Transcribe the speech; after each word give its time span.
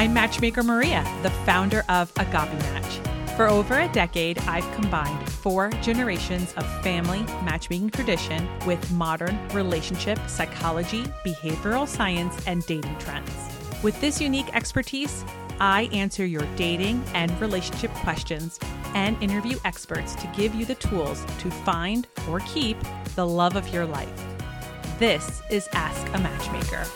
I'm 0.00 0.14
Matchmaker 0.14 0.62
Maria, 0.62 1.04
the 1.22 1.28
founder 1.44 1.84
of 1.90 2.10
Agape 2.12 2.58
Match. 2.60 3.36
For 3.36 3.48
over 3.48 3.80
a 3.80 3.88
decade, 3.88 4.38
I've 4.48 4.64
combined 4.74 5.28
four 5.28 5.68
generations 5.82 6.54
of 6.54 6.64
family 6.82 7.20
matchmaking 7.44 7.90
tradition 7.90 8.48
with 8.64 8.90
modern 8.92 9.38
relationship 9.48 10.18
psychology, 10.26 11.02
behavioral 11.22 11.86
science, 11.86 12.34
and 12.46 12.64
dating 12.64 12.96
trends. 12.96 13.30
With 13.82 14.00
this 14.00 14.22
unique 14.22 14.48
expertise, 14.56 15.22
I 15.60 15.82
answer 15.92 16.24
your 16.24 16.46
dating 16.56 17.04
and 17.12 17.38
relationship 17.38 17.92
questions 17.96 18.58
and 18.94 19.22
interview 19.22 19.58
experts 19.66 20.14
to 20.14 20.26
give 20.28 20.54
you 20.54 20.64
the 20.64 20.76
tools 20.76 21.26
to 21.40 21.50
find 21.50 22.06
or 22.30 22.40
keep 22.46 22.78
the 23.16 23.26
love 23.26 23.54
of 23.54 23.68
your 23.68 23.84
life. 23.84 24.24
This 24.98 25.42
is 25.50 25.68
Ask 25.74 26.08
a 26.14 26.18
Matchmaker. 26.20 26.86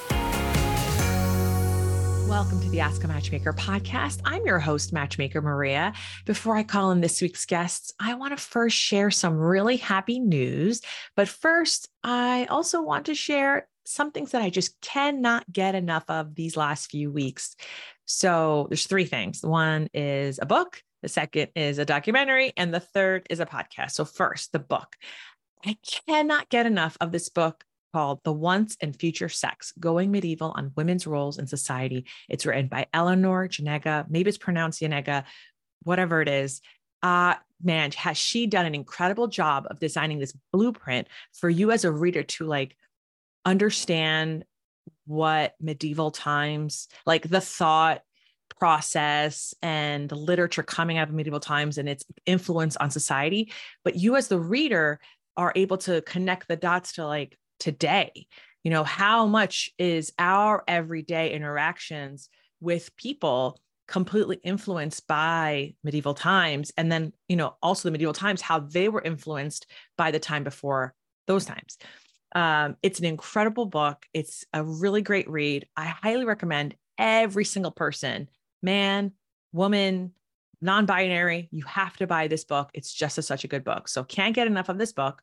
Welcome 2.28 2.60
to 2.62 2.70
the 2.70 2.80
Ask 2.80 3.04
a 3.04 3.08
Matchmaker 3.08 3.52
podcast. 3.52 4.20
I'm 4.24 4.46
your 4.46 4.58
host, 4.58 4.92
Matchmaker 4.92 5.42
Maria. 5.42 5.92
Before 6.24 6.56
I 6.56 6.62
call 6.62 6.90
in 6.90 7.02
this 7.02 7.20
week's 7.20 7.44
guests, 7.44 7.92
I 8.00 8.14
want 8.14 8.36
to 8.36 8.42
first 8.42 8.76
share 8.76 9.10
some 9.10 9.36
really 9.36 9.76
happy 9.76 10.18
news. 10.18 10.80
But 11.16 11.28
first, 11.28 11.90
I 12.02 12.46
also 12.46 12.82
want 12.82 13.06
to 13.06 13.14
share 13.14 13.68
some 13.84 14.10
things 14.10 14.30
that 14.30 14.40
I 14.40 14.48
just 14.48 14.80
cannot 14.80 15.50
get 15.52 15.74
enough 15.74 16.04
of 16.08 16.34
these 16.34 16.56
last 16.56 16.90
few 16.90 17.12
weeks. 17.12 17.56
So 18.06 18.66
there's 18.70 18.86
three 18.86 19.04
things. 19.04 19.42
One 19.42 19.88
is 19.92 20.38
a 20.40 20.46
book, 20.46 20.82
the 21.02 21.08
second 21.08 21.48
is 21.54 21.78
a 21.78 21.84
documentary, 21.84 22.54
and 22.56 22.72
the 22.72 22.80
third 22.80 23.26
is 23.28 23.40
a 23.40 23.46
podcast. 23.46 23.90
So, 23.92 24.06
first, 24.06 24.52
the 24.52 24.58
book. 24.58 24.96
I 25.64 25.76
cannot 26.06 26.48
get 26.48 26.66
enough 26.66 26.96
of 27.00 27.12
this 27.12 27.28
book 27.28 27.64
called 27.94 28.18
The 28.24 28.32
Once 28.32 28.76
and 28.80 28.98
Future 28.98 29.28
Sex 29.28 29.72
Going 29.78 30.10
Medieval 30.10 30.52
on 30.56 30.72
Women's 30.74 31.06
Roles 31.06 31.38
in 31.38 31.46
Society. 31.46 32.06
It's 32.28 32.44
written 32.44 32.66
by 32.66 32.88
Eleanor 32.92 33.46
Janega. 33.46 34.10
Maybe 34.10 34.28
it's 34.28 34.36
pronounced 34.36 34.82
Janega, 34.82 35.22
whatever 35.84 36.20
it 36.20 36.28
is. 36.28 36.60
Uh, 37.04 37.34
man, 37.62 37.92
has 37.92 38.18
she 38.18 38.48
done 38.48 38.66
an 38.66 38.74
incredible 38.74 39.28
job 39.28 39.68
of 39.70 39.78
designing 39.78 40.18
this 40.18 40.34
blueprint 40.52 41.06
for 41.34 41.48
you 41.48 41.70
as 41.70 41.84
a 41.84 41.92
reader 41.92 42.24
to 42.24 42.46
like 42.46 42.76
understand 43.44 44.44
what 45.06 45.54
medieval 45.60 46.10
times, 46.10 46.88
like 47.06 47.28
the 47.28 47.40
thought 47.40 48.02
process 48.58 49.54
and 49.62 50.08
the 50.08 50.16
literature 50.16 50.64
coming 50.64 50.98
out 50.98 51.08
of 51.08 51.14
medieval 51.14 51.38
times 51.38 51.78
and 51.78 51.88
its 51.88 52.04
influence 52.26 52.76
on 52.76 52.90
society. 52.90 53.52
But 53.84 53.94
you, 53.94 54.16
as 54.16 54.26
the 54.26 54.40
reader, 54.40 54.98
are 55.36 55.52
able 55.54 55.78
to 55.78 56.02
connect 56.02 56.48
the 56.48 56.56
dots 56.56 56.94
to 56.94 57.06
like, 57.06 57.38
today? 57.58 58.26
You 58.62 58.70
know 58.70 58.84
how 58.84 59.26
much 59.26 59.70
is 59.78 60.12
our 60.18 60.64
everyday 60.66 61.32
interactions 61.32 62.28
with 62.60 62.96
people 62.96 63.60
completely 63.86 64.40
influenced 64.42 65.06
by 65.06 65.74
medieval 65.84 66.14
times? 66.14 66.72
And 66.76 66.90
then 66.90 67.12
you 67.28 67.36
know 67.36 67.56
also 67.62 67.88
the 67.88 67.92
medieval 67.92 68.14
times 68.14 68.40
how 68.40 68.60
they 68.60 68.88
were 68.88 69.02
influenced 69.02 69.66
by 69.98 70.10
the 70.10 70.18
time 70.18 70.44
before 70.44 70.94
those 71.26 71.44
times. 71.44 71.78
Um, 72.34 72.76
it's 72.82 72.98
an 72.98 73.04
incredible 73.04 73.66
book. 73.66 74.06
It's 74.12 74.44
a 74.52 74.64
really 74.64 75.02
great 75.02 75.28
read. 75.30 75.66
I 75.76 75.86
highly 75.86 76.24
recommend 76.24 76.74
every 76.98 77.44
single 77.44 77.70
person 77.70 78.28
man 78.62 79.12
woman 79.52 80.12
non-binary 80.60 81.48
you 81.52 81.62
have 81.64 81.96
to 81.98 82.06
buy 82.06 82.26
this 82.26 82.44
book. 82.44 82.70
It's 82.72 82.92
just 82.92 83.18
a, 83.18 83.22
such 83.22 83.44
a 83.44 83.48
good 83.48 83.64
book. 83.64 83.86
So 83.86 84.02
can't 84.02 84.34
get 84.34 84.46
enough 84.46 84.70
of 84.70 84.78
this 84.78 84.92
book 84.92 85.22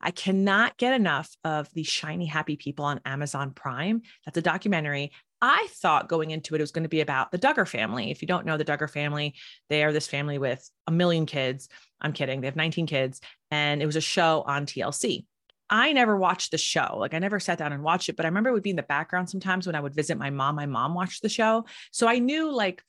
I 0.00 0.10
cannot 0.10 0.76
get 0.76 0.94
enough 0.94 1.34
of 1.44 1.72
the 1.74 1.82
shiny 1.82 2.26
happy 2.26 2.56
people 2.56 2.84
on 2.84 3.00
Amazon 3.04 3.52
Prime. 3.52 4.02
That's 4.24 4.38
a 4.38 4.42
documentary. 4.42 5.12
I 5.42 5.68
thought 5.70 6.08
going 6.08 6.30
into 6.30 6.54
it, 6.54 6.58
it 6.58 6.62
was 6.62 6.72
going 6.72 6.82
to 6.84 6.88
be 6.88 7.00
about 7.00 7.32
the 7.32 7.38
Duggar 7.38 7.66
family. 7.66 8.10
If 8.10 8.20
you 8.20 8.28
don't 8.28 8.44
know 8.44 8.56
the 8.56 8.64
Duggar 8.64 8.90
family, 8.90 9.34
they 9.68 9.84
are 9.84 9.92
this 9.92 10.06
family 10.06 10.38
with 10.38 10.68
a 10.86 10.92
million 10.92 11.24
kids. 11.24 11.68
I'm 12.00 12.12
kidding. 12.12 12.40
They 12.40 12.46
have 12.46 12.56
19 12.56 12.86
kids. 12.86 13.20
And 13.50 13.82
it 13.82 13.86
was 13.86 13.96
a 13.96 14.02
show 14.02 14.44
on 14.46 14.66
TLC. 14.66 15.24
I 15.70 15.92
never 15.92 16.16
watched 16.16 16.50
the 16.50 16.58
show. 16.58 16.96
Like 16.98 17.14
I 17.14 17.20
never 17.20 17.38
sat 17.38 17.58
down 17.58 17.72
and 17.72 17.82
watched 17.82 18.08
it, 18.08 18.16
but 18.16 18.26
I 18.26 18.28
remember 18.28 18.50
it 18.50 18.54
would 18.54 18.62
be 18.62 18.70
in 18.70 18.76
the 18.76 18.82
background 18.82 19.30
sometimes 19.30 19.66
when 19.66 19.76
I 19.76 19.80
would 19.80 19.94
visit 19.94 20.18
my 20.18 20.28
mom. 20.28 20.56
My 20.56 20.66
mom 20.66 20.94
watched 20.94 21.22
the 21.22 21.28
show. 21.28 21.64
So 21.92 22.08
I 22.08 22.18
knew 22.18 22.52
like 22.52 22.82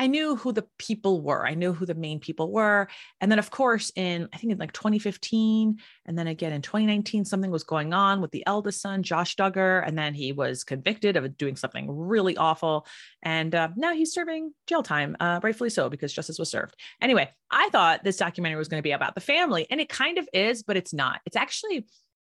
I 0.00 0.06
knew 0.06 0.34
who 0.34 0.50
the 0.50 0.64
people 0.78 1.20
were. 1.20 1.46
I 1.46 1.52
knew 1.52 1.74
who 1.74 1.84
the 1.84 1.94
main 1.94 2.20
people 2.20 2.50
were. 2.50 2.88
And 3.20 3.30
then, 3.30 3.38
of 3.38 3.50
course, 3.50 3.92
in 3.94 4.30
I 4.32 4.38
think 4.38 4.50
in 4.50 4.58
like 4.58 4.72
2015, 4.72 5.78
and 6.06 6.18
then 6.18 6.26
again 6.26 6.54
in 6.54 6.62
2019, 6.62 7.26
something 7.26 7.50
was 7.50 7.64
going 7.64 7.92
on 7.92 8.22
with 8.22 8.30
the 8.30 8.42
eldest 8.46 8.80
son, 8.80 9.02
Josh 9.02 9.36
Duggar. 9.36 9.86
And 9.86 9.98
then 9.98 10.14
he 10.14 10.32
was 10.32 10.64
convicted 10.64 11.18
of 11.18 11.36
doing 11.36 11.54
something 11.54 11.86
really 11.90 12.34
awful. 12.38 12.86
And 13.22 13.54
uh, 13.54 13.68
now 13.76 13.92
he's 13.92 14.14
serving 14.14 14.54
jail 14.66 14.82
time, 14.82 15.18
uh, 15.20 15.38
rightfully 15.42 15.68
so, 15.68 15.90
because 15.90 16.14
justice 16.14 16.38
was 16.38 16.50
served. 16.50 16.76
Anyway, 17.02 17.30
I 17.50 17.68
thought 17.68 18.02
this 18.02 18.16
documentary 18.16 18.56
was 18.56 18.68
going 18.68 18.80
to 18.80 18.82
be 18.82 18.92
about 18.92 19.14
the 19.14 19.20
family, 19.20 19.66
and 19.70 19.82
it 19.82 19.90
kind 19.90 20.16
of 20.16 20.26
is, 20.32 20.62
but 20.62 20.78
it's 20.78 20.94
not. 20.94 21.20
It's 21.26 21.36
actually 21.36 21.84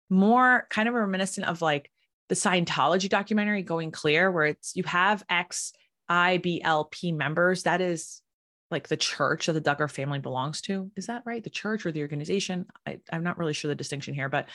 more 0.10 0.66
kind 0.70 0.88
of 0.88 0.96
reminiscent 0.96 1.46
of 1.46 1.62
like 1.62 1.92
the 2.30 2.36
Scientology 2.36 3.10
documentary 3.10 3.64
Going 3.64 3.92
Clear, 3.92 4.32
where 4.32 4.46
it's 4.46 4.78
you 4.78 4.84
have 4.84 5.26
X 5.30 5.74
IBLP 6.10 7.16
members, 7.16 7.64
that 7.64 7.82
is 7.82 8.22
like 8.72 8.88
the 8.88 8.98
church 8.98 9.46
that 9.46 9.54
the 9.54 9.62
Duggar 9.62 9.90
family 9.90 10.20
belongs 10.20 10.62
to. 10.62 10.92
Is 10.96 11.08
that 11.08 11.24
right? 11.26 11.44
The 11.44 11.50
church 11.50 11.86
or 11.86 11.92
the 11.92 12.02
organization? 12.02 12.66
I, 12.86 13.00
am 13.12 13.24
not 13.24 13.38
really 13.38 13.54
sure 13.54 13.70
the 13.70 13.76
distinction 13.76 14.14
here, 14.14 14.30
but 14.30 14.48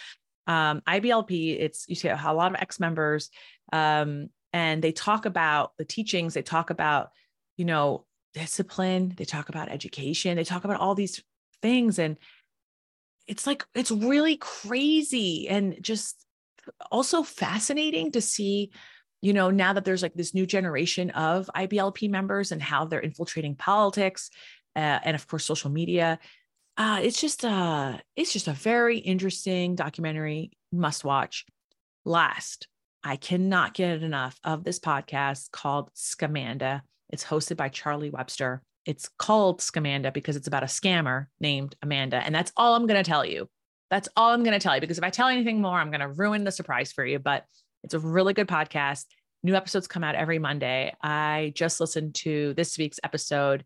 um, 0.46 0.82
IBLP, 0.88 1.60
it's 1.60 1.86
you 1.88 1.94
see 1.94 2.08
a 2.08 2.32
lot 2.32 2.52
of 2.52 2.60
ex 2.60 2.80
members, 2.80 3.30
um, 3.72 4.30
and 4.52 4.82
they 4.82 4.92
talk 4.92 5.26
about 5.26 5.72
the 5.78 5.84
teachings. 5.84 6.34
They 6.34 6.42
talk 6.42 6.70
about, 6.70 7.10
you 7.56 7.64
know, 7.64 8.04
discipline. 8.34 9.14
They 9.16 9.24
talk 9.24 9.48
about 9.48 9.68
education. 9.68 10.36
They 10.36 10.44
talk 10.44 10.64
about 10.64 10.80
all 10.80 10.94
these 10.94 11.22
things, 11.62 11.98
and 11.98 12.16
it's 13.28 13.46
like 13.46 13.64
it's 13.74 13.92
really 13.92 14.36
crazy 14.36 15.48
and 15.48 15.76
just 15.80 16.26
also 16.90 17.22
fascinating 17.22 18.12
to 18.12 18.20
see 18.20 18.70
you 19.22 19.32
know, 19.32 19.50
now 19.50 19.72
that 19.72 19.84
there's 19.84 20.03
like 20.03 20.14
this 20.14 20.34
new 20.34 20.47
generation 20.47 21.10
of 21.10 21.50
IBLP 21.54 22.08
members 22.08 22.53
and 22.53 22.62
how 22.62 22.84
they're 22.84 23.00
infiltrating 23.00 23.54
politics 23.54 24.31
uh, 24.76 24.98
and 25.04 25.14
of 25.14 25.26
course 25.26 25.44
social 25.44 25.70
media, 25.70 26.19
uh, 26.76 27.00
it's 27.03 27.20
just 27.20 27.44
uh 27.44 27.98
it's 28.16 28.32
just 28.32 28.48
a 28.48 28.53
very 28.53 28.98
interesting 28.98 29.75
documentary 29.75 30.53
must 30.72 31.04
watch. 31.04 31.44
Last, 32.04 32.69
I 33.04 33.16
cannot 33.16 33.75
get 33.75 34.03
enough 34.03 34.38
of 34.44 34.64
this 34.64 34.78
podcast 34.78 35.50
called 35.50 35.92
Scamanda. 35.94 36.82
It's 37.10 37.25
hosted 37.25 37.56
by 37.56 37.69
Charlie 37.69 38.10
Webster. 38.10 38.62
It's 38.86 39.10
called 39.19 39.60
Scamanda 39.60 40.12
because 40.12 40.36
it's 40.36 40.47
about 40.47 40.62
a 40.62 40.66
scammer 40.66 41.26
named 41.41 41.76
Amanda. 41.82 42.16
And 42.16 42.34
that's 42.34 42.53
all 42.56 42.75
I'm 42.75 42.86
going 42.86 43.03
to 43.03 43.09
tell 43.09 43.25
you. 43.25 43.48
That's 43.91 44.09
all 44.16 44.30
I'm 44.30 44.42
going 44.42 44.59
to 44.59 44.62
tell 44.62 44.75
you 44.75 44.80
because 44.80 44.98
if 44.98 45.04
I 45.04 45.10
tell 45.10 45.28
anything 45.28 45.60
more, 45.60 45.78
I'm 45.78 45.91
going 45.91 46.00
to 46.00 46.09
ruin 46.09 46.44
the 46.44 46.53
surprise 46.53 46.92
for 46.92 47.04
you. 47.04 47.19
But 47.19 47.44
it's 47.82 47.94
a 47.94 47.98
really 47.98 48.34
good 48.34 48.48
podcast. 48.48 49.06
New 49.42 49.54
episodes 49.54 49.86
come 49.86 50.04
out 50.04 50.14
every 50.14 50.38
Monday. 50.38 50.94
I 51.02 51.52
just 51.54 51.80
listened 51.80 52.14
to 52.16 52.54
this 52.54 52.76
week's 52.76 53.00
episode. 53.02 53.64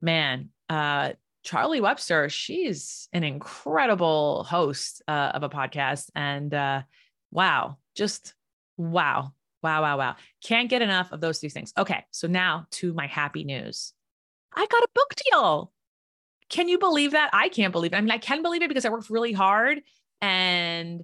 Man, 0.00 0.48
uh, 0.68 1.12
Charlie 1.44 1.80
Webster, 1.80 2.28
she's 2.28 3.08
an 3.12 3.24
incredible 3.24 4.44
host 4.44 5.02
uh, 5.06 5.32
of 5.34 5.42
a 5.42 5.48
podcast. 5.48 6.10
And 6.14 6.52
uh, 6.52 6.82
wow, 7.30 7.78
just 7.94 8.34
wow, 8.76 9.32
wow, 9.62 9.82
wow, 9.82 9.98
wow. 9.98 10.16
Can't 10.44 10.68
get 10.68 10.82
enough 10.82 11.12
of 11.12 11.20
those 11.20 11.38
two 11.38 11.48
things. 11.48 11.72
Okay, 11.78 12.04
so 12.10 12.26
now 12.26 12.66
to 12.72 12.92
my 12.94 13.06
happy 13.06 13.44
news. 13.44 13.92
I 14.54 14.66
got 14.66 14.82
a 14.82 14.88
book 14.94 15.14
deal. 15.30 15.72
Can 16.48 16.68
you 16.68 16.78
believe 16.78 17.12
that? 17.12 17.30
I 17.32 17.48
can't 17.48 17.72
believe 17.72 17.92
it. 17.92 17.96
I 17.96 18.00
mean, 18.00 18.10
I 18.10 18.18
can 18.18 18.42
believe 18.42 18.62
it 18.62 18.68
because 18.68 18.84
I 18.84 18.90
worked 18.90 19.08
really 19.08 19.32
hard 19.32 19.80
and 20.20 21.02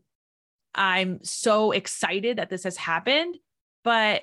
I'm 0.75 1.21
so 1.23 1.73
excited 1.73 2.39
that 2.39 2.51
this 2.51 2.65
has 2.65 2.77
happened, 2.77 3.37
but 3.85 4.23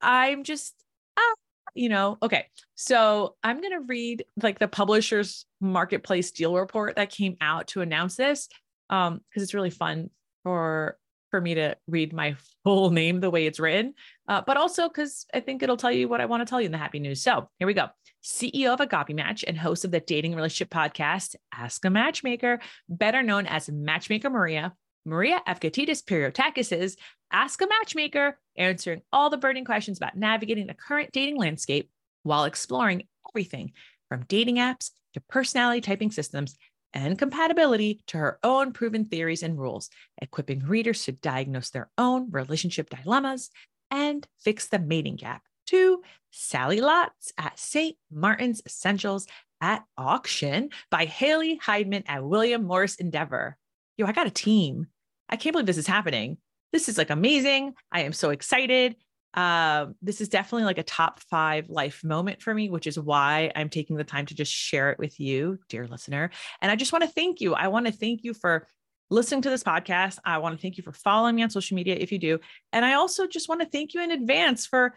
I'm 0.00 0.44
just, 0.44 0.74
ah, 1.18 1.34
you 1.74 1.88
know, 1.88 2.18
okay. 2.22 2.46
So 2.74 3.36
I'm 3.42 3.60
going 3.60 3.72
to 3.72 3.86
read 3.86 4.24
like 4.42 4.58
the 4.58 4.68
publisher's 4.68 5.46
marketplace 5.60 6.30
deal 6.30 6.54
report 6.54 6.96
that 6.96 7.10
came 7.10 7.36
out 7.40 7.68
to 7.68 7.80
announce 7.80 8.16
this 8.16 8.48
um 8.88 9.20
because 9.28 9.42
it's 9.42 9.54
really 9.54 9.70
fun 9.70 10.10
for 10.44 10.96
for 11.30 11.40
me 11.40 11.54
to 11.54 11.76
read 11.88 12.12
my 12.12 12.36
full 12.64 12.90
name 12.90 13.20
the 13.20 13.30
way 13.30 13.46
it's 13.46 13.60
written, 13.60 13.94
uh, 14.28 14.42
but 14.46 14.56
also 14.56 14.88
because 14.88 15.26
I 15.34 15.40
think 15.40 15.62
it'll 15.62 15.76
tell 15.76 15.92
you 15.92 16.08
what 16.08 16.20
I 16.20 16.26
want 16.26 16.40
to 16.40 16.48
tell 16.48 16.60
you 16.60 16.66
in 16.66 16.72
the 16.72 16.78
happy 16.78 17.00
news. 17.00 17.22
So 17.22 17.48
here 17.58 17.66
we 17.66 17.74
go. 17.74 17.88
CEO 18.24 18.72
of 18.72 18.80
Agape 18.80 19.14
Match 19.14 19.44
and 19.46 19.56
host 19.56 19.84
of 19.84 19.90
the 19.90 20.00
dating 20.00 20.34
relationship 20.34 20.70
podcast, 20.70 21.36
Ask 21.52 21.84
a 21.84 21.90
Matchmaker, 21.90 22.60
better 22.88 23.22
known 23.22 23.46
as 23.46 23.68
Matchmaker 23.70 24.30
Maria, 24.30 24.72
Maria 25.06 25.40
Avgitidis 25.46 26.04
Periotakis 26.04 26.76
is 26.76 26.96
Ask 27.30 27.62
a 27.62 27.66
Matchmaker, 27.66 28.38
answering 28.56 29.02
all 29.12 29.30
the 29.30 29.36
burning 29.36 29.64
questions 29.64 29.98
about 29.98 30.16
navigating 30.16 30.66
the 30.66 30.74
current 30.74 31.12
dating 31.12 31.38
landscape 31.38 31.88
while 32.24 32.44
exploring 32.44 33.04
everything 33.30 33.72
from 34.08 34.24
dating 34.28 34.56
apps 34.56 34.90
to 35.14 35.20
personality 35.20 35.80
typing 35.80 36.10
systems 36.10 36.56
and 36.92 37.18
compatibility 37.18 38.00
to 38.08 38.18
her 38.18 38.40
own 38.42 38.72
proven 38.72 39.04
theories 39.04 39.44
and 39.44 39.56
rules, 39.56 39.90
equipping 40.20 40.60
readers 40.66 41.04
to 41.04 41.12
diagnose 41.12 41.70
their 41.70 41.88
own 41.96 42.28
relationship 42.30 42.90
dilemmas 42.90 43.50
and 43.92 44.26
fix 44.40 44.66
the 44.66 44.78
mating 44.80 45.14
gap 45.14 45.42
to 45.66 46.02
Sallie 46.32 46.80
Lotz 46.80 47.30
at 47.38 47.58
St. 47.58 47.96
Martin's 48.10 48.60
Essentials 48.66 49.28
at 49.60 49.84
Auction 49.96 50.70
by 50.90 51.04
Haley 51.04 51.60
Heidemann 51.64 52.04
at 52.08 52.24
William 52.24 52.64
Morris 52.64 52.96
Endeavor. 52.96 53.56
Yo, 53.96 54.06
I 54.06 54.12
got 54.12 54.26
a 54.26 54.30
team. 54.30 54.88
I 55.28 55.36
can't 55.36 55.52
believe 55.52 55.66
this 55.66 55.78
is 55.78 55.86
happening. 55.86 56.38
This 56.72 56.88
is 56.88 56.98
like 56.98 57.10
amazing. 57.10 57.74
I 57.90 58.02
am 58.02 58.12
so 58.12 58.30
excited. 58.30 58.96
Uh, 59.34 59.86
this 60.00 60.20
is 60.20 60.28
definitely 60.28 60.64
like 60.64 60.78
a 60.78 60.82
top 60.82 61.20
five 61.30 61.68
life 61.68 62.02
moment 62.02 62.40
for 62.40 62.54
me, 62.54 62.70
which 62.70 62.86
is 62.86 62.98
why 62.98 63.52
I'm 63.54 63.68
taking 63.68 63.96
the 63.96 64.04
time 64.04 64.26
to 64.26 64.34
just 64.34 64.52
share 64.52 64.90
it 64.90 64.98
with 64.98 65.20
you, 65.20 65.58
dear 65.68 65.86
listener. 65.86 66.30
And 66.62 66.72
I 66.72 66.76
just 66.76 66.92
want 66.92 67.04
to 67.04 67.10
thank 67.10 67.40
you. 67.40 67.54
I 67.54 67.68
want 67.68 67.86
to 67.86 67.92
thank 67.92 68.24
you 68.24 68.32
for 68.32 68.66
listening 69.10 69.42
to 69.42 69.50
this 69.50 69.62
podcast. 69.62 70.18
I 70.24 70.38
want 70.38 70.56
to 70.56 70.62
thank 70.62 70.78
you 70.78 70.82
for 70.82 70.92
following 70.92 71.36
me 71.36 71.42
on 71.42 71.50
social 71.50 71.74
media 71.74 71.96
if 71.98 72.10
you 72.10 72.18
do. 72.18 72.40
And 72.72 72.84
I 72.84 72.94
also 72.94 73.26
just 73.26 73.48
want 73.48 73.60
to 73.60 73.68
thank 73.68 73.94
you 73.94 74.02
in 74.02 74.10
advance 74.10 74.66
for 74.66 74.96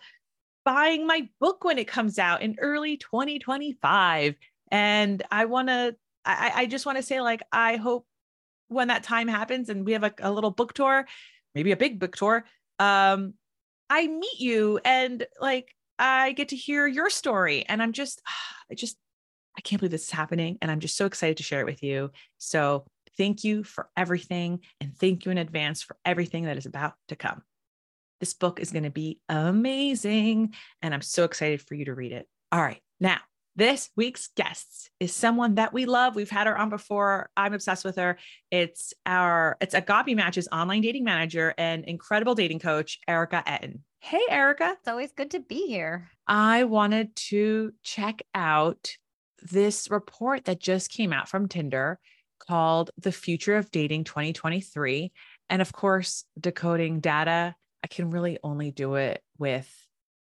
buying 0.65 1.05
my 1.05 1.27
book 1.39 1.63
when 1.63 1.77
it 1.77 1.87
comes 1.87 2.17
out 2.17 2.41
in 2.41 2.55
early 2.59 2.97
2025. 2.97 4.35
And 4.71 5.23
I 5.31 5.45
want 5.45 5.67
to, 5.67 5.95
I, 6.25 6.51
I 6.55 6.65
just 6.65 6.85
want 6.85 6.97
to 6.97 7.03
say, 7.03 7.21
like, 7.21 7.41
I 7.51 7.75
hope 7.75 8.05
when 8.69 8.88
that 8.88 9.04
time 9.04 9.27
happens 9.27 9.69
and 9.69 9.86
we 9.86 9.92
have 9.94 10.04
a, 10.04 10.13
a 10.19 10.31
little 10.31 10.51
book 10.51 10.74
tour, 10.74 11.06
maybe 11.54 11.71
a 11.71 11.77
big 11.77 12.00
book 12.00 12.16
tour, 12.16 12.45
um, 12.80 13.33
I 13.89 14.07
meet 14.07 14.39
you 14.39 14.80
and 14.86 15.25
like 15.42 15.75
I 15.98 16.31
get 16.31 16.50
to 16.50 16.56
hear 16.56 16.88
your 16.88 17.10
story. 17.10 17.66
And 17.68 17.81
I'm 17.81 17.92
just, 17.92 18.21
I 18.71 18.75
just, 18.75 18.98
I 19.57 19.62
can't 19.62 19.80
believe 19.81 19.92
this 19.92 20.06
is 20.06 20.12
happening. 20.12 20.57
And 20.62 20.71
I'm 20.71 20.80
just 20.80 20.95
so 20.95 21.06
excited 21.06 21.38
to 21.38 21.44
share 21.44 21.60
it 21.60 21.66
with 21.66 21.83
you. 21.83 22.12
So 22.38 22.86
thank 23.18 23.44
you 23.44 23.63
for 23.63 23.89
everything. 23.98 24.62
And 24.80 24.95
thank 24.95 25.25
you 25.25 25.31
in 25.31 25.38
advance 25.38 25.81
for 25.81 25.98
everything 26.06 26.45
that 26.45 26.57
is 26.57 26.65
about 26.65 26.94
to 27.10 27.15
come. 27.15 27.42
This 28.22 28.33
book 28.33 28.60
is 28.60 28.72
going 28.72 28.83
to 28.83 28.89
be 28.89 29.19
amazing. 29.27 30.54
And 30.81 30.94
I'm 30.94 31.01
so 31.01 31.25
excited 31.25 31.62
for 31.62 31.75
you 31.75 31.86
to 31.86 31.94
read 31.94 32.12
it. 32.12 32.27
All 32.51 32.62
right. 32.62 32.81
Now, 33.00 33.18
this 33.59 33.89
week's 33.97 34.29
guest 34.38 34.89
is 35.01 35.13
someone 35.13 35.56
that 35.56 35.73
we 35.73 35.85
love. 35.85 36.15
We've 36.15 36.29
had 36.29 36.47
her 36.47 36.57
on 36.57 36.69
before. 36.69 37.29
I'm 37.35 37.53
obsessed 37.53 37.83
with 37.83 37.97
her. 37.97 38.17
It's 38.50 38.94
our 39.06 39.57
it's 39.59 39.73
Agape 39.73 40.15
Match's 40.15 40.47
online 40.50 40.81
dating 40.81 41.03
manager 41.03 41.53
and 41.57 41.83
incredible 41.83 42.35
dating 42.35 42.59
coach, 42.59 43.00
Erika 43.06 43.44
Ettin. 43.45 43.83
Hey, 44.00 44.21
Erika. 44.29 44.77
It's 44.79 44.88
always 44.88 45.11
good 45.11 45.31
to 45.31 45.41
be 45.41 45.67
here. 45.67 46.09
I 46.25 46.63
wanted 46.63 47.13
to 47.17 47.73
check 47.83 48.21
out 48.33 48.94
this 49.51 49.91
report 49.91 50.45
that 50.45 50.62
just 50.62 50.89
came 50.89 51.12
out 51.12 51.27
from 51.27 51.50
Tinder 51.50 52.00
called 52.47 52.91
The 52.97 53.12
Future 53.12 53.57
of 53.57 53.71
Dating 53.71 54.05
2023. 54.05 55.12
And 55.50 55.62
of 55.62 55.73
course, 55.73 56.23
decoding 56.39 57.01
data, 57.01 57.55
I 57.83 57.88
can 57.88 58.09
really 58.09 58.38
only 58.41 58.71
do 58.71 58.95
it 58.95 59.21
with 59.38 59.69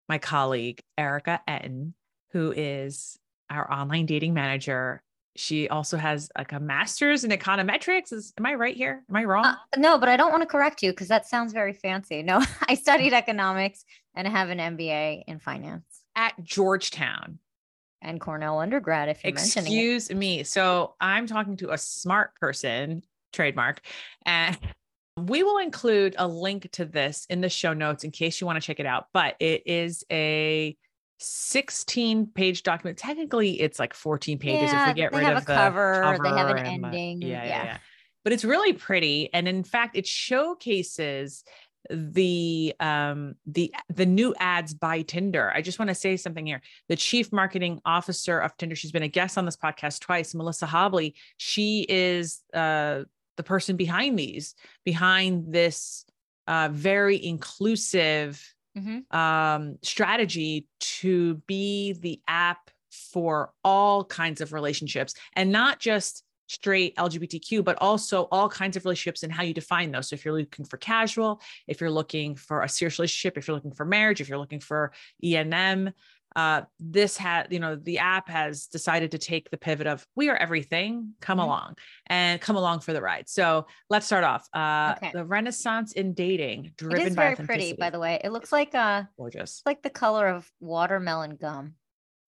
my 0.07 0.19
colleague, 0.19 0.81
Erika 0.97 1.41
Ettin, 1.45 1.95
who 2.31 2.53
is 2.55 3.17
our 3.49 3.71
online 3.71 4.05
dating 4.05 4.33
manager. 4.33 5.01
She 5.37 5.67
also 5.67 5.97
has 5.97 6.29
like 6.37 6.53
a 6.53 6.59
master's 6.59 7.23
in 7.23 7.31
econometrics. 7.31 8.13
Is 8.13 8.33
am 8.37 8.45
I 8.45 8.55
right 8.55 8.75
here? 8.75 9.03
Am 9.09 9.15
I 9.15 9.25
wrong? 9.25 9.45
Uh, 9.45 9.55
no, 9.77 9.97
but 9.97 10.07
I 10.07 10.15
don't 10.15 10.31
want 10.31 10.43
to 10.43 10.47
correct 10.47 10.81
you 10.81 10.91
because 10.91 11.09
that 11.09 11.27
sounds 11.27 11.51
very 11.51 11.73
fancy. 11.73 12.23
No, 12.23 12.41
I 12.69 12.75
studied 12.75 13.13
economics 13.13 13.83
and 14.15 14.27
I 14.27 14.31
have 14.31 14.49
an 14.49 14.59
MBA 14.59 15.23
in 15.27 15.39
finance 15.39 15.83
at 16.15 16.41
Georgetown 16.41 17.39
and 18.01 18.21
Cornell 18.21 18.59
undergrad. 18.59 19.09
If 19.09 19.23
you're 19.23 19.31
excuse 19.31 20.09
me, 20.09 20.43
so 20.43 20.95
I'm 21.01 21.27
talking 21.27 21.57
to 21.57 21.71
a 21.71 21.77
smart 21.77 22.35
person, 22.35 23.03
trademark, 23.33 23.81
and 24.25 24.57
we 25.17 25.43
will 25.43 25.57
include 25.57 26.15
a 26.17 26.27
link 26.27 26.71
to 26.73 26.85
this 26.85 27.25
in 27.29 27.41
the 27.41 27.49
show 27.49 27.73
notes 27.73 28.03
in 28.03 28.11
case 28.11 28.39
you 28.39 28.47
want 28.47 28.61
to 28.61 28.65
check 28.65 28.79
it 28.79 28.85
out. 28.85 29.07
But 29.13 29.35
it 29.39 29.63
is 29.65 30.03
a 30.11 30.77
16 31.19 32.27
page 32.27 32.63
document. 32.63 32.97
Technically, 32.97 33.59
it's 33.61 33.79
like 33.79 33.93
14 33.93 34.37
pages 34.39 34.71
yeah, 34.71 34.89
if 34.89 34.95
we 34.95 35.01
get 35.01 35.13
rid 35.13 35.27
of 35.27 35.45
the 35.45 35.53
cover, 35.53 36.01
cover. 36.03 36.23
They 36.23 36.29
have 36.29 36.49
an 36.49 36.65
ending. 36.65 37.21
Yeah, 37.21 37.27
yeah, 37.27 37.45
yeah, 37.45 37.63
yeah. 37.63 37.77
But 38.23 38.33
it's 38.33 38.43
really 38.43 38.73
pretty. 38.73 39.29
And 39.33 39.47
in 39.47 39.63
fact, 39.63 39.95
it 39.95 40.07
showcases 40.07 41.43
the 41.89 42.73
um 42.79 43.35
the 43.45 43.73
the 43.93 44.05
new 44.05 44.33
ads 44.39 44.73
by 44.73 45.03
Tinder. 45.03 45.51
I 45.53 45.61
just 45.61 45.79
want 45.79 45.89
to 45.89 45.95
say 45.95 46.17
something 46.17 46.45
here. 46.45 46.61
The 46.89 46.95
chief 46.95 47.31
marketing 47.31 47.81
officer 47.85 48.39
of 48.39 48.57
Tinder, 48.57 48.75
she's 48.75 48.91
been 48.91 49.03
a 49.03 49.07
guest 49.07 49.37
on 49.37 49.45
this 49.45 49.57
podcast 49.57 49.99
twice, 49.99 50.33
Melissa 50.33 50.65
Hobley. 50.65 51.13
She 51.37 51.85
is 51.87 52.41
uh 52.53 53.03
the 53.37 53.43
person 53.43 53.75
behind 53.75 54.17
these, 54.17 54.55
behind 54.83 55.53
this 55.53 56.05
uh 56.47 56.69
very 56.71 57.23
inclusive 57.23 58.54
mm-hmm. 58.77 59.17
um, 59.17 59.77
strategy 59.81 60.67
to 60.79 61.35
be 61.47 61.93
the 61.93 62.21
app 62.27 62.69
for 62.89 63.51
all 63.63 64.03
kinds 64.03 64.41
of 64.41 64.53
relationships 64.53 65.15
and 65.33 65.51
not 65.51 65.79
just 65.79 66.23
straight 66.47 66.95
LGBTQ, 66.95 67.63
but 67.63 67.77
also 67.81 68.27
all 68.31 68.47
kinds 68.49 68.77
of 68.77 68.85
relationships 68.85 69.23
and 69.23 69.33
how 69.33 69.43
you 69.43 69.53
define 69.53 69.91
those. 69.91 70.09
So 70.09 70.13
if 70.13 70.23
you're 70.23 70.33
looking 70.33 70.65
for 70.65 70.77
casual, 70.77 71.41
if 71.67 71.81
you're 71.81 71.91
looking 71.91 72.35
for 72.35 72.61
a 72.61 72.69
serious 72.69 72.99
relationship, 72.99 73.37
if 73.37 73.47
you're 73.47 73.55
looking 73.55 73.73
for 73.73 73.85
marriage, 73.85 74.21
if 74.21 74.29
you're 74.29 74.37
looking 74.37 74.59
for 74.59 74.91
ENM, 75.23 75.91
uh, 76.35 76.61
this 76.79 77.17
had, 77.17 77.51
you 77.51 77.59
know, 77.59 77.75
the 77.75 77.99
app 77.99 78.29
has 78.29 78.67
decided 78.67 79.11
to 79.11 79.17
take 79.17 79.49
the 79.49 79.57
pivot 79.57 79.87
of 79.87 80.05
we 80.15 80.29
are 80.29 80.35
everything, 80.35 81.13
come 81.21 81.37
mm-hmm. 81.37 81.47
along 81.47 81.75
and 82.07 82.41
come 82.41 82.55
along 82.55 82.81
for 82.81 82.93
the 82.93 83.01
ride. 83.01 83.29
So 83.29 83.67
let's 83.89 84.05
start 84.05 84.23
off. 84.23 84.47
Uh, 84.53 84.95
okay. 84.97 85.11
The 85.13 85.23
Renaissance 85.23 85.93
in 85.93 86.13
dating, 86.13 86.73
driven 86.77 87.01
it 87.01 87.07
is 87.07 87.15
very 87.15 87.35
pretty, 87.35 87.73
by 87.73 87.89
the 87.89 87.99
way. 87.99 88.19
It 88.23 88.31
looks 88.31 88.51
like 88.51 88.75
uh, 88.75 89.03
gorgeous, 89.17 89.61
like 89.65 89.81
the 89.81 89.89
color 89.89 90.27
of 90.27 90.49
watermelon 90.59 91.37
gum. 91.37 91.75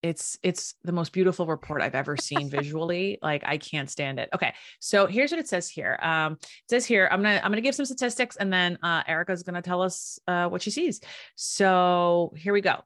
It's 0.03 0.37
it's 0.43 0.75
the 0.83 0.91
most 0.91 1.11
beautiful 1.11 1.47
report 1.47 1.81
I've 1.81 1.95
ever 1.95 2.15
seen 2.15 2.49
visually. 2.51 3.17
Like 3.21 3.43
I 3.45 3.57
can't 3.57 3.89
stand 3.89 4.19
it. 4.19 4.29
Okay, 4.33 4.53
so 4.79 5.07
here's 5.07 5.31
what 5.31 5.39
it 5.39 5.49
says 5.49 5.69
here. 5.69 5.99
Um, 6.01 6.33
it 6.33 6.69
says 6.69 6.85
here 6.85 7.09
I'm 7.11 7.21
gonna 7.21 7.41
I'm 7.43 7.51
gonna 7.51 7.61
give 7.61 7.75
some 7.75 7.85
statistics 7.85 8.37
and 8.37 8.53
then 8.53 8.77
uh, 8.83 9.03
Erika's 9.07 9.43
gonna 9.43 9.61
tell 9.61 9.81
us 9.81 10.19
uh, 10.27 10.47
what 10.47 10.61
she 10.61 10.69
sees. 10.71 11.01
So 11.35 12.31
here 12.37 12.53
we 12.53 12.61
go. 12.61 12.83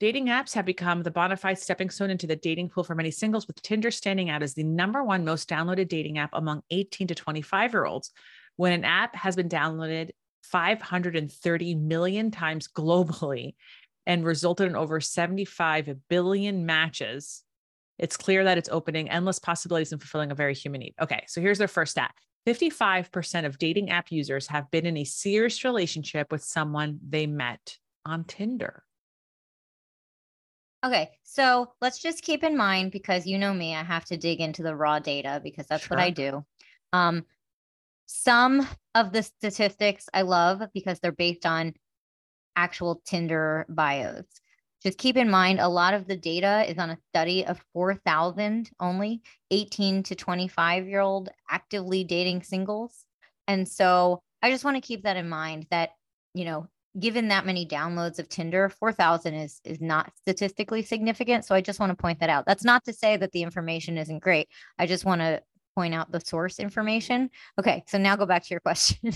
Dating 0.00 0.28
apps 0.28 0.54
have 0.54 0.64
become 0.64 1.02
the 1.02 1.10
bona 1.10 1.36
fide 1.36 1.58
stepping 1.58 1.90
stone 1.90 2.08
into 2.08 2.26
the 2.26 2.34
dating 2.34 2.70
pool 2.70 2.82
for 2.82 2.94
many 2.94 3.10
singles, 3.10 3.46
with 3.46 3.60
Tinder 3.60 3.90
standing 3.90 4.30
out 4.30 4.42
as 4.42 4.54
the 4.54 4.64
number 4.64 5.04
one 5.04 5.26
most 5.26 5.46
downloaded 5.46 5.88
dating 5.88 6.16
app 6.16 6.30
among 6.32 6.62
18 6.70 7.08
to 7.08 7.14
25 7.14 7.74
year 7.74 7.84
olds. 7.84 8.10
When 8.56 8.72
an 8.72 8.84
app 8.84 9.14
has 9.14 9.36
been 9.36 9.50
downloaded 9.50 10.10
530 10.44 11.74
million 11.74 12.30
times 12.30 12.66
globally 12.66 13.56
and 14.06 14.24
resulted 14.24 14.68
in 14.68 14.74
over 14.74 15.02
75 15.02 15.94
billion 16.08 16.64
matches, 16.64 17.42
it's 17.98 18.16
clear 18.16 18.44
that 18.44 18.56
it's 18.56 18.70
opening 18.72 19.10
endless 19.10 19.38
possibilities 19.38 19.92
and 19.92 20.00
fulfilling 20.00 20.30
a 20.30 20.34
very 20.34 20.54
human 20.54 20.80
need. 20.80 20.94
Okay, 20.98 21.24
so 21.28 21.42
here's 21.42 21.58
their 21.58 21.68
first 21.68 21.92
stat 21.92 22.14
55% 22.48 23.44
of 23.44 23.58
dating 23.58 23.90
app 23.90 24.10
users 24.10 24.46
have 24.46 24.70
been 24.70 24.86
in 24.86 24.96
a 24.96 25.04
serious 25.04 25.62
relationship 25.62 26.32
with 26.32 26.42
someone 26.42 26.98
they 27.06 27.26
met 27.26 27.76
on 28.06 28.24
Tinder. 28.24 28.82
Okay, 30.82 31.10
so 31.24 31.72
let's 31.82 31.98
just 31.98 32.22
keep 32.22 32.42
in 32.42 32.56
mind 32.56 32.90
because 32.90 33.26
you 33.26 33.38
know 33.38 33.52
me, 33.52 33.74
I 33.74 33.82
have 33.82 34.06
to 34.06 34.16
dig 34.16 34.40
into 34.40 34.62
the 34.62 34.74
raw 34.74 34.98
data 34.98 35.40
because 35.42 35.66
that's 35.66 35.84
sure. 35.84 35.96
what 35.96 36.02
I 36.02 36.10
do. 36.10 36.44
Um, 36.92 37.26
some 38.06 38.66
of 38.94 39.12
the 39.12 39.22
statistics 39.22 40.08
I 40.14 40.22
love 40.22 40.62
because 40.72 40.98
they're 40.98 41.12
based 41.12 41.44
on 41.44 41.74
actual 42.56 43.02
Tinder 43.04 43.66
bios. 43.68 44.24
Just 44.82 44.96
keep 44.96 45.18
in 45.18 45.30
mind, 45.30 45.60
a 45.60 45.68
lot 45.68 45.92
of 45.92 46.06
the 46.06 46.16
data 46.16 46.64
is 46.66 46.78
on 46.78 46.90
a 46.90 46.98
study 47.10 47.44
of 47.44 47.62
4,000 47.74 48.70
only 48.80 49.20
18 49.50 50.02
to 50.04 50.14
25 50.14 50.88
year 50.88 51.00
old 51.00 51.28
actively 51.50 52.02
dating 52.04 52.42
singles. 52.42 53.04
And 53.46 53.68
so 53.68 54.22
I 54.42 54.50
just 54.50 54.64
want 54.64 54.76
to 54.76 54.80
keep 54.80 55.02
that 55.02 55.18
in 55.18 55.28
mind 55.28 55.66
that, 55.70 55.90
you 56.32 56.46
know, 56.46 56.66
given 56.98 57.28
that 57.28 57.46
many 57.46 57.66
downloads 57.66 58.18
of 58.18 58.28
Tinder, 58.28 58.68
4,000 58.68 59.34
is 59.34 59.60
is 59.64 59.80
not 59.80 60.12
statistically 60.16 60.82
significant. 60.82 61.44
So 61.44 61.54
I 61.54 61.60
just 61.60 61.78
want 61.78 61.90
to 61.90 61.96
point 61.96 62.20
that 62.20 62.30
out. 62.30 62.46
That's 62.46 62.64
not 62.64 62.84
to 62.84 62.92
say 62.92 63.16
that 63.16 63.32
the 63.32 63.42
information 63.42 63.98
isn't 63.98 64.18
great. 64.20 64.48
I 64.78 64.86
just 64.86 65.04
want 65.04 65.20
to 65.20 65.42
point 65.76 65.94
out 65.94 66.10
the 66.10 66.20
source 66.20 66.58
information. 66.58 67.30
Okay, 67.58 67.84
so 67.86 67.98
now 67.98 68.16
go 68.16 68.26
back 68.26 68.42
to 68.44 68.50
your 68.50 68.60
question. 68.70 69.12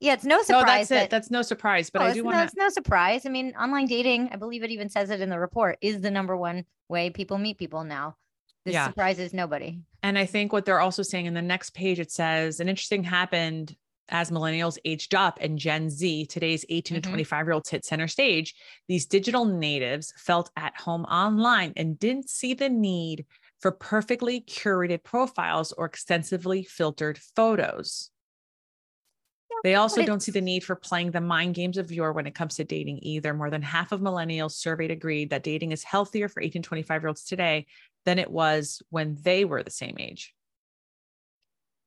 yeah, 0.00 0.14
it's 0.14 0.24
no 0.24 0.42
surprise. 0.42 0.62
No, 0.62 0.66
that's 0.66 0.88
that, 0.88 1.04
it. 1.04 1.10
That's 1.10 1.30
no 1.30 1.42
surprise. 1.42 1.90
But 1.90 2.02
oh, 2.02 2.06
I 2.06 2.12
do 2.14 2.24
want 2.24 2.38
to. 2.38 2.44
It's 2.44 2.56
no 2.56 2.68
surprise. 2.70 3.26
I 3.26 3.28
mean, 3.28 3.54
online 3.60 3.86
dating, 3.86 4.30
I 4.32 4.36
believe 4.36 4.62
it 4.62 4.70
even 4.70 4.88
says 4.88 5.10
it 5.10 5.20
in 5.20 5.28
the 5.28 5.38
report, 5.38 5.78
is 5.80 6.00
the 6.00 6.10
number 6.10 6.36
one 6.36 6.64
way 6.88 7.10
people 7.10 7.38
meet 7.38 7.58
people 7.58 7.84
now. 7.84 8.16
This 8.64 8.74
yeah. 8.74 8.86
surprises 8.86 9.32
nobody. 9.32 9.80
And 10.02 10.18
I 10.18 10.26
think 10.26 10.52
what 10.52 10.64
they're 10.64 10.80
also 10.80 11.02
saying 11.02 11.26
in 11.26 11.34
the 11.34 11.42
next 11.42 11.70
page, 11.70 11.98
it 11.98 12.10
says 12.10 12.60
an 12.60 12.68
interesting 12.68 13.04
happened 13.04 13.74
as 14.10 14.30
millennials 14.30 14.78
aged 14.84 15.14
up 15.14 15.38
and 15.40 15.58
Gen 15.58 15.90
Z, 15.90 16.26
today's 16.26 16.64
18 16.68 16.96
mm-hmm. 16.96 17.02
to 17.02 17.08
25 17.08 17.46
year 17.46 17.52
olds 17.52 17.70
hit 17.70 17.84
center 17.84 18.08
stage, 18.08 18.54
these 18.88 19.06
digital 19.06 19.44
natives 19.44 20.12
felt 20.16 20.50
at 20.56 20.78
home 20.78 21.04
online 21.04 21.72
and 21.76 21.98
didn't 21.98 22.28
see 22.28 22.54
the 22.54 22.68
need 22.68 23.26
for 23.60 23.70
perfectly 23.70 24.40
curated 24.40 25.02
profiles 25.02 25.72
or 25.72 25.86
extensively 25.86 26.62
filtered 26.64 27.18
photos. 27.36 28.10
They 29.62 29.74
also 29.74 30.02
don't 30.04 30.22
see 30.22 30.32
the 30.32 30.40
need 30.40 30.64
for 30.64 30.74
playing 30.74 31.10
the 31.10 31.20
mind 31.20 31.54
games 31.54 31.76
of 31.76 31.92
yore 31.92 32.12
when 32.12 32.26
it 32.26 32.34
comes 32.34 32.56
to 32.56 32.64
dating 32.64 33.00
either. 33.02 33.34
More 33.34 33.50
than 33.50 33.62
half 33.62 33.92
of 33.92 34.00
millennials 34.00 34.52
surveyed 34.52 34.90
agreed 34.90 35.30
that 35.30 35.42
dating 35.42 35.72
is 35.72 35.84
healthier 35.84 36.28
for 36.28 36.42
18 36.42 36.62
25 36.62 37.02
year 37.02 37.08
olds 37.08 37.24
today 37.24 37.66
than 38.04 38.18
it 38.18 38.30
was 38.30 38.82
when 38.88 39.18
they 39.20 39.44
were 39.44 39.62
the 39.62 39.70
same 39.70 39.96
age. 39.98 40.34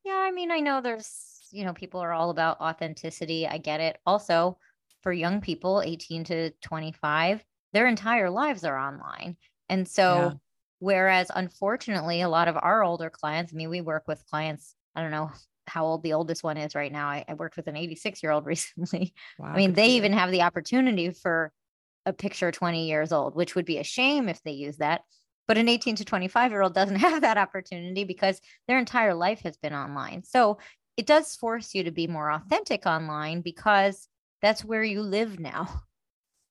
Yeah, 0.06 0.18
I 0.18 0.32
mean, 0.32 0.52
I 0.52 0.60
know 0.60 0.82
there's, 0.82 1.33
you 1.54 1.64
know, 1.64 1.74
people 1.74 2.00
are 2.00 2.12
all 2.12 2.32
about 2.32 2.60
authenticity. 2.60 3.48
I 3.48 3.60
get 3.60 3.80
it. 3.80 3.98
Also, 4.06 4.58
for 5.02 5.14
young 5.14 5.40
people, 5.40 5.82
18 5.86 6.24
to 6.26 6.50
25, 6.62 7.44
their 7.74 7.88
entire 7.88 8.30
lives 8.30 8.64
are 8.64 8.78
online. 8.78 9.38
And 9.70 9.88
so, 9.88 10.04
yeah. 10.04 10.32
whereas 10.80 11.32
unfortunately, 11.34 12.22
a 12.22 12.30
lot 12.30 12.48
of 12.48 12.58
our 12.58 12.84
older 12.84 13.10
clients, 13.10 13.54
I 13.54 13.56
mean, 13.56 13.70
we 13.70 13.82
work 13.82 14.04
with 14.08 14.26
clients, 14.26 14.76
I 14.96 15.02
don't 15.02 15.12
know 15.12 15.32
how 15.68 15.86
old 15.86 16.04
the 16.04 16.14
oldest 16.14 16.44
one 16.44 16.58
is 16.58 16.76
right 16.76 16.92
now. 16.92 17.08
I, 17.08 17.24
I 17.28 17.36
worked 17.36 17.56
with 17.56 17.68
an 17.68 17.78
86 17.78 18.24
year 18.24 18.32
old 18.32 18.46
recently. 18.48 19.14
Wow, 19.38 19.54
I 19.54 19.58
mean, 19.58 19.74
they 19.74 19.92
even 19.92 20.14
have 20.14 20.32
the 20.32 20.42
opportunity 20.42 21.12
for 21.12 21.52
a 22.06 22.14
picture 22.14 22.52
20 22.52 22.88
years 22.88 23.12
old, 23.12 23.36
which 23.36 23.56
would 23.56 23.66
be 23.66 23.78
a 23.78 23.84
shame 23.84 24.28
if 24.28 24.42
they 24.44 24.52
use 24.52 24.78
that. 24.78 25.02
But 25.48 25.58
an 25.58 25.70
18 25.70 25.98
to 25.98 26.06
25 26.06 26.52
year 26.52 26.62
old 26.62 26.74
doesn't 26.74 26.96
have 26.98 27.22
that 27.22 27.38
opportunity 27.38 28.04
because 28.04 28.42
their 28.68 28.80
entire 28.80 29.14
life 29.14 29.42
has 29.42 29.58
been 29.58 29.74
online. 29.74 30.24
So 30.24 30.58
it 30.98 31.06
does 31.06 31.36
force 31.36 31.74
you 31.74 31.84
to 31.84 31.92
be 31.92 32.08
more 32.08 32.32
authentic 32.32 32.86
online 32.86 33.42
because 33.42 34.08
that's 34.42 34.64
where 34.64 34.84
you 34.84 35.02
live 35.02 35.40
now. 35.40 35.84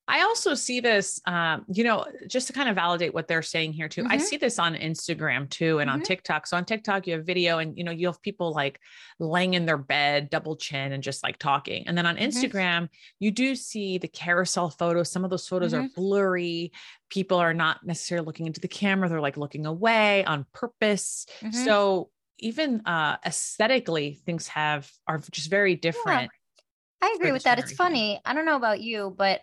I 0.08 0.22
also 0.22 0.54
see 0.54 0.80
this, 0.80 1.20
um, 1.26 1.64
you 1.72 1.84
know, 1.84 2.04
just 2.28 2.48
to 2.48 2.52
kind 2.52 2.68
of 2.68 2.74
validate 2.74 3.14
what 3.14 3.28
they're 3.28 3.40
saying 3.40 3.72
here 3.72 3.88
too. 3.88 4.02
Mm-hmm. 4.02 4.12
I 4.12 4.16
see 4.18 4.36
this 4.36 4.58
on 4.58 4.74
Instagram 4.74 5.48
too 5.48 5.78
and 5.78 5.88
mm-hmm. 5.88 6.00
on 6.00 6.04
TikTok. 6.04 6.46
So 6.46 6.56
on 6.56 6.64
TikTok, 6.64 7.06
you 7.06 7.14
have 7.14 7.24
video 7.24 7.58
and, 7.58 7.78
you 7.78 7.84
know, 7.84 7.92
you 7.92 8.08
have 8.08 8.20
people 8.20 8.52
like 8.52 8.80
laying 9.20 9.54
in 9.54 9.64
their 9.64 9.78
bed, 9.78 10.28
double 10.28 10.56
chin 10.56 10.92
and 10.92 11.02
just 11.02 11.22
like 11.22 11.38
talking. 11.38 11.86
And 11.86 11.96
then 11.96 12.04
on 12.04 12.16
mm-hmm. 12.16 12.26
Instagram, 12.26 12.88
you 13.20 13.30
do 13.30 13.54
see 13.54 13.98
the 13.98 14.08
carousel 14.08 14.70
photos. 14.70 15.10
Some 15.10 15.24
of 15.24 15.30
those 15.30 15.46
photos 15.46 15.72
are 15.72 15.82
mm-hmm. 15.82 16.00
blurry. 16.00 16.72
People 17.08 17.38
are 17.38 17.54
not 17.54 17.86
necessarily 17.86 18.26
looking 18.26 18.46
into 18.46 18.60
the 18.60 18.68
camera. 18.68 19.08
They're 19.08 19.20
like 19.20 19.38
looking 19.38 19.66
away 19.66 20.24
on 20.24 20.46
purpose. 20.52 21.26
Mm-hmm. 21.40 21.64
So 21.64 22.10
even 22.42 22.82
uh, 22.86 23.16
aesthetically, 23.24 24.20
things 24.26 24.48
have, 24.48 24.90
are 25.06 25.18
just 25.30 25.50
very 25.50 25.76
different. 25.76 26.22
Yeah. 26.22 27.08
I 27.08 27.14
agree 27.16 27.32
with 27.32 27.42
that. 27.44 27.58
It's 27.58 27.72
funny. 27.72 28.20
I 28.24 28.34
don't 28.34 28.46
know 28.46 28.56
about 28.56 28.80
you, 28.80 29.14
but 29.16 29.40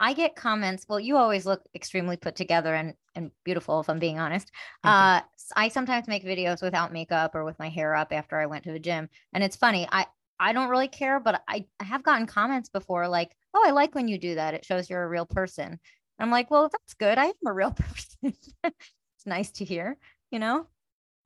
I 0.00 0.12
get 0.12 0.36
comments. 0.36 0.86
Well, 0.88 1.00
you 1.00 1.16
always 1.16 1.46
look 1.46 1.62
extremely 1.74 2.16
put 2.16 2.36
together 2.36 2.74
and 2.74 2.94
and 3.14 3.30
beautiful, 3.44 3.80
if 3.80 3.88
I'm 3.88 3.98
being 3.98 4.18
honest. 4.18 4.50
Uh, 4.84 5.20
I 5.56 5.68
sometimes 5.68 6.06
make 6.06 6.24
videos 6.24 6.62
without 6.62 6.92
makeup 6.92 7.34
or 7.34 7.44
with 7.44 7.58
my 7.58 7.68
hair 7.68 7.94
up 7.94 8.12
after 8.12 8.38
I 8.38 8.46
went 8.46 8.64
to 8.64 8.72
the 8.72 8.78
gym, 8.78 9.08
and 9.32 9.42
it's 9.42 9.56
funny. 9.56 9.88
I 9.90 10.06
I 10.40 10.52
don't 10.52 10.68
really 10.68 10.88
care, 10.88 11.18
but 11.18 11.42
I, 11.48 11.66
I 11.80 11.84
have 11.84 12.04
gotten 12.04 12.26
comments 12.26 12.68
before 12.68 13.08
like, 13.08 13.34
"Oh, 13.54 13.64
I 13.66 13.70
like 13.72 13.94
when 13.94 14.08
you 14.08 14.18
do 14.18 14.36
that. 14.36 14.54
It 14.54 14.64
shows 14.64 14.88
you're 14.88 15.02
a 15.02 15.08
real 15.08 15.26
person." 15.26 15.80
I'm 16.20 16.30
like, 16.30 16.50
"Well, 16.50 16.68
that's 16.70 16.94
good. 16.94 17.18
I 17.18 17.26
am 17.26 17.34
a 17.46 17.52
real 17.52 17.72
person. 17.72 18.34
it's 18.64 19.26
nice 19.26 19.50
to 19.52 19.64
hear." 19.64 19.96
You 20.30 20.38
know. 20.38 20.66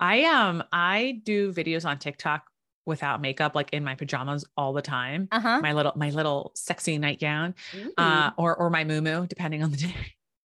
I 0.03 0.25
um 0.25 0.65
I 0.73 1.21
do 1.23 1.53
videos 1.53 1.87
on 1.89 1.99
TikTok 1.99 2.45
without 2.87 3.21
makeup, 3.21 3.55
like 3.55 3.73
in 3.73 3.85
my 3.85 3.95
pajamas 3.95 4.45
all 4.57 4.73
the 4.73 4.83
time. 4.83 5.29
Uh-huh. 5.31 5.61
My 5.63 5.73
little, 5.73 5.93
my 5.95 6.11
little 6.11 6.51
sexy 6.57 6.99
nightgown, 6.99 7.55
uh, 7.97 8.33
or 8.37 8.57
or 8.57 8.69
my 8.69 8.83
moo 8.83 9.27
depending 9.29 9.63
on 9.63 9.71
the 9.71 9.77
day. 9.77 9.95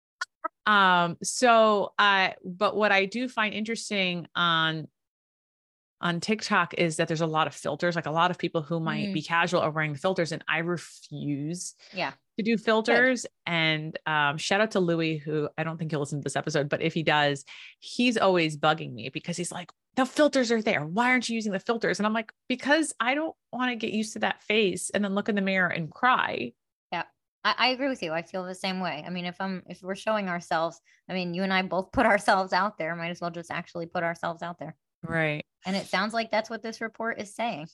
um. 0.65 1.17
So, 1.22 1.93
I. 2.00 2.29
Uh, 2.29 2.33
but 2.43 2.75
what 2.75 2.91
I 2.91 3.05
do 3.05 3.29
find 3.29 3.53
interesting 3.53 4.27
on 4.36 4.88
on 6.03 6.19
TikTok 6.19 6.74
is 6.75 6.98
that 6.98 7.07
there's 7.07 7.22
a 7.22 7.25
lot 7.25 7.48
of 7.48 7.55
filters. 7.55 7.95
Like 7.95 8.05
a 8.05 8.12
lot 8.12 8.29
of 8.29 8.38
people 8.38 8.62
who 8.62 8.81
might 8.81 9.07
mm. 9.07 9.13
be 9.13 9.22
casual 9.22 9.62
are 9.62 9.72
wearing 9.72 9.95
filters, 9.95 10.33
and 10.33 10.43
I 10.48 10.60
refuse. 10.60 11.75
Yeah. 11.93 12.12
To 12.38 12.43
do 12.43 12.57
filters. 12.57 13.22
Good. 13.22 13.29
And 13.45 14.00
um, 14.05 14.38
shout 14.38 14.60
out 14.60 14.72
to 14.72 14.79
Louis, 14.79 15.17
who 15.17 15.48
I 15.57 15.63
don't 15.63 15.77
think 15.77 15.91
he'll 15.91 16.01
listen 16.01 16.19
to 16.19 16.24
this 16.24 16.36
episode, 16.36 16.67
but 16.67 16.81
if 16.81 16.93
he 16.93 17.03
does, 17.03 17.45
he's 17.79 18.17
always 18.17 18.57
bugging 18.57 18.93
me 18.93 19.10
because 19.10 19.38
he's 19.38 19.51
like, 19.51 19.72
the 19.95 20.05
filters 20.05 20.51
are 20.51 20.62
there. 20.62 20.83
Why 20.86 21.12
aren't 21.12 21.29
you 21.29 21.36
using 21.36 21.51
the 21.51 21.60
filters? 21.60 22.00
And 22.00 22.07
I'm 22.07 22.13
like, 22.13 22.33
because 22.50 22.91
I 23.00 23.13
don't 23.13 23.36
want 23.51 23.69
to 23.69 23.75
get 23.75 23.93
used 23.93 24.13
to 24.13 24.19
that 24.19 24.41
face 24.41 24.89
and 24.89 25.03
then 25.05 25.13
look 25.13 25.29
in 25.29 25.36
the 25.36 25.41
mirror 25.41 25.69
and 25.69 25.91
cry. 25.91 26.53
Yeah. 26.91 27.03
I, 27.45 27.53
I, 27.57 27.67
agree 27.67 27.88
with 27.88 28.01
you. 28.01 28.12
I 28.12 28.24
feel 28.24 28.43
the 28.43 28.55
same 28.55 28.79
way. 28.79 29.03
I 29.05 29.12
mean, 29.12 29.25
if 29.25 29.39
I'm 29.39 29.62
if 29.67 29.83
we're 29.83 29.95
showing 29.95 30.27
ourselves, 30.27 30.81
I 31.07 31.13
mean, 31.13 31.36
you 31.36 31.43
and 31.43 31.53
I 31.53 31.62
both 31.62 31.91
put 31.91 32.07
ourselves 32.07 32.51
out 32.51 32.79
there, 32.79 32.95
might 32.95 33.12
as 33.12 33.22
well 33.22 33.29
just 33.29 33.51
actually 33.51 33.86
put 33.86 34.03
ourselves 34.03 34.41
out 34.41 34.57
there. 34.57 34.75
Right. 35.03 35.45
And 35.65 35.75
it 35.75 35.88
sounds 35.88 36.13
like 36.13 36.32
that's 36.32 36.50
what 36.50 36.62
this 36.62 36.82
report 36.82 37.20
is 37.20 37.36
saying. 37.36 37.67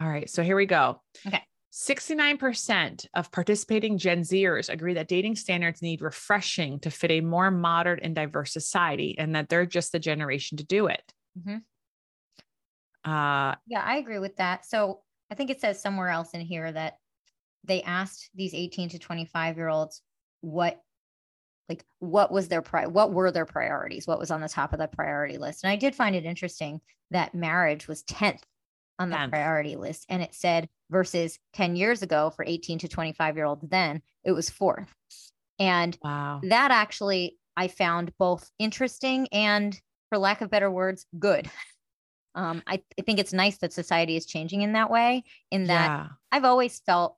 All 0.00 0.08
right. 0.08 0.28
So 0.28 0.42
here 0.42 0.56
we 0.56 0.66
go. 0.66 1.00
Okay. 1.26 1.42
69% 1.72 3.06
of 3.14 3.32
participating 3.32 3.98
Gen 3.98 4.20
Zers 4.20 4.68
agree 4.68 4.94
that 4.94 5.08
dating 5.08 5.34
standards 5.34 5.82
need 5.82 6.02
refreshing 6.02 6.78
to 6.80 6.90
fit 6.90 7.10
a 7.10 7.20
more 7.20 7.50
modern 7.50 7.98
and 8.00 8.14
diverse 8.14 8.52
society 8.52 9.16
and 9.18 9.34
that 9.34 9.48
they're 9.48 9.66
just 9.66 9.90
the 9.90 9.98
generation 9.98 10.56
to 10.58 10.64
do 10.64 10.86
it. 10.86 11.12
Mm-hmm. 11.36 13.10
Uh, 13.10 13.56
yeah, 13.66 13.82
I 13.82 13.96
agree 13.96 14.20
with 14.20 14.36
that. 14.36 14.64
So 14.64 15.00
I 15.32 15.34
think 15.34 15.50
it 15.50 15.60
says 15.60 15.82
somewhere 15.82 16.10
else 16.10 16.30
in 16.30 16.40
here 16.40 16.70
that 16.70 16.98
they 17.64 17.82
asked 17.82 18.30
these 18.34 18.54
18 18.54 18.90
to 18.90 18.98
25 19.00 19.56
year 19.56 19.68
olds 19.68 20.00
what 20.42 20.80
like 21.68 21.84
what 21.98 22.30
was 22.30 22.48
their 22.48 22.62
pri- 22.62 22.86
what 22.86 23.12
were 23.12 23.30
their 23.30 23.46
priorities 23.46 24.06
what 24.06 24.18
was 24.18 24.30
on 24.30 24.40
the 24.40 24.48
top 24.48 24.72
of 24.72 24.78
the 24.78 24.88
priority 24.88 25.38
list 25.38 25.64
and 25.64 25.70
i 25.70 25.76
did 25.76 25.94
find 25.94 26.14
it 26.14 26.24
interesting 26.24 26.80
that 27.10 27.34
marriage 27.34 27.88
was 27.88 28.02
10th 28.04 28.42
on 28.98 29.10
the 29.10 29.16
10th. 29.16 29.30
priority 29.30 29.76
list 29.76 30.06
and 30.08 30.22
it 30.22 30.34
said 30.34 30.68
versus 30.90 31.38
10 31.54 31.76
years 31.76 32.02
ago 32.02 32.30
for 32.30 32.44
18 32.44 32.78
to 32.78 32.88
25 32.88 33.36
year 33.36 33.46
olds 33.46 33.64
then 33.68 34.00
it 34.24 34.32
was 34.32 34.50
fourth 34.50 34.94
and 35.58 35.98
wow. 36.02 36.40
that 36.44 36.70
actually 36.70 37.36
i 37.56 37.68
found 37.68 38.12
both 38.18 38.50
interesting 38.58 39.26
and 39.32 39.80
for 40.14 40.18
lack 40.18 40.40
of 40.40 40.50
better 40.50 40.70
words, 40.70 41.06
good. 41.18 41.50
Um, 42.36 42.62
I, 42.66 42.82
I 42.98 43.02
think 43.02 43.18
it's 43.18 43.32
nice 43.32 43.58
that 43.58 43.72
society 43.72 44.16
is 44.16 44.26
changing 44.26 44.62
in 44.62 44.72
that 44.72 44.90
way. 44.90 45.22
In 45.50 45.64
that 45.68 45.86
yeah. 45.86 46.08
I've 46.32 46.44
always 46.44 46.80
felt, 46.86 47.16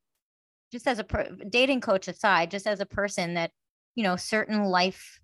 just 0.73 0.87
as 0.87 0.99
a 0.99 1.05
per- 1.05 1.37
dating 1.49 1.81
coach 1.81 2.09
aside, 2.09 2.50
just 2.50 2.67
as 2.67 2.81
a 2.81 2.87
person 2.87 3.33
that 3.33 3.50
you 3.97 4.05
know 4.05 4.15
certain 4.15 4.65
life 4.65 5.19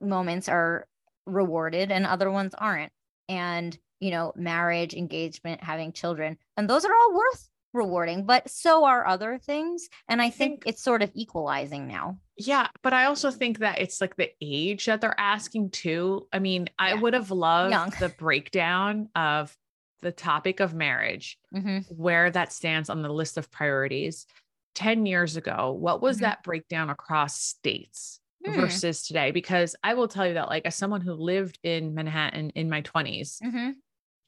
moments 0.00 0.48
are 0.48 0.86
rewarded 1.26 1.90
and 1.90 2.06
other 2.06 2.30
ones 2.30 2.54
aren't, 2.56 2.92
and 3.28 3.76
you 4.00 4.10
know 4.10 4.32
marriage, 4.36 4.92
engagement, 4.92 5.64
having 5.64 5.92
children, 5.92 6.36
and 6.58 6.68
those 6.68 6.84
are 6.84 6.92
all 6.92 7.14
worth 7.14 7.48
rewarding, 7.74 8.24
but 8.24 8.48
so 8.48 8.84
are 8.84 9.06
other 9.06 9.38
things. 9.38 9.88
And 10.08 10.20
I, 10.20 10.30
think, 10.30 10.64
it's 10.66 10.82
sort 10.82 11.02
of 11.02 11.10
equalizing 11.14 11.86
now. 11.86 12.18
Yeah. 12.36 12.68
But 12.82 12.92
I 12.92 13.06
also 13.06 13.30
think 13.30 13.58
that 13.60 13.78
it's 13.78 14.00
like 14.00 14.16
the 14.16 14.30
age 14.40 14.86
that 14.86 15.00
they're 15.00 15.18
asking 15.18 15.70
too. 15.70 16.28
I 16.32 16.38
mean, 16.38 16.66
yeah. 16.66 16.72
I 16.78 16.94
would 16.94 17.14
have 17.14 17.30
loved 17.30 17.72
Young. 17.72 17.92
the 17.98 18.10
breakdown 18.10 19.08
of 19.14 19.56
the 20.02 20.12
topic 20.12 20.60
of 20.60 20.74
marriage, 20.74 21.38
mm-hmm. 21.54 21.78
where 21.94 22.30
that 22.30 22.52
stands 22.52 22.90
on 22.90 23.02
the 23.02 23.12
list 23.12 23.38
of 23.38 23.50
priorities. 23.50 24.26
10 24.74 25.06
years 25.06 25.36
ago, 25.36 25.72
what 25.72 26.00
was 26.00 26.16
mm-hmm. 26.16 26.24
that 26.24 26.42
breakdown 26.42 26.90
across 26.90 27.40
states? 27.40 28.18
Mm. 28.44 28.56
versus 28.56 29.06
today 29.06 29.30
because 29.30 29.76
i 29.84 29.94
will 29.94 30.08
tell 30.08 30.26
you 30.26 30.34
that 30.34 30.48
like 30.48 30.66
as 30.66 30.74
someone 30.74 31.00
who 31.00 31.12
lived 31.12 31.60
in 31.62 31.94
manhattan 31.94 32.50
in 32.56 32.68
my 32.68 32.82
20s 32.82 33.40
mm-hmm. 33.40 33.70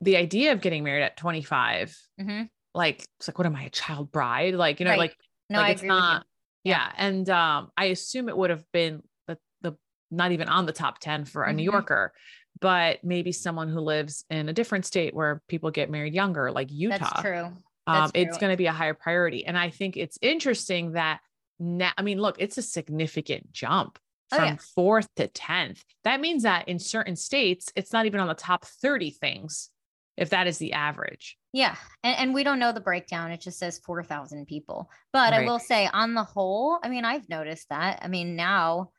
the 0.02 0.16
idea 0.16 0.52
of 0.52 0.60
getting 0.60 0.84
married 0.84 1.02
at 1.02 1.16
25 1.16 1.98
mm-hmm 2.20 2.42
like 2.74 3.06
it's 3.18 3.28
like 3.28 3.38
what 3.38 3.46
am 3.46 3.56
i 3.56 3.64
a 3.64 3.70
child 3.70 4.10
bride 4.10 4.54
like 4.54 4.80
you 4.80 4.84
know 4.84 4.90
right. 4.90 4.98
like 4.98 5.16
no, 5.48 5.60
like 5.60 5.74
it's 5.74 5.82
not 5.82 6.26
yeah. 6.64 6.76
yeah. 6.76 6.92
and 6.96 7.30
um 7.30 7.70
i 7.76 7.86
assume 7.86 8.28
it 8.28 8.36
would 8.36 8.50
have 8.50 8.64
been 8.72 9.02
the 9.26 9.38
the 9.62 9.76
not 10.10 10.32
even 10.32 10.48
on 10.48 10.66
the 10.66 10.72
top 10.72 10.98
10 10.98 11.24
for 11.24 11.44
a 11.44 11.48
mm-hmm. 11.48 11.56
new 11.56 11.70
yorker 11.70 12.12
but 12.60 13.02
maybe 13.02 13.32
someone 13.32 13.68
who 13.68 13.80
lives 13.80 14.24
in 14.30 14.48
a 14.48 14.52
different 14.52 14.84
state 14.84 15.14
where 15.14 15.42
people 15.48 15.70
get 15.70 15.90
married 15.90 16.14
younger 16.14 16.50
like 16.50 16.68
utah 16.70 16.98
That's 16.98 17.20
true 17.20 17.52
um, 17.86 18.10
it's 18.14 18.38
going 18.38 18.50
to 18.50 18.56
be 18.56 18.66
a 18.66 18.72
higher 18.72 18.94
priority 18.94 19.44
and 19.46 19.58
i 19.58 19.70
think 19.70 19.96
it's 19.96 20.18
interesting 20.22 20.92
that 20.92 21.20
now 21.58 21.92
i 21.96 22.02
mean 22.02 22.18
look 22.18 22.36
it's 22.38 22.58
a 22.58 22.62
significant 22.62 23.52
jump 23.52 23.98
from 24.30 24.42
oh, 24.42 24.46
yeah. 24.46 24.56
fourth 24.74 25.08
to 25.16 25.28
10th 25.28 25.82
that 26.02 26.20
means 26.20 26.42
that 26.44 26.68
in 26.68 26.78
certain 26.78 27.16
states 27.16 27.70
it's 27.76 27.92
not 27.92 28.06
even 28.06 28.20
on 28.20 28.28
the 28.28 28.34
top 28.34 28.64
30 28.64 29.10
things 29.10 29.70
if 30.16 30.30
that 30.30 30.46
is 30.46 30.58
the 30.58 30.72
average 30.72 31.36
yeah. 31.54 31.76
And, 32.02 32.18
and 32.18 32.34
we 32.34 32.42
don't 32.42 32.58
know 32.58 32.72
the 32.72 32.80
breakdown. 32.80 33.30
It 33.30 33.40
just 33.40 33.60
says 33.60 33.78
4,000 33.78 34.46
people. 34.46 34.90
But 35.12 35.30
right. 35.30 35.42
I 35.42 35.46
will 35.46 35.60
say, 35.60 35.88
on 35.90 36.14
the 36.14 36.24
whole, 36.24 36.80
I 36.82 36.88
mean, 36.88 37.04
I've 37.04 37.28
noticed 37.28 37.68
that. 37.68 38.00
I 38.02 38.08
mean, 38.08 38.34
now, 38.34 38.90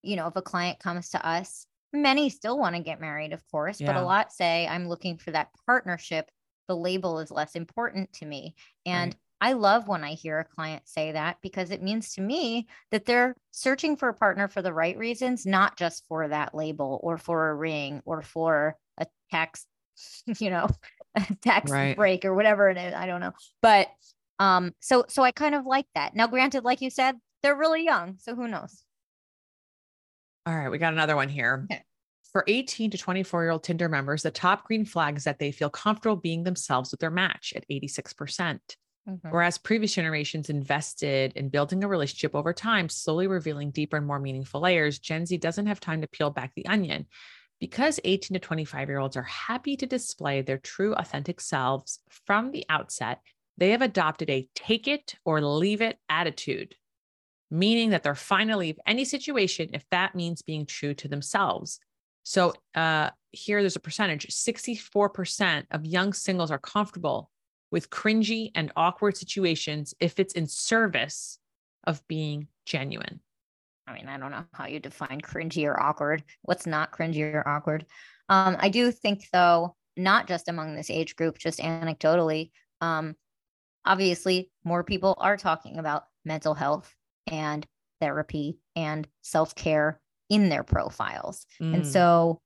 you 0.00 0.14
know, 0.14 0.28
if 0.28 0.36
a 0.36 0.42
client 0.42 0.78
comes 0.78 1.10
to 1.10 1.26
us, 1.26 1.66
many 1.92 2.30
still 2.30 2.56
want 2.56 2.76
to 2.76 2.82
get 2.82 3.00
married, 3.00 3.32
of 3.32 3.42
course, 3.50 3.80
yeah. 3.80 3.88
but 3.88 4.00
a 4.00 4.04
lot 4.04 4.32
say, 4.32 4.68
I'm 4.68 4.88
looking 4.88 5.18
for 5.18 5.32
that 5.32 5.48
partnership. 5.66 6.30
The 6.68 6.76
label 6.76 7.18
is 7.18 7.30
less 7.30 7.54
important 7.54 8.12
to 8.14 8.26
me. 8.26 8.54
And 8.86 9.12
right. 9.12 9.20
I 9.40 9.52
love 9.52 9.88
when 9.88 10.04
I 10.04 10.14
hear 10.14 10.38
a 10.38 10.44
client 10.44 10.82
say 10.86 11.12
that 11.12 11.36
because 11.42 11.70
it 11.70 11.82
means 11.82 12.14
to 12.14 12.20
me 12.20 12.66
that 12.90 13.04
they're 13.04 13.36
searching 13.50 13.96
for 13.96 14.08
a 14.08 14.14
partner 14.14 14.48
for 14.48 14.62
the 14.62 14.72
right 14.72 14.96
reasons, 14.96 15.44
not 15.44 15.76
just 15.76 16.06
for 16.06 16.28
that 16.28 16.54
label 16.54 17.00
or 17.02 17.18
for 17.18 17.50
a 17.50 17.54
ring 17.54 18.00
or 18.06 18.22
for 18.22 18.76
a 18.98 19.06
text, 19.30 19.66
you 20.38 20.50
know, 20.50 20.68
tax 21.42 21.70
right. 21.70 21.96
break 21.96 22.24
or 22.24 22.34
whatever 22.34 22.70
it 22.70 22.78
is. 22.78 22.94
I 22.94 23.06
don't 23.06 23.20
know. 23.20 23.32
But 23.60 23.88
um, 24.38 24.72
so 24.80 25.04
so 25.08 25.22
I 25.22 25.30
kind 25.30 25.54
of 25.54 25.66
like 25.66 25.86
that. 25.94 26.14
Now, 26.16 26.26
granted, 26.26 26.64
like 26.64 26.80
you 26.80 26.90
said, 26.90 27.16
they're 27.42 27.56
really 27.56 27.84
young, 27.84 28.16
so 28.18 28.34
who 28.34 28.48
knows? 28.48 28.82
All 30.46 30.56
right, 30.56 30.70
we 30.70 30.78
got 30.78 30.92
another 30.92 31.16
one 31.16 31.28
here. 31.28 31.66
Okay. 31.70 31.82
For 32.34 32.42
18 32.48 32.90
to 32.90 32.98
24 32.98 33.44
year 33.44 33.52
old 33.52 33.62
Tinder 33.62 33.88
members, 33.88 34.24
the 34.24 34.30
top 34.32 34.66
green 34.66 34.84
flag 34.84 35.16
is 35.16 35.22
that 35.22 35.38
they 35.38 35.52
feel 35.52 35.70
comfortable 35.70 36.16
being 36.16 36.42
themselves 36.42 36.90
with 36.90 36.98
their 36.98 37.08
match 37.08 37.52
at 37.54 37.64
86%. 37.68 38.16
percent 38.16 38.76
mm 39.08 39.20
hmm 39.22 39.28
Whereas 39.30 39.56
previous 39.56 39.94
generations 39.94 40.50
invested 40.50 41.32
in 41.36 41.48
building 41.48 41.84
a 41.84 41.88
relationship 41.88 42.34
over 42.34 42.52
time, 42.52 42.88
slowly 42.88 43.28
revealing 43.28 43.70
deeper 43.70 43.98
and 43.98 44.06
more 44.06 44.18
meaningful 44.18 44.62
layers, 44.62 44.98
Gen 44.98 45.26
Z 45.26 45.36
doesn't 45.36 45.66
have 45.66 45.78
time 45.78 46.00
to 46.00 46.08
peel 46.08 46.30
back 46.30 46.52
the 46.56 46.66
onion. 46.66 47.06
Because 47.60 48.00
18 48.02 48.34
to 48.34 48.40
25 48.40 48.88
year 48.88 48.98
olds 48.98 49.16
are 49.16 49.22
happy 49.22 49.76
to 49.76 49.86
display 49.86 50.42
their 50.42 50.58
true, 50.58 50.92
authentic 50.94 51.40
selves 51.40 52.00
from 52.08 52.50
the 52.50 52.64
outset, 52.68 53.20
they 53.56 53.70
have 53.70 53.82
adopted 53.82 54.28
a 54.28 54.48
take 54.56 54.88
it 54.88 55.14
or 55.24 55.40
leave 55.40 55.82
it 55.82 55.98
attitude, 56.08 56.74
meaning 57.48 57.90
that 57.90 58.02
they're 58.02 58.16
fine 58.16 58.48
to 58.48 58.56
leave 58.56 58.80
any 58.88 59.04
situation 59.04 59.70
if 59.72 59.84
that 59.90 60.16
means 60.16 60.42
being 60.42 60.66
true 60.66 60.94
to 60.94 61.06
themselves. 61.06 61.78
So 62.24 62.54
uh, 62.74 63.10
here 63.30 63.60
there's 63.60 63.76
a 63.76 63.80
percentage 63.80 64.26
64% 64.26 65.64
of 65.70 65.86
young 65.86 66.12
singles 66.12 66.50
are 66.50 66.58
comfortable 66.58 67.30
with 67.70 67.90
cringy 67.90 68.50
and 68.54 68.72
awkward 68.76 69.16
situations 69.16 69.94
if 70.00 70.18
it's 70.18 70.34
in 70.34 70.46
service 70.46 71.38
of 71.84 72.06
being 72.08 72.48
genuine. 72.66 73.20
I 73.86 73.92
mean, 73.92 74.08
I 74.08 74.16
don't 74.16 74.30
know 74.30 74.44
how 74.54 74.66
you 74.66 74.80
define 74.80 75.20
cringy 75.20 75.66
or 75.66 75.80
awkward. 75.80 76.24
What's 76.42 76.66
not 76.66 76.92
cringy 76.92 77.34
or 77.34 77.46
awkward? 77.46 77.84
Um, 78.30 78.56
I 78.58 78.70
do 78.70 78.90
think, 78.90 79.26
though, 79.32 79.76
not 79.96 80.26
just 80.26 80.48
among 80.48 80.74
this 80.74 80.90
age 80.90 81.16
group, 81.16 81.38
just 81.38 81.58
anecdotally, 81.58 82.50
um, 82.80 83.14
obviously, 83.84 84.50
more 84.64 84.82
people 84.82 85.14
are 85.18 85.36
talking 85.36 85.78
about 85.78 86.04
mental 86.24 86.54
health 86.54 86.94
and 87.26 87.66
therapy 88.00 88.58
and 88.74 89.06
self 89.20 89.54
care 89.54 90.00
in 90.28 90.48
their 90.48 90.64
profiles. 90.64 91.46
Mm. 91.60 91.74
And 91.74 91.86
so 91.86 92.40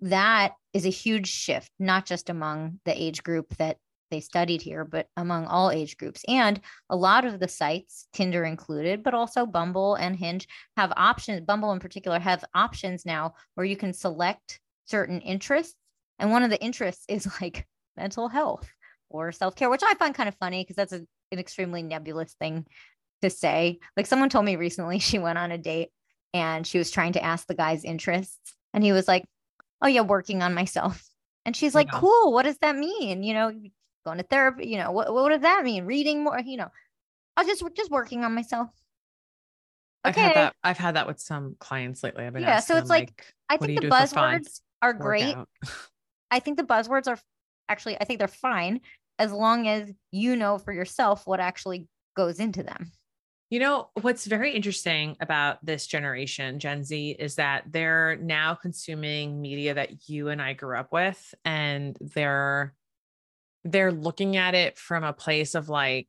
that 0.00 0.52
is 0.72 0.86
a 0.86 0.90
huge 0.90 1.28
shift, 1.28 1.70
not 1.78 2.06
just 2.06 2.30
among 2.30 2.80
the 2.84 3.00
age 3.00 3.22
group 3.22 3.56
that 3.56 3.78
they 4.10 4.20
studied 4.20 4.62
here, 4.62 4.84
but 4.84 5.06
among 5.16 5.46
all 5.46 5.70
age 5.70 5.96
groups. 5.96 6.22
And 6.28 6.60
a 6.88 6.96
lot 6.96 7.24
of 7.24 7.40
the 7.40 7.48
sites, 7.48 8.06
Tinder 8.12 8.44
included, 8.44 9.02
but 9.02 9.14
also 9.14 9.44
Bumble 9.44 9.96
and 9.96 10.16
Hinge, 10.16 10.46
have 10.76 10.92
options. 10.96 11.42
Bumble 11.42 11.72
in 11.72 11.80
particular 11.80 12.18
have 12.18 12.44
options 12.54 13.04
now 13.04 13.34
where 13.54 13.66
you 13.66 13.76
can 13.76 13.92
select 13.92 14.60
certain 14.86 15.20
interests. 15.20 15.74
And 16.18 16.30
one 16.30 16.42
of 16.42 16.50
the 16.50 16.62
interests 16.62 17.04
is 17.08 17.28
like 17.40 17.66
mental 17.96 18.28
health 18.28 18.68
or 19.10 19.32
self 19.32 19.56
care, 19.56 19.70
which 19.70 19.82
I 19.84 19.94
find 19.94 20.14
kind 20.14 20.28
of 20.28 20.36
funny 20.36 20.62
because 20.62 20.76
that's 20.76 20.92
a, 20.92 21.06
an 21.32 21.38
extremely 21.38 21.82
nebulous 21.82 22.34
thing 22.34 22.66
to 23.22 23.30
say. 23.30 23.78
Like 23.96 24.06
someone 24.06 24.28
told 24.28 24.44
me 24.44 24.56
recently 24.56 24.98
she 25.00 25.18
went 25.18 25.38
on 25.38 25.52
a 25.52 25.58
date 25.58 25.90
and 26.34 26.66
she 26.66 26.78
was 26.78 26.90
trying 26.90 27.12
to 27.14 27.24
ask 27.24 27.46
the 27.46 27.54
guy's 27.54 27.84
interests. 27.84 28.54
And 28.74 28.84
he 28.84 28.92
was 28.92 29.08
like, 29.08 29.24
Oh, 29.80 29.86
yeah, 29.86 30.00
working 30.00 30.42
on 30.42 30.54
myself. 30.54 31.08
And 31.44 31.56
she's 31.56 31.74
like, 31.74 31.88
yeah. 31.92 32.00
Cool. 32.00 32.32
What 32.32 32.44
does 32.44 32.58
that 32.58 32.76
mean? 32.76 33.22
You 33.22 33.34
know, 33.34 33.52
going 34.04 34.18
to 34.18 34.24
therapy, 34.24 34.68
you 34.68 34.76
know, 34.76 34.90
what, 34.90 35.12
what 35.12 35.30
does 35.30 35.42
that 35.42 35.64
mean? 35.64 35.86
Reading 35.86 36.24
more, 36.24 36.38
you 36.40 36.56
know, 36.56 36.68
I 37.36 37.42
was 37.42 37.46
just 37.48 37.64
just 37.76 37.90
working 37.90 38.24
on 38.24 38.34
myself. 38.34 38.68
Okay. 40.06 40.20
I've 40.20 40.26
had 40.26 40.36
that. 40.36 40.56
I've 40.62 40.78
had 40.78 40.96
that 40.96 41.06
with 41.06 41.20
some 41.20 41.56
clients 41.58 42.02
lately. 42.02 42.24
I've 42.24 42.32
been 42.32 42.42
yeah. 42.42 42.60
So 42.60 42.76
it's 42.76 42.90
like, 42.90 43.12
like 43.16 43.34
I 43.48 43.56
think 43.64 43.80
the 43.80 43.88
buzzwords 43.88 44.60
are 44.82 44.92
great. 44.92 45.36
I 46.30 46.40
think 46.40 46.56
the 46.56 46.64
buzzwords 46.64 47.08
are 47.08 47.18
actually 47.68 48.00
I 48.00 48.04
think 48.04 48.18
they're 48.18 48.28
fine 48.28 48.80
as 49.18 49.32
long 49.32 49.68
as 49.68 49.90
you 50.10 50.36
know 50.36 50.58
for 50.58 50.72
yourself 50.72 51.26
what 51.26 51.40
actually 51.40 51.86
goes 52.16 52.40
into 52.40 52.62
them. 52.62 52.90
You 53.50 53.60
know, 53.60 53.88
what's 54.02 54.26
very 54.26 54.52
interesting 54.52 55.16
about 55.20 55.64
this 55.64 55.86
generation, 55.86 56.58
Gen 56.58 56.84
Z, 56.84 57.16
is 57.18 57.36
that 57.36 57.64
they're 57.70 58.16
now 58.16 58.54
consuming 58.54 59.40
media 59.40 59.74
that 59.74 60.08
you 60.08 60.28
and 60.28 60.42
I 60.42 60.52
grew 60.52 60.76
up 60.76 60.92
with 60.92 61.34
and 61.44 61.96
they're 62.00 62.74
they're 63.64 63.92
looking 63.92 64.36
at 64.36 64.54
it 64.54 64.78
from 64.78 65.04
a 65.04 65.12
place 65.12 65.54
of 65.54 65.68
like, 65.68 66.08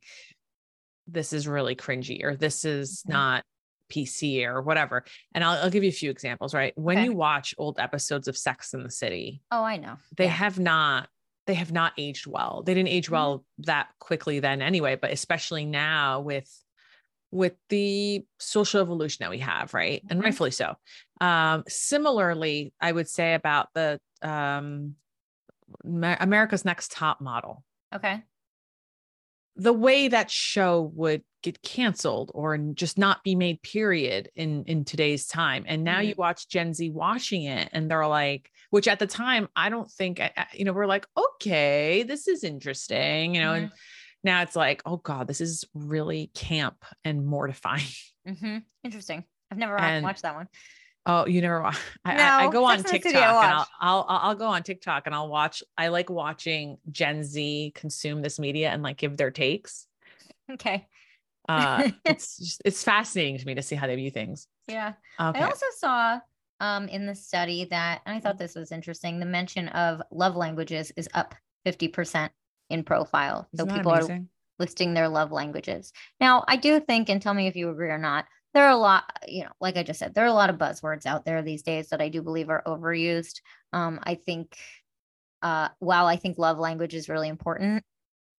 this 1.07 1.33
is 1.33 1.47
really 1.47 1.75
cringy 1.75 2.23
or 2.23 2.35
this 2.35 2.65
is 2.65 3.01
mm-hmm. 3.01 3.13
not 3.13 3.43
PC 3.91 4.45
or 4.45 4.61
whatever. 4.61 5.03
And 5.33 5.43
I'll, 5.43 5.63
I'll, 5.63 5.69
give 5.69 5.83
you 5.83 5.89
a 5.89 5.93
few 5.93 6.11
examples, 6.11 6.53
right? 6.53 6.73
When 6.77 6.97
okay. 6.97 7.05
you 7.05 7.13
watch 7.13 7.55
old 7.57 7.79
episodes 7.79 8.27
of 8.27 8.37
Sex 8.37 8.73
in 8.73 8.83
the 8.83 8.91
City, 8.91 9.41
oh, 9.51 9.63
I 9.63 9.77
know. 9.77 9.97
They 10.15 10.25
yeah. 10.25 10.31
have 10.31 10.59
not 10.59 11.09
they 11.47 11.55
have 11.55 11.71
not 11.71 11.93
aged 11.97 12.27
well. 12.27 12.61
They 12.63 12.75
didn't 12.75 12.89
age 12.89 13.05
mm-hmm. 13.05 13.13
well 13.13 13.45
that 13.59 13.89
quickly 13.99 14.39
then 14.39 14.61
anyway, 14.61 14.95
but 14.95 15.11
especially 15.11 15.65
now 15.65 16.21
with 16.21 16.47
with 17.31 17.53
the 17.69 18.25
social 18.39 18.81
evolution 18.81 19.23
that 19.23 19.29
we 19.29 19.39
have, 19.39 19.73
right? 19.73 20.01
And 20.09 20.19
mm-hmm. 20.19 20.25
rightfully 20.25 20.51
so. 20.51 20.75
Um, 21.21 21.63
similarly, 21.67 22.73
I 22.81 22.91
would 22.91 23.07
say 23.07 23.33
about 23.33 23.69
the 23.73 23.99
um, 24.21 24.95
America's 25.83 26.65
Next 26.65 26.91
Top 26.91 27.21
Model. 27.21 27.63
Okay. 27.93 28.23
The 29.55 29.73
way 29.73 30.07
that 30.07 30.31
show 30.31 30.91
would 30.95 31.23
get 31.41 31.61
canceled 31.61 32.31
or 32.33 32.57
just 32.57 32.97
not 32.97 33.23
be 33.23 33.35
made 33.35 33.61
period 33.61 34.29
in 34.35 34.63
in 34.65 34.83
today's 34.83 35.25
time 35.25 35.63
and 35.67 35.83
now 35.83 35.99
mm-hmm. 35.99 36.09
you 36.09 36.15
watch 36.17 36.49
gen 36.49 36.73
z 36.73 36.89
watching 36.89 37.43
it 37.43 37.69
and 37.71 37.89
they're 37.89 38.07
like 38.07 38.51
which 38.71 38.89
at 38.89 38.99
the 38.99 39.07
time 39.07 39.47
i 39.55 39.69
don't 39.69 39.89
think 39.89 40.21
you 40.53 40.65
know 40.65 40.73
we're 40.73 40.85
like 40.85 41.07
okay 41.17 42.03
this 42.03 42.27
is 42.27 42.43
interesting 42.43 43.35
you 43.35 43.41
know 43.41 43.53
mm-hmm. 43.53 43.63
and 43.63 43.71
now 44.23 44.41
it's 44.41 44.55
like 44.55 44.81
oh 44.85 44.97
god 44.97 45.27
this 45.27 45.41
is 45.41 45.65
really 45.73 46.31
camp 46.33 46.85
and 47.03 47.25
mortifying 47.25 47.83
mm-hmm. 48.27 48.57
interesting 48.83 49.23
i've 49.51 49.57
never 49.57 49.79
and, 49.79 50.03
watched 50.03 50.23
that 50.23 50.35
one 50.35 50.47
Oh, 51.05 51.25
you 51.25 51.41
never 51.41 51.61
watch. 51.61 51.79
I, 52.05 52.15
no, 52.15 52.23
I, 52.23 52.45
I 52.45 52.51
go 52.51 52.65
on 52.65 52.83
TikTok 52.83 53.15
and 53.15 53.23
I'll, 53.23 53.67
I'll, 53.79 54.05
I'll 54.07 54.35
go 54.35 54.45
on 54.45 54.61
TikTok 54.61 55.07
and 55.07 55.15
I'll 55.15 55.27
watch. 55.27 55.63
I 55.75 55.87
like 55.87 56.09
watching 56.09 56.77
Gen 56.91 57.23
Z 57.23 57.71
consume 57.73 58.21
this 58.21 58.37
media 58.37 58.69
and 58.69 58.83
like 58.83 58.97
give 58.97 59.17
their 59.17 59.31
takes. 59.31 59.87
Okay. 60.51 60.87
uh, 61.47 61.89
it's 62.05 62.37
just, 62.37 62.61
it's 62.63 62.83
fascinating 62.83 63.39
to 63.39 63.45
me 63.45 63.55
to 63.55 63.63
see 63.63 63.75
how 63.75 63.87
they 63.87 63.95
view 63.95 64.11
things. 64.11 64.45
Yeah. 64.67 64.93
Okay. 65.19 65.39
I 65.39 65.47
also 65.47 65.65
saw 65.77 66.19
um 66.59 66.87
in 66.89 67.07
the 67.07 67.15
study 67.15 67.65
that, 67.71 68.01
and 68.05 68.15
I 68.15 68.19
thought 68.19 68.37
this 68.37 68.53
was 68.53 68.71
interesting. 68.71 69.19
The 69.19 69.25
mention 69.25 69.69
of 69.69 70.01
love 70.11 70.35
languages 70.35 70.91
is 70.95 71.09
up 71.15 71.33
fifty 71.63 71.87
percent 71.87 72.31
in 72.69 72.83
profile. 72.83 73.47
So 73.55 73.65
people 73.65 73.91
amazing? 73.91 74.15
are 74.15 74.63
listing 74.63 74.93
their 74.93 75.09
love 75.09 75.31
languages. 75.31 75.93
Now, 76.19 76.43
I 76.47 76.57
do 76.57 76.79
think, 76.79 77.09
and 77.09 77.21
tell 77.21 77.33
me 77.33 77.47
if 77.47 77.55
you 77.55 77.69
agree 77.69 77.89
or 77.89 77.97
not 77.97 78.25
there 78.53 78.65
are 78.65 78.71
a 78.71 78.77
lot, 78.77 79.03
you 79.27 79.43
know, 79.43 79.51
like 79.61 79.77
I 79.77 79.83
just 79.83 79.99
said, 79.99 80.13
there 80.13 80.23
are 80.23 80.27
a 80.27 80.33
lot 80.33 80.49
of 80.49 80.57
buzzwords 80.57 81.05
out 81.05 81.23
there 81.23 81.41
these 81.41 81.61
days 81.61 81.89
that 81.89 82.01
I 82.01 82.09
do 82.09 82.21
believe 82.21 82.49
are 82.49 82.63
overused. 82.65 83.41
Um, 83.73 83.99
I 84.03 84.15
think 84.15 84.57
uh, 85.41 85.69
while 85.79 86.07
I 86.07 86.15
think 86.15 86.37
love 86.37 86.57
language 86.57 86.95
is 86.95 87.09
really 87.09 87.29
important, 87.29 87.83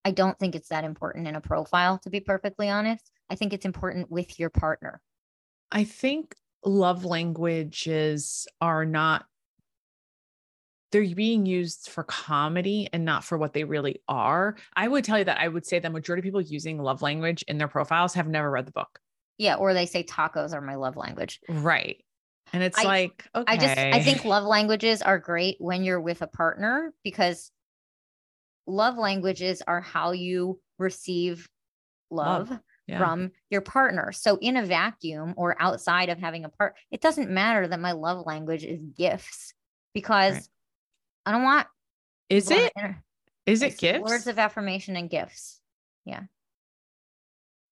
I 0.04 0.10
don't 0.10 0.38
think 0.38 0.54
it's 0.54 0.70
that 0.70 0.84
important 0.84 1.28
in 1.28 1.36
a 1.36 1.40
profile, 1.40 1.98
to 1.98 2.10
be 2.10 2.20
perfectly 2.20 2.68
honest. 2.68 3.10
I 3.28 3.36
think 3.36 3.52
it's 3.52 3.66
important 3.66 4.10
with 4.10 4.40
your 4.40 4.50
partner. 4.50 5.00
I 5.70 5.84
think 5.84 6.34
love 6.64 7.04
languages 7.04 8.48
are 8.60 8.84
not 8.84 9.26
they're 10.92 11.14
being 11.14 11.46
used 11.46 11.88
for 11.88 12.02
comedy 12.04 12.88
and 12.92 13.04
not 13.04 13.24
for 13.24 13.38
what 13.38 13.52
they 13.52 13.64
really 13.64 14.00
are. 14.08 14.56
I 14.74 14.88
would 14.88 15.04
tell 15.04 15.18
you 15.18 15.24
that 15.24 15.40
I 15.40 15.48
would 15.48 15.66
say 15.66 15.78
the 15.78 15.90
majority 15.90 16.20
of 16.20 16.24
people 16.24 16.40
using 16.40 16.78
love 16.78 17.02
language 17.02 17.44
in 17.46 17.58
their 17.58 17.68
profiles 17.68 18.14
have 18.14 18.28
never 18.28 18.50
read 18.50 18.66
the 18.66 18.72
book. 18.72 18.98
Yeah, 19.38 19.54
or 19.54 19.72
they 19.72 19.86
say 19.86 20.02
tacos 20.02 20.52
are 20.52 20.60
my 20.60 20.74
love 20.74 20.96
language. 20.96 21.40
Right. 21.48 22.04
And 22.52 22.62
it's 22.62 22.78
I, 22.78 22.82
like, 22.82 23.24
okay. 23.34 23.52
I 23.52 23.56
just 23.56 23.78
I 23.78 24.02
think 24.02 24.24
love 24.24 24.44
languages 24.44 25.02
are 25.02 25.18
great 25.18 25.56
when 25.60 25.84
you're 25.84 26.00
with 26.00 26.22
a 26.22 26.26
partner 26.26 26.92
because 27.04 27.50
love 28.66 28.98
languages 28.98 29.62
are 29.66 29.80
how 29.80 30.12
you 30.12 30.60
receive 30.78 31.48
love, 32.10 32.50
love. 32.50 32.60
Yeah. 32.86 32.98
from 32.98 33.30
your 33.50 33.60
partner. 33.60 34.10
So 34.12 34.36
in 34.40 34.56
a 34.56 34.66
vacuum 34.66 35.34
or 35.36 35.56
outside 35.60 36.08
of 36.08 36.18
having 36.18 36.44
a 36.44 36.48
part, 36.48 36.74
it 36.90 37.00
doesn't 37.00 37.30
matter 37.30 37.68
that 37.68 37.80
my 37.80 37.92
love 37.92 38.26
language 38.26 38.64
is 38.64 38.80
gifts 38.96 39.54
because 39.94 40.34
right. 40.34 40.48
I 41.26 41.32
don't 41.32 41.42
want 41.42 41.66
Is 42.28 42.50
it? 42.50 42.72
Is 43.46 43.62
it 43.62 43.78
gifts? 43.78 44.08
Words 44.08 44.26
of 44.26 44.38
affirmation 44.38 44.96
and 44.96 45.10
gifts. 45.10 45.60
Yeah. 46.04 46.22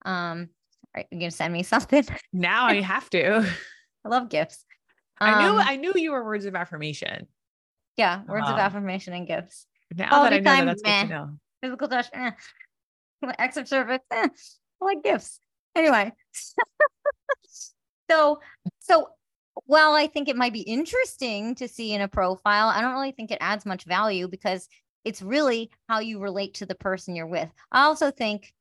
Um 0.04 0.50
are 0.94 1.04
you 1.10 1.18
gonna 1.18 1.30
send 1.30 1.52
me 1.52 1.62
something? 1.64 2.04
Now 2.32 2.66
I 2.66 2.80
have 2.80 3.08
to. 3.10 3.48
I 4.04 4.08
love 4.08 4.28
gifts. 4.28 4.64
Um, 5.20 5.34
I 5.34 5.42
knew 5.42 5.58
I 5.58 5.76
knew 5.76 5.92
you 5.96 6.12
were 6.12 6.24
words 6.24 6.44
of 6.44 6.54
affirmation. 6.54 7.26
Yeah, 7.96 8.22
words 8.28 8.46
um, 8.46 8.54
of 8.54 8.58
affirmation 8.60 9.12
and 9.12 9.26
gifts. 9.26 9.66
Now 9.94 10.08
All 10.12 10.22
that 10.24 10.32
I 10.32 10.38
know 10.38 10.44
that, 10.44 10.64
that's 10.64 10.82
meh. 10.82 11.02
good 11.02 11.08
to 11.08 11.14
know. 11.14 11.30
Physical 11.62 11.88
touch, 11.88 12.06
eh. 12.12 12.30
acts 13.38 13.56
of 13.56 13.66
service, 13.66 14.00
eh. 14.12 14.28
I 14.80 14.84
like 14.84 15.02
gifts. 15.02 15.40
Anyway, 15.74 16.12
so 18.10 18.38
so 18.78 19.08
while 19.66 19.92
I 19.92 20.06
think 20.06 20.28
it 20.28 20.36
might 20.36 20.52
be 20.52 20.60
interesting 20.60 21.54
to 21.56 21.68
see 21.68 21.92
in 21.92 22.00
a 22.00 22.08
profile, 22.08 22.68
I 22.68 22.80
don't 22.80 22.94
really 22.94 23.12
think 23.12 23.30
it 23.30 23.38
adds 23.40 23.66
much 23.66 23.84
value 23.84 24.28
because 24.28 24.68
it's 25.04 25.22
really 25.22 25.70
how 25.88 26.00
you 26.00 26.20
relate 26.20 26.54
to 26.54 26.66
the 26.66 26.74
person 26.74 27.14
you're 27.14 27.26
with. 27.26 27.48
I 27.72 27.84
also 27.84 28.10
think 28.10 28.52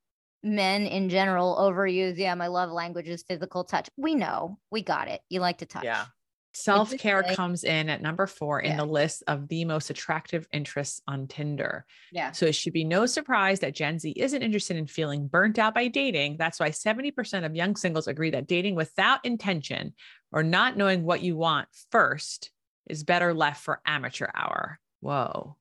men 0.42 0.86
in 0.86 1.08
general 1.08 1.56
overuse, 1.56 2.16
yeah, 2.16 2.34
my 2.34 2.46
love 2.46 2.70
language 2.70 3.08
is 3.08 3.22
physical 3.22 3.64
touch. 3.64 3.88
We 3.96 4.14
know, 4.14 4.58
we 4.70 4.82
got 4.82 5.08
it. 5.08 5.20
You 5.28 5.40
like 5.40 5.58
to 5.58 5.66
touch. 5.66 5.84
Yeah. 5.84 6.06
Self 6.54 6.96
care 6.96 7.22
comes 7.22 7.62
in 7.62 7.88
at 7.88 8.02
number 8.02 8.26
four 8.26 8.58
in 8.60 8.76
the 8.76 8.84
list 8.84 9.22
of 9.28 9.46
the 9.46 9.64
most 9.64 9.90
attractive 9.90 10.48
interests 10.52 11.00
on 11.06 11.28
Tinder. 11.28 11.84
Yeah. 12.10 12.32
So 12.32 12.46
it 12.46 12.54
should 12.54 12.72
be 12.72 12.82
no 12.82 13.06
surprise 13.06 13.60
that 13.60 13.76
Gen 13.76 13.98
Z 13.98 14.10
isn't 14.10 14.42
interested 14.42 14.76
in 14.76 14.86
feeling 14.86 15.28
burnt 15.28 15.58
out 15.58 15.74
by 15.74 15.86
dating. 15.86 16.36
That's 16.36 16.58
why 16.58 16.70
70% 16.70 17.44
of 17.44 17.54
young 17.54 17.76
singles 17.76 18.08
agree 18.08 18.30
that 18.30 18.48
dating 18.48 18.74
without 18.74 19.24
intention 19.24 19.94
or 20.32 20.42
not 20.42 20.76
knowing 20.76 21.04
what 21.04 21.22
you 21.22 21.36
want 21.36 21.68
first 21.90 22.50
is 22.88 23.04
better 23.04 23.34
left 23.34 23.62
for 23.62 23.80
amateur 23.86 24.28
hour. 24.34 24.78
Whoa. 25.00 25.56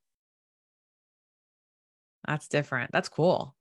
That's 2.25 2.47
different. 2.47 2.91
That's 2.91 3.09
cool. 3.09 3.55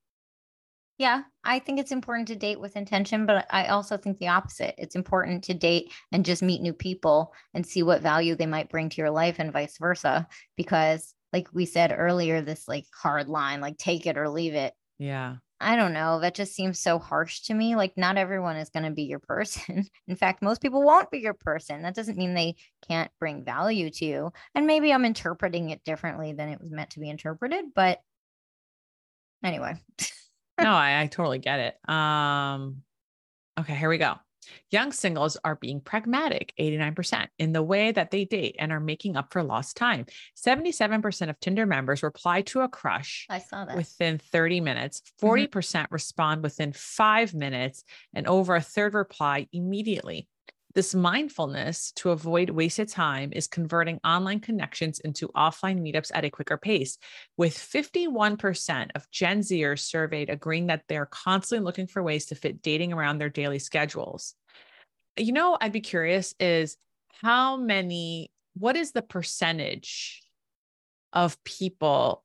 Yeah, 0.98 1.22
I 1.44 1.58
think 1.58 1.78
it's 1.78 1.92
important 1.92 2.28
to 2.28 2.36
date 2.36 2.58
with 2.58 2.74
intention, 2.74 3.26
but 3.26 3.46
I 3.50 3.66
also 3.66 3.98
think 3.98 4.18
the 4.18 4.28
opposite. 4.28 4.74
It's 4.78 4.96
important 4.96 5.44
to 5.44 5.54
date 5.54 5.92
and 6.10 6.24
just 6.24 6.42
meet 6.42 6.62
new 6.62 6.72
people 6.72 7.34
and 7.52 7.66
see 7.66 7.82
what 7.82 8.00
value 8.00 8.34
they 8.34 8.46
might 8.46 8.70
bring 8.70 8.88
to 8.88 8.96
your 8.96 9.10
life 9.10 9.36
and 9.38 9.52
vice 9.52 9.76
versa. 9.78 10.26
Because, 10.56 11.14
like 11.34 11.48
we 11.52 11.66
said 11.66 11.94
earlier, 11.94 12.40
this 12.40 12.66
like 12.66 12.86
hard 12.94 13.28
line, 13.28 13.60
like 13.60 13.76
take 13.76 14.06
it 14.06 14.16
or 14.16 14.30
leave 14.30 14.54
it. 14.54 14.72
Yeah. 14.98 15.36
I 15.60 15.76
don't 15.76 15.94
know. 15.94 16.20
That 16.20 16.34
just 16.34 16.54
seems 16.54 16.78
so 16.78 16.98
harsh 16.98 17.40
to 17.42 17.54
me. 17.54 17.76
Like, 17.76 17.96
not 17.96 18.18
everyone 18.18 18.56
is 18.56 18.68
going 18.68 18.84
to 18.84 18.90
be 18.90 19.04
your 19.04 19.20
person. 19.20 19.86
In 20.08 20.16
fact, 20.16 20.42
most 20.42 20.60
people 20.60 20.82
won't 20.82 21.10
be 21.10 21.18
your 21.18 21.34
person. 21.34 21.82
That 21.82 21.94
doesn't 21.94 22.18
mean 22.18 22.34
they 22.34 22.56
can't 22.86 23.10
bring 23.18 23.44
value 23.44 23.90
to 23.90 24.04
you. 24.04 24.32
And 24.54 24.66
maybe 24.66 24.92
I'm 24.92 25.06
interpreting 25.06 25.70
it 25.70 25.82
differently 25.84 26.34
than 26.34 26.50
it 26.50 26.60
was 26.60 26.70
meant 26.70 26.90
to 26.90 27.00
be 27.00 27.08
interpreted. 27.08 27.66
But 27.74 28.00
anyway. 29.42 29.74
no, 30.60 30.70
I, 30.70 31.00
I 31.00 31.06
totally 31.06 31.38
get 31.38 31.60
it. 31.60 31.88
Um, 31.90 32.82
okay, 33.58 33.74
here 33.74 33.88
we 33.88 33.98
go. 33.98 34.16
Young 34.70 34.92
singles 34.92 35.36
are 35.44 35.56
being 35.56 35.80
pragmatic, 35.80 36.52
89%, 36.58 37.28
in 37.38 37.52
the 37.52 37.62
way 37.62 37.92
that 37.92 38.10
they 38.10 38.24
date 38.24 38.56
and 38.58 38.72
are 38.72 38.80
making 38.80 39.16
up 39.16 39.32
for 39.32 39.42
lost 39.42 39.76
time. 39.76 40.06
77% 40.36 41.30
of 41.30 41.40
Tinder 41.40 41.66
members 41.66 42.02
reply 42.02 42.42
to 42.42 42.60
a 42.60 42.68
crush 42.68 43.26
I 43.28 43.38
saw 43.38 43.64
that. 43.64 43.76
within 43.76 44.18
30 44.18 44.60
minutes, 44.60 45.02
40% 45.20 45.48
mm-hmm. 45.50 45.94
respond 45.94 46.42
within 46.42 46.72
five 46.72 47.34
minutes, 47.34 47.84
and 48.14 48.26
over 48.26 48.54
a 48.54 48.60
third 48.60 48.94
reply 48.94 49.48
immediately. 49.52 50.28
This 50.76 50.94
mindfulness 50.94 51.90
to 51.92 52.10
avoid 52.10 52.50
wasted 52.50 52.90
time 52.90 53.32
is 53.32 53.46
converting 53.46 53.98
online 54.04 54.40
connections 54.40 55.00
into 55.00 55.28
offline 55.28 55.80
meetups 55.80 56.10
at 56.12 56.26
a 56.26 56.28
quicker 56.28 56.58
pace, 56.58 56.98
with 57.38 57.56
51% 57.56 58.90
of 58.94 59.10
Gen 59.10 59.40
Zers 59.40 59.78
surveyed 59.78 60.28
agreeing 60.28 60.66
that 60.66 60.82
they're 60.86 61.06
constantly 61.06 61.64
looking 61.64 61.86
for 61.86 62.02
ways 62.02 62.26
to 62.26 62.34
fit 62.34 62.60
dating 62.60 62.92
around 62.92 63.16
their 63.16 63.30
daily 63.30 63.58
schedules. 63.58 64.34
You 65.16 65.32
know, 65.32 65.56
I'd 65.58 65.72
be 65.72 65.80
curious 65.80 66.34
is 66.38 66.76
how 67.22 67.56
many, 67.56 68.30
what 68.52 68.76
is 68.76 68.92
the 68.92 69.00
percentage 69.00 70.24
of 71.14 71.42
people 71.42 72.22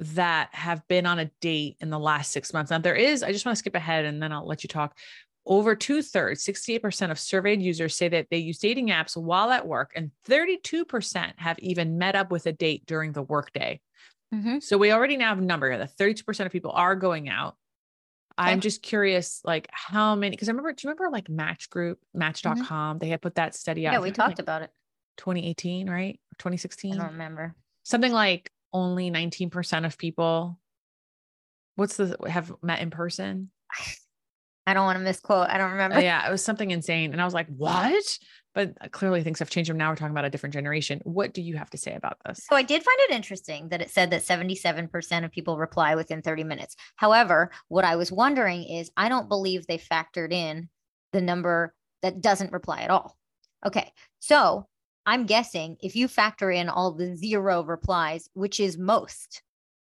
that 0.00 0.48
have 0.50 0.88
been 0.88 1.06
on 1.06 1.20
a 1.20 1.30
date 1.40 1.76
in 1.80 1.90
the 1.90 2.00
last 2.00 2.32
six 2.32 2.52
months. 2.52 2.72
Now, 2.72 2.78
there 2.78 2.96
is, 2.96 3.22
I 3.22 3.30
just 3.30 3.46
want 3.46 3.54
to 3.54 3.60
skip 3.60 3.76
ahead 3.76 4.04
and 4.04 4.20
then 4.20 4.32
I'll 4.32 4.44
let 4.44 4.64
you 4.64 4.68
talk 4.68 4.98
over 5.44 5.74
two 5.74 6.02
thirds, 6.02 6.44
68% 6.44 7.10
of 7.10 7.18
surveyed 7.18 7.62
users 7.62 7.94
say 7.94 8.08
that 8.08 8.28
they 8.30 8.38
use 8.38 8.58
dating 8.58 8.88
apps 8.88 9.16
while 9.16 9.50
at 9.50 9.66
work, 9.66 9.92
and 9.96 10.10
32% 10.28 11.32
have 11.36 11.58
even 11.58 11.98
met 11.98 12.14
up 12.14 12.30
with 12.30 12.46
a 12.46 12.52
date 12.52 12.86
during 12.86 13.12
the 13.12 13.22
workday. 13.22 13.80
Mm-hmm. 14.32 14.60
So 14.60 14.78
we 14.78 14.92
already 14.92 15.16
now 15.16 15.30
have 15.30 15.38
a 15.38 15.42
number 15.42 15.76
that 15.76 15.96
32% 15.96 16.46
of 16.46 16.52
people 16.52 16.70
are 16.70 16.94
going 16.94 17.28
out. 17.28 17.56
Okay. 18.38 18.50
I'm 18.50 18.60
just 18.60 18.82
curious, 18.82 19.40
like 19.44 19.68
how 19.70 20.14
many, 20.14 20.30
because 20.30 20.48
I 20.48 20.52
remember, 20.52 20.72
do 20.72 20.86
you 20.86 20.90
remember 20.90 21.10
like 21.12 21.28
Match 21.28 21.68
Group, 21.68 21.98
Match.com? 22.14 22.56
Mm-hmm. 22.64 22.98
They 22.98 23.08
had 23.08 23.20
put 23.20 23.34
that 23.34 23.54
study 23.54 23.86
out. 23.86 23.92
Yeah, 23.92 24.00
we 24.00 24.10
talked 24.10 24.30
like 24.30 24.38
about 24.38 24.62
it. 24.62 24.70
2018, 25.18 25.90
right? 25.90 26.18
2016? 26.38 26.94
I 26.94 26.96
don't 26.96 27.12
remember. 27.12 27.54
Something 27.82 28.12
like 28.12 28.50
only 28.72 29.10
19% 29.10 29.84
of 29.84 29.98
people. 29.98 30.58
What's 31.74 31.96
the 31.96 32.16
have 32.26 32.52
met 32.62 32.80
in 32.80 32.90
person? 32.90 33.50
I 34.66 34.74
don't 34.74 34.84
want 34.84 34.98
to 34.98 35.04
misquote. 35.04 35.48
I 35.48 35.58
don't 35.58 35.70
uh, 35.70 35.72
remember. 35.72 36.00
Yeah, 36.00 36.26
it 36.26 36.30
was 36.30 36.44
something 36.44 36.70
insane. 36.70 37.12
And 37.12 37.20
I 37.20 37.24
was 37.24 37.34
like, 37.34 37.48
what? 37.48 38.18
But 38.54 38.74
uh, 38.80 38.88
clearly 38.88 39.22
things 39.22 39.38
have 39.38 39.50
changed. 39.50 39.70
And 39.70 39.78
now 39.78 39.90
we're 39.90 39.96
talking 39.96 40.12
about 40.12 40.24
a 40.24 40.30
different 40.30 40.52
generation. 40.52 41.00
What 41.04 41.34
do 41.34 41.42
you 41.42 41.56
have 41.56 41.70
to 41.70 41.78
say 41.78 41.94
about 41.94 42.18
this? 42.24 42.46
So 42.48 42.54
I 42.54 42.62
did 42.62 42.82
find 42.82 42.98
it 43.00 43.14
interesting 43.14 43.68
that 43.70 43.80
it 43.80 43.90
said 43.90 44.10
that 44.10 44.22
77% 44.22 45.24
of 45.24 45.32
people 45.32 45.58
reply 45.58 45.94
within 45.94 46.22
30 46.22 46.44
minutes. 46.44 46.76
However, 46.96 47.50
what 47.68 47.84
I 47.84 47.96
was 47.96 48.12
wondering 48.12 48.64
is 48.64 48.90
I 48.96 49.08
don't 49.08 49.28
believe 49.28 49.66
they 49.66 49.78
factored 49.78 50.32
in 50.32 50.68
the 51.12 51.20
number 51.20 51.74
that 52.02 52.20
doesn't 52.20 52.52
reply 52.52 52.82
at 52.82 52.90
all. 52.90 53.16
Okay. 53.64 53.90
So 54.18 54.66
I'm 55.06 55.26
guessing 55.26 55.76
if 55.80 55.96
you 55.96 56.06
factor 56.08 56.50
in 56.50 56.68
all 56.68 56.92
the 56.92 57.16
zero 57.16 57.64
replies, 57.64 58.28
which 58.34 58.60
is 58.60 58.78
most, 58.78 59.42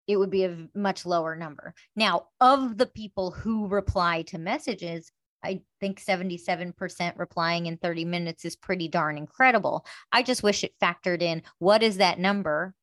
it 0.09 0.16
would 0.16 0.31
be 0.31 0.44
a 0.44 0.68
much 0.75 1.07
lower 1.07 1.37
number. 1.37 1.75
Now, 1.94 2.29
of 2.40 2.79
the 2.79 2.87
people 2.87 3.31
who 3.31 3.68
reply 3.68 4.23
to 4.23 4.38
messages, 4.38 5.12
I 5.44 5.61
think 5.81 6.03
77% 6.03 7.18
replying 7.18 7.66
in 7.66 7.77
30 7.77 8.07
minutes 8.07 8.44
is 8.44 8.57
pretty 8.57 8.88
darn 8.88 9.18
incredible. 9.18 9.87
I 10.11 10.23
just 10.23 10.42
wish 10.42 10.64
it 10.64 10.73
factored 10.83 11.23
in 11.23 11.42
what 11.59 11.83
is 11.83 11.99
that 11.99 12.18
number 12.18 12.75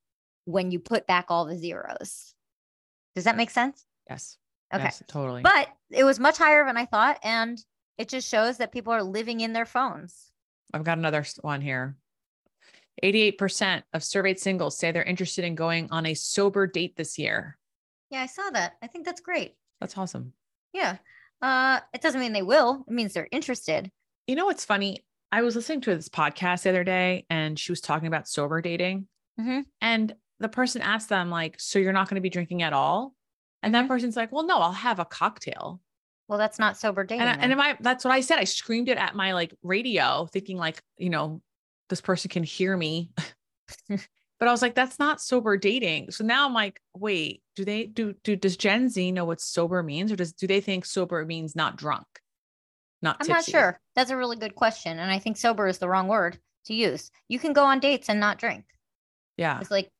when 0.44 0.70
you 0.70 0.78
put 0.78 1.06
back 1.08 1.26
all 1.28 1.44
the 1.44 1.58
zeros. 1.58 2.34
Does 3.16 3.24
that 3.24 3.36
make 3.36 3.50
sense? 3.50 3.84
Yes. 4.08 4.38
Okay. 4.72 4.84
Yes, 4.84 5.02
totally. 5.08 5.42
But 5.42 5.68
it 5.90 6.04
was 6.04 6.20
much 6.20 6.38
higher 6.38 6.64
than 6.64 6.76
I 6.76 6.86
thought. 6.86 7.18
And 7.22 7.58
it 7.98 8.08
just 8.08 8.28
shows 8.28 8.58
that 8.58 8.72
people 8.72 8.92
are 8.92 9.02
living 9.02 9.40
in 9.40 9.52
their 9.52 9.66
phones. 9.66 10.30
I've 10.72 10.84
got 10.84 10.98
another 10.98 11.24
one 11.40 11.60
here. 11.60 11.96
88% 13.02 13.82
of 13.92 14.04
surveyed 14.04 14.38
singles 14.38 14.78
say 14.78 14.92
they're 14.92 15.02
interested 15.02 15.44
in 15.44 15.54
going 15.54 15.88
on 15.90 16.06
a 16.06 16.14
sober 16.14 16.66
date 16.66 16.96
this 16.96 17.18
year. 17.18 17.58
Yeah, 18.10 18.22
I 18.22 18.26
saw 18.26 18.50
that. 18.50 18.74
I 18.82 18.86
think 18.86 19.04
that's 19.04 19.20
great. 19.20 19.54
That's 19.80 19.96
awesome. 19.98 20.32
Yeah. 20.72 20.96
Uh, 21.42 21.80
it 21.92 22.00
doesn't 22.00 22.20
mean 22.20 22.32
they 22.32 22.42
will. 22.42 22.84
It 22.88 22.92
means 22.92 23.12
they're 23.12 23.28
interested. 23.30 23.90
You 24.26 24.36
know 24.36 24.46
what's 24.46 24.64
funny? 24.64 25.04
I 25.30 25.42
was 25.42 25.56
listening 25.56 25.80
to 25.82 25.94
this 25.94 26.08
podcast 26.08 26.62
the 26.62 26.70
other 26.70 26.84
day 26.84 27.26
and 27.28 27.58
she 27.58 27.72
was 27.72 27.80
talking 27.80 28.08
about 28.08 28.28
sober 28.28 28.60
dating. 28.62 29.08
Mm-hmm. 29.38 29.60
And 29.80 30.14
the 30.38 30.48
person 30.48 30.82
asked 30.82 31.08
them, 31.08 31.30
like, 31.30 31.60
so 31.60 31.78
you're 31.78 31.92
not 31.92 32.08
going 32.08 32.16
to 32.16 32.22
be 32.22 32.30
drinking 32.30 32.62
at 32.62 32.72
all? 32.72 33.14
And 33.62 33.74
that 33.74 33.80
mm-hmm. 33.80 33.88
person's 33.88 34.16
like, 34.16 34.32
well, 34.32 34.46
no, 34.46 34.58
I'll 34.58 34.72
have 34.72 34.98
a 34.98 35.04
cocktail. 35.04 35.80
Well, 36.28 36.38
that's 36.38 36.58
not 36.58 36.76
sober 36.76 37.04
dating. 37.04 37.22
And, 37.26 37.40
I, 37.40 37.44
and 37.44 37.60
I, 37.60 37.76
that's 37.80 38.04
what 38.04 38.12
I 38.12 38.20
said. 38.20 38.38
I 38.38 38.44
screamed 38.44 38.88
it 38.88 38.98
at 38.98 39.14
my 39.14 39.32
like 39.32 39.54
radio, 39.62 40.26
thinking 40.32 40.56
like, 40.56 40.82
you 40.96 41.10
know, 41.10 41.40
this 41.88 42.00
person 42.00 42.28
can 42.28 42.42
hear 42.42 42.76
me. 42.76 43.10
but 43.88 44.48
I 44.48 44.52
was 44.52 44.62
like, 44.62 44.74
that's 44.74 44.98
not 44.98 45.20
sober 45.20 45.56
dating. 45.56 46.10
So 46.10 46.24
now 46.24 46.46
I'm 46.46 46.54
like, 46.54 46.80
wait, 46.94 47.42
do 47.54 47.64
they 47.64 47.86
do 47.86 48.14
do 48.22 48.36
does 48.36 48.56
Gen 48.56 48.88
Z 48.88 49.12
know 49.12 49.24
what 49.24 49.40
sober 49.40 49.82
means, 49.82 50.12
or 50.12 50.16
does 50.16 50.32
do 50.32 50.46
they 50.46 50.60
think 50.60 50.84
sober 50.84 51.24
means 51.24 51.56
not 51.56 51.76
drunk? 51.76 52.06
Not 53.02 53.16
I'm 53.20 53.26
tipsy? 53.26 53.32
not 53.32 53.44
sure. 53.44 53.80
That's 53.94 54.10
a 54.10 54.16
really 54.16 54.36
good 54.36 54.54
question. 54.54 54.98
And 54.98 55.10
I 55.10 55.18
think 55.18 55.36
sober 55.36 55.66
is 55.66 55.78
the 55.78 55.88
wrong 55.88 56.08
word 56.08 56.38
to 56.66 56.74
use. 56.74 57.10
You 57.28 57.38
can 57.38 57.52
go 57.52 57.64
on 57.64 57.80
dates 57.80 58.08
and 58.08 58.20
not 58.20 58.38
drink. 58.38 58.64
Yeah. 59.36 59.60
It's 59.60 59.70
like 59.70 59.90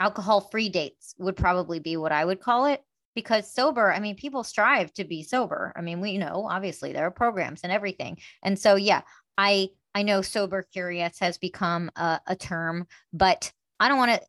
alcohol 0.00 0.40
free 0.40 0.68
dates 0.68 1.14
would 1.18 1.36
probably 1.36 1.78
be 1.78 1.96
what 1.96 2.12
I 2.12 2.24
would 2.24 2.40
call 2.40 2.66
it. 2.66 2.82
Because 3.14 3.52
sober, 3.52 3.92
I 3.92 4.00
mean, 4.00 4.16
people 4.16 4.42
strive 4.42 4.92
to 4.94 5.04
be 5.04 5.22
sober. 5.22 5.72
I 5.76 5.82
mean, 5.82 6.00
we 6.00 6.16
know 6.16 6.46
obviously 6.48 6.92
there 6.92 7.06
are 7.06 7.10
programs 7.10 7.60
and 7.62 7.70
everything. 7.70 8.18
And 8.42 8.58
so, 8.58 8.76
yeah, 8.76 9.02
I 9.36 9.68
I 9.94 10.02
know 10.02 10.22
sober 10.22 10.62
curious 10.72 11.18
has 11.20 11.38
become 11.38 11.90
a, 11.96 12.20
a 12.26 12.36
term, 12.36 12.86
but 13.12 13.52
I 13.78 13.88
don't 13.88 13.98
want 13.98 14.12
to, 14.12 14.20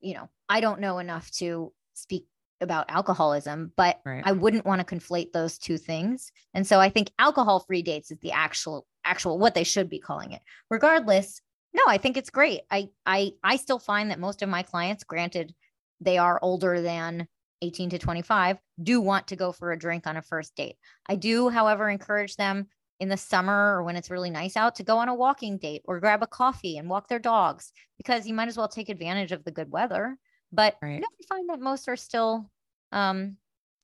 you 0.00 0.14
know, 0.14 0.28
I 0.48 0.60
don't 0.60 0.80
know 0.80 0.98
enough 0.98 1.30
to 1.32 1.72
speak 1.94 2.26
about 2.60 2.90
alcoholism, 2.90 3.72
but 3.76 4.00
right. 4.04 4.22
I 4.24 4.32
wouldn't 4.32 4.64
want 4.64 4.86
to 4.86 4.94
conflate 4.94 5.32
those 5.32 5.58
two 5.58 5.76
things. 5.76 6.30
And 6.54 6.66
so 6.66 6.80
I 6.80 6.88
think 6.88 7.10
alcohol 7.18 7.60
free 7.60 7.82
dates 7.82 8.10
is 8.10 8.18
the 8.20 8.32
actual 8.32 8.86
actual 9.04 9.38
what 9.38 9.54
they 9.54 9.64
should 9.64 9.90
be 9.90 9.98
calling 9.98 10.32
it. 10.32 10.42
Regardless, 10.70 11.40
no, 11.74 11.82
I 11.86 11.98
think 11.98 12.16
it's 12.16 12.30
great. 12.30 12.62
I 12.70 12.88
I 13.04 13.32
I 13.42 13.56
still 13.56 13.78
find 13.78 14.10
that 14.10 14.18
most 14.18 14.42
of 14.42 14.48
my 14.48 14.62
clients, 14.62 15.04
granted 15.04 15.54
they 16.00 16.18
are 16.18 16.38
older 16.42 16.80
than 16.80 17.28
18 17.62 17.90
to 17.90 17.98
25, 17.98 18.58
do 18.82 19.00
want 19.00 19.28
to 19.28 19.36
go 19.36 19.50
for 19.52 19.72
a 19.72 19.78
drink 19.78 20.06
on 20.06 20.16
a 20.16 20.22
first 20.22 20.54
date. 20.56 20.76
I 21.08 21.16
do, 21.16 21.48
however, 21.48 21.88
encourage 21.88 22.36
them 22.36 22.66
in 22.98 23.08
the 23.08 23.16
summer 23.16 23.76
or 23.76 23.82
when 23.82 23.96
it's 23.96 24.10
really 24.10 24.30
nice 24.30 24.56
out 24.56 24.74
to 24.76 24.82
go 24.82 24.98
on 24.98 25.08
a 25.08 25.14
walking 25.14 25.58
date 25.58 25.82
or 25.84 26.00
grab 26.00 26.22
a 26.22 26.26
coffee 26.26 26.78
and 26.78 26.88
walk 26.88 27.08
their 27.08 27.18
dogs 27.18 27.72
because 27.98 28.26
you 28.26 28.34
might 28.34 28.48
as 28.48 28.56
well 28.56 28.68
take 28.68 28.88
advantage 28.88 29.32
of 29.32 29.44
the 29.44 29.50
good 29.50 29.70
weather. 29.70 30.16
But 30.52 30.76
right. 30.80 30.94
you 30.94 31.00
know, 31.00 31.06
I 31.06 31.26
find 31.28 31.50
that 31.50 31.60
most 31.60 31.88
are 31.88 31.96
still 31.96 32.50
um 32.92 33.36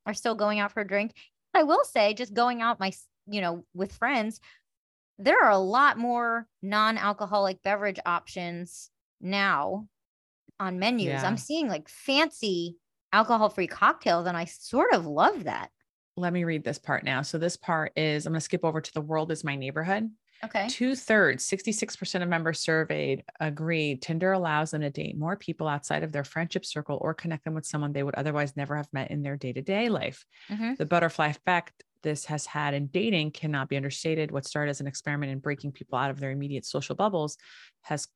are 0.07 0.15
still 0.15 0.35
going 0.35 0.59
out 0.59 0.73
for 0.73 0.81
a 0.81 0.87
drink. 0.87 1.13
I 1.55 1.65
will 1.65 1.85
say 1.85 2.15
just 2.15 2.35
going 2.35 2.63
out 2.63 2.81
my 2.81 2.93
you 3.27 3.41
know 3.41 3.65
with 3.75 3.93
friends, 3.93 4.41
there 5.19 5.43
are 5.45 5.51
a 5.51 5.59
lot 5.59 5.99
more 5.99 6.47
non-alcoholic 6.63 7.63
beverage 7.63 8.01
options 8.07 8.91
now 9.21 9.89
on 10.59 10.79
menus. 10.79 11.07
Yeah. 11.07 11.27
I'm 11.27 11.37
seeing 11.37 11.69
like 11.69 11.89
fancy 11.89 12.77
alcohol-free 13.13 13.67
cocktails 13.67 14.27
and 14.27 14.37
I 14.37 14.47
sort 14.47 14.95
of 14.95 15.07
love 15.07 15.45
that. 15.45 15.71
Let 16.17 16.33
me 16.33 16.45
read 16.45 16.65
this 16.65 16.79
part 16.79 17.05
now. 17.05 17.23
So 17.23 17.39
this 17.39 17.57
part 17.57 17.93
is 17.97 18.27
I'm 18.27 18.33
going 18.33 18.41
to 18.41 18.45
skip 18.45 18.65
over 18.65 18.81
to 18.81 18.93
the 18.93 19.01
world 19.01 19.33
is 19.33 19.45
my 19.45 19.57
neighborhood. 19.57 20.11
Okay. 20.45 20.75
Two 20.75 20.95
thirds, 20.95 21.45
66% 21.45 22.23
of 22.23 22.29
members 22.29 22.61
surveyed 22.61 23.25
agree 23.41 23.97
Tinder 23.97 24.33
allows 24.33 24.71
them 24.71 24.83
to 24.83 24.91
date 24.91 25.17
more 25.19 25.37
people 25.37 25.67
outside 25.69 26.03
of 26.03 26.13
their 26.13 26.25
friendship 26.25 26.65
circle 26.65 26.99
or 27.01 27.15
connect 27.15 27.45
them 27.45 27.55
with 27.55 27.67
someone 27.67 27.93
they 27.93 28.03
would 28.03 28.15
otherwise 28.15 28.57
never 28.57 28.77
have 28.77 28.89
met 28.93 29.11
in 29.11 29.23
their 29.23 29.37
day 29.37 29.53
to 29.53 29.63
day 29.63 29.89
life. 29.89 30.25
Mhm. 30.49 30.75
The 30.79 30.87
butterfly 30.87 31.29
effect 31.29 31.85
this 32.03 32.25
has 32.27 32.47
had 32.47 32.75
in 32.75 32.89
dating 32.89 33.33
cannot 33.33 33.69
be 33.69 33.77
understated. 33.77 34.31
What 34.31 34.45
started 34.47 34.71
as 34.71 34.81
an 34.81 34.87
experiment 34.87 35.33
in 35.33 35.39
breaking 35.41 35.73
people 35.73 35.99
out 35.99 36.11
of 36.11 36.21
their 36.21 36.31
immediate 36.31 36.65
social 36.67 36.95
bubbles 36.95 37.37
has 37.83 38.07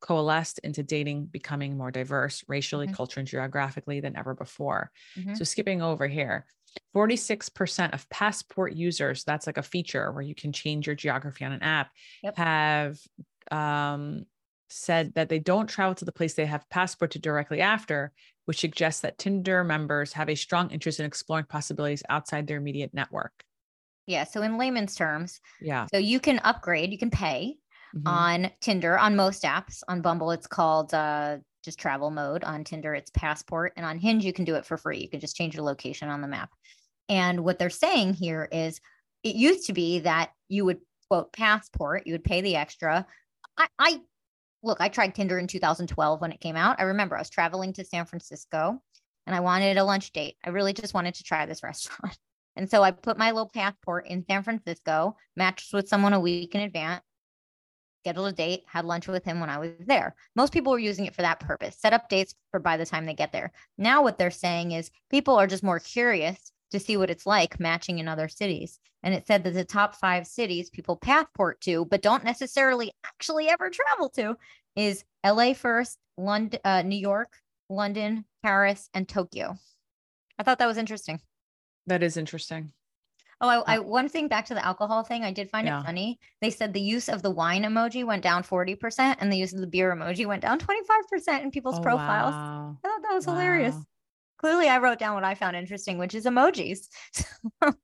coalesced 0.00 0.58
into 0.60 0.82
dating 0.82 1.26
becoming 1.26 1.76
more 1.76 1.90
diverse 1.90 2.44
racially, 2.48 2.86
Mhm. 2.86 2.94
culturally, 2.94 3.22
and 3.22 3.28
geographically 3.28 4.00
than 4.00 4.16
ever 4.16 4.34
before. 4.34 4.90
Mhm. 5.16 5.36
So 5.36 5.44
skipping 5.44 5.80
over 5.82 6.06
here. 6.06 6.46
46% 6.94 7.92
of 7.94 8.08
passport 8.08 8.72
users, 8.74 9.24
that's 9.24 9.46
like 9.46 9.58
a 9.58 9.62
feature 9.62 10.10
where 10.12 10.22
you 10.22 10.34
can 10.34 10.52
change 10.52 10.86
your 10.86 10.96
geography 10.96 11.44
on 11.44 11.52
an 11.52 11.62
app, 11.62 11.90
Yep. 12.22 12.36
have 12.36 12.98
um, 13.50 14.24
said 14.68 15.14
that 15.14 15.28
they 15.28 15.38
don't 15.38 15.68
travel 15.68 15.94
to 15.94 16.04
the 16.04 16.12
place 16.12 16.34
they 16.34 16.46
have 16.46 16.68
passport 16.70 17.12
to 17.12 17.18
directly 17.18 17.60
after, 17.60 18.12
which 18.46 18.60
suggests 18.60 19.02
that 19.02 19.18
Tinder 19.18 19.62
members 19.64 20.12
have 20.12 20.28
a 20.28 20.34
strong 20.34 20.70
interest 20.70 21.00
in 21.00 21.06
exploring 21.06 21.46
possibilities 21.46 22.02
outside 22.08 22.46
their 22.46 22.58
immediate 22.58 22.92
network. 22.94 23.44
Yeah. 24.06 24.24
So 24.24 24.42
in 24.42 24.56
layman's 24.56 24.94
terms, 24.94 25.40
Yeah. 25.60 25.86
so 25.92 25.98
you 25.98 26.20
can 26.20 26.38
upgrade, 26.40 26.92
you 26.92 26.98
can 26.98 27.10
pay 27.10 27.56
Mhm. 27.94 28.06
on 28.06 28.50
Tinder, 28.60 28.98
on 28.98 29.16
most 29.16 29.42
apps. 29.42 29.82
On 29.88 30.00
Bumble, 30.00 30.30
it's 30.30 30.46
called 30.46 30.94
uh, 30.94 31.38
just 31.66 31.78
travel 31.78 32.10
mode. 32.10 32.42
On 32.44 32.64
Tinder, 32.64 32.94
it's 32.94 33.10
passport. 33.10 33.74
And 33.76 33.84
on 33.84 33.98
Hinge, 33.98 34.24
you 34.24 34.32
can 34.32 34.46
do 34.46 34.54
it 34.54 34.64
for 34.64 34.78
free. 34.78 34.98
You 34.98 35.08
can 35.10 35.20
just 35.20 35.36
change 35.36 35.54
your 35.54 35.64
location 35.64 36.08
on 36.08 36.22
the 36.22 36.28
map. 36.28 36.50
And 37.10 37.44
what 37.44 37.58
they're 37.58 37.68
saying 37.68 38.14
here 38.14 38.48
is 38.50 38.80
it 39.22 39.36
used 39.36 39.66
to 39.66 39.74
be 39.74 40.00
that 40.00 40.30
you 40.48 40.64
would 40.64 40.78
quote 41.10 41.32
passport, 41.32 42.06
you 42.06 42.14
would 42.14 42.24
pay 42.24 42.40
the 42.40 42.56
extra. 42.56 43.06
I, 43.58 43.66
I 43.78 44.00
look, 44.62 44.80
I 44.80 44.88
tried 44.88 45.14
Tinder 45.14 45.38
in 45.38 45.46
2012 45.46 46.20
when 46.20 46.32
it 46.32 46.40
came 46.40 46.56
out. 46.56 46.80
I 46.80 46.84
remember 46.84 47.16
I 47.16 47.20
was 47.20 47.30
traveling 47.30 47.72
to 47.74 47.84
San 47.84 48.06
Francisco 48.06 48.80
and 49.26 49.36
I 49.36 49.40
wanted 49.40 49.76
a 49.76 49.84
lunch 49.84 50.12
date. 50.12 50.36
I 50.44 50.50
really 50.50 50.72
just 50.72 50.94
wanted 50.94 51.14
to 51.16 51.24
try 51.24 51.46
this 51.46 51.62
restaurant. 51.62 52.16
And 52.56 52.70
so 52.70 52.82
I 52.82 52.90
put 52.90 53.18
my 53.18 53.32
little 53.32 53.50
passport 53.50 54.06
in 54.06 54.24
San 54.24 54.42
Francisco, 54.42 55.16
matched 55.36 55.74
with 55.74 55.88
someone 55.88 56.14
a 56.14 56.20
week 56.20 56.54
in 56.54 56.62
advance, 56.62 57.04
scheduled 58.06 58.28
a 58.28 58.32
date, 58.32 58.62
had 58.68 58.84
lunch 58.84 59.08
with 59.08 59.24
him 59.24 59.40
when 59.40 59.50
I 59.50 59.58
was 59.58 59.72
there. 59.80 60.14
Most 60.36 60.52
people 60.52 60.70
were 60.70 60.78
using 60.78 61.06
it 61.06 61.14
for 61.14 61.22
that 61.22 61.40
purpose, 61.40 61.76
set 61.76 61.92
up 61.92 62.08
dates 62.08 62.36
for 62.52 62.60
by 62.60 62.76
the 62.76 62.86
time 62.86 63.04
they 63.04 63.14
get 63.14 63.32
there. 63.32 63.50
Now, 63.78 64.00
what 64.00 64.16
they're 64.16 64.30
saying 64.30 64.70
is 64.70 64.92
people 65.10 65.34
are 65.34 65.48
just 65.48 65.64
more 65.64 65.80
curious 65.80 66.52
to 66.70 66.78
see 66.78 66.96
what 66.96 67.10
it's 67.10 67.26
like 67.26 67.58
matching 67.58 67.98
in 67.98 68.06
other 68.06 68.28
cities. 68.28 68.78
And 69.02 69.12
it 69.12 69.26
said 69.26 69.42
that 69.42 69.54
the 69.54 69.64
top 69.64 69.96
five 69.96 70.24
cities 70.24 70.70
people 70.70 70.96
passport 70.96 71.60
to, 71.62 71.84
but 71.86 72.00
don't 72.00 72.22
necessarily 72.22 72.92
actually 73.04 73.48
ever 73.48 73.70
travel 73.70 74.08
to, 74.10 74.36
is 74.76 75.04
LA 75.24 75.52
first, 75.52 75.98
London, 76.16 76.60
uh, 76.64 76.82
New 76.82 76.98
York, 76.98 77.32
London, 77.68 78.24
Paris, 78.44 78.88
and 78.94 79.08
Tokyo. 79.08 79.56
I 80.38 80.44
thought 80.44 80.60
that 80.60 80.66
was 80.66 80.78
interesting. 80.78 81.20
That 81.88 82.04
is 82.04 82.16
interesting. 82.16 82.72
Oh, 83.40 83.48
I, 83.48 83.56
uh 83.66 83.76
I 83.76 83.78
one 83.80 84.08
thing 84.08 84.28
back 84.28 84.46
to 84.46 84.54
the 84.54 84.64
alcohol 84.64 85.02
thing, 85.02 85.22
I 85.24 85.30
did 85.32 85.50
find 85.50 85.66
Yeah. 85.66 85.78
it 85.80 85.84
funny. 85.84 86.18
They 86.40 86.50
said 86.50 86.72
the 86.72 86.80
use 86.80 87.08
of 87.08 87.22
the 87.22 87.30
wine 87.30 87.64
emoji 87.64 88.04
went 88.04 88.22
down 88.22 88.42
40% 88.42 89.18
and 89.20 89.30
the 89.30 89.36
use 89.36 89.52
of 89.52 89.60
the 89.60 89.66
beer 89.66 89.94
emoji 89.94 90.26
went 90.26 90.42
down 90.42 90.58
25% 90.58 91.42
in 91.42 91.50
people's 91.50 91.78
Oh, 91.78 91.80
profiles. 91.80 92.36
wow. 92.36 92.78
I 92.84 92.88
thought 92.88 93.02
that 93.02 93.14
was 93.14 93.24
hilarious. 93.26 93.86
Clearly, 94.38 94.68
I 94.68 94.78
wrote 94.78 94.98
down 94.98 95.14
what 95.14 95.24
I 95.24 95.34
found 95.34 95.56
interesting, 95.56 95.98
which 95.98 96.14
is 96.14 96.24
emojis. 96.26 96.88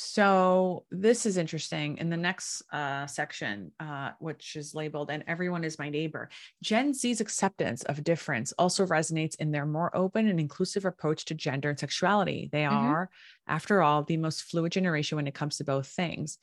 So 0.00 0.86
this 0.92 1.26
is 1.26 1.36
interesting. 1.36 1.98
In 1.98 2.08
the 2.08 2.16
next 2.16 2.62
uh, 2.72 3.08
section, 3.08 3.72
uh, 3.80 4.12
which 4.20 4.54
is 4.54 4.72
labeled 4.72 5.10
"And 5.10 5.24
everyone 5.26 5.64
is 5.64 5.76
my 5.76 5.88
neighbor," 5.90 6.28
Gen 6.62 6.94
Z's 6.94 7.20
acceptance 7.20 7.82
of 7.82 8.04
difference 8.04 8.52
also 8.52 8.86
resonates 8.86 9.34
in 9.40 9.50
their 9.50 9.66
more 9.66 9.94
open 9.96 10.28
and 10.28 10.38
inclusive 10.38 10.84
approach 10.84 11.24
to 11.26 11.34
gender 11.34 11.70
and 11.70 11.78
sexuality. 11.80 12.48
They 12.52 12.64
Mhm. 12.70 12.94
are, 12.94 13.10
after 13.48 13.82
all, 13.82 14.04
the 14.04 14.18
most 14.18 14.44
fluid 14.44 14.70
generation 14.70 15.16
when 15.16 15.26
it 15.26 15.34
comes 15.34 15.56
to 15.56 15.64
both 15.64 15.88
things. 15.88 16.38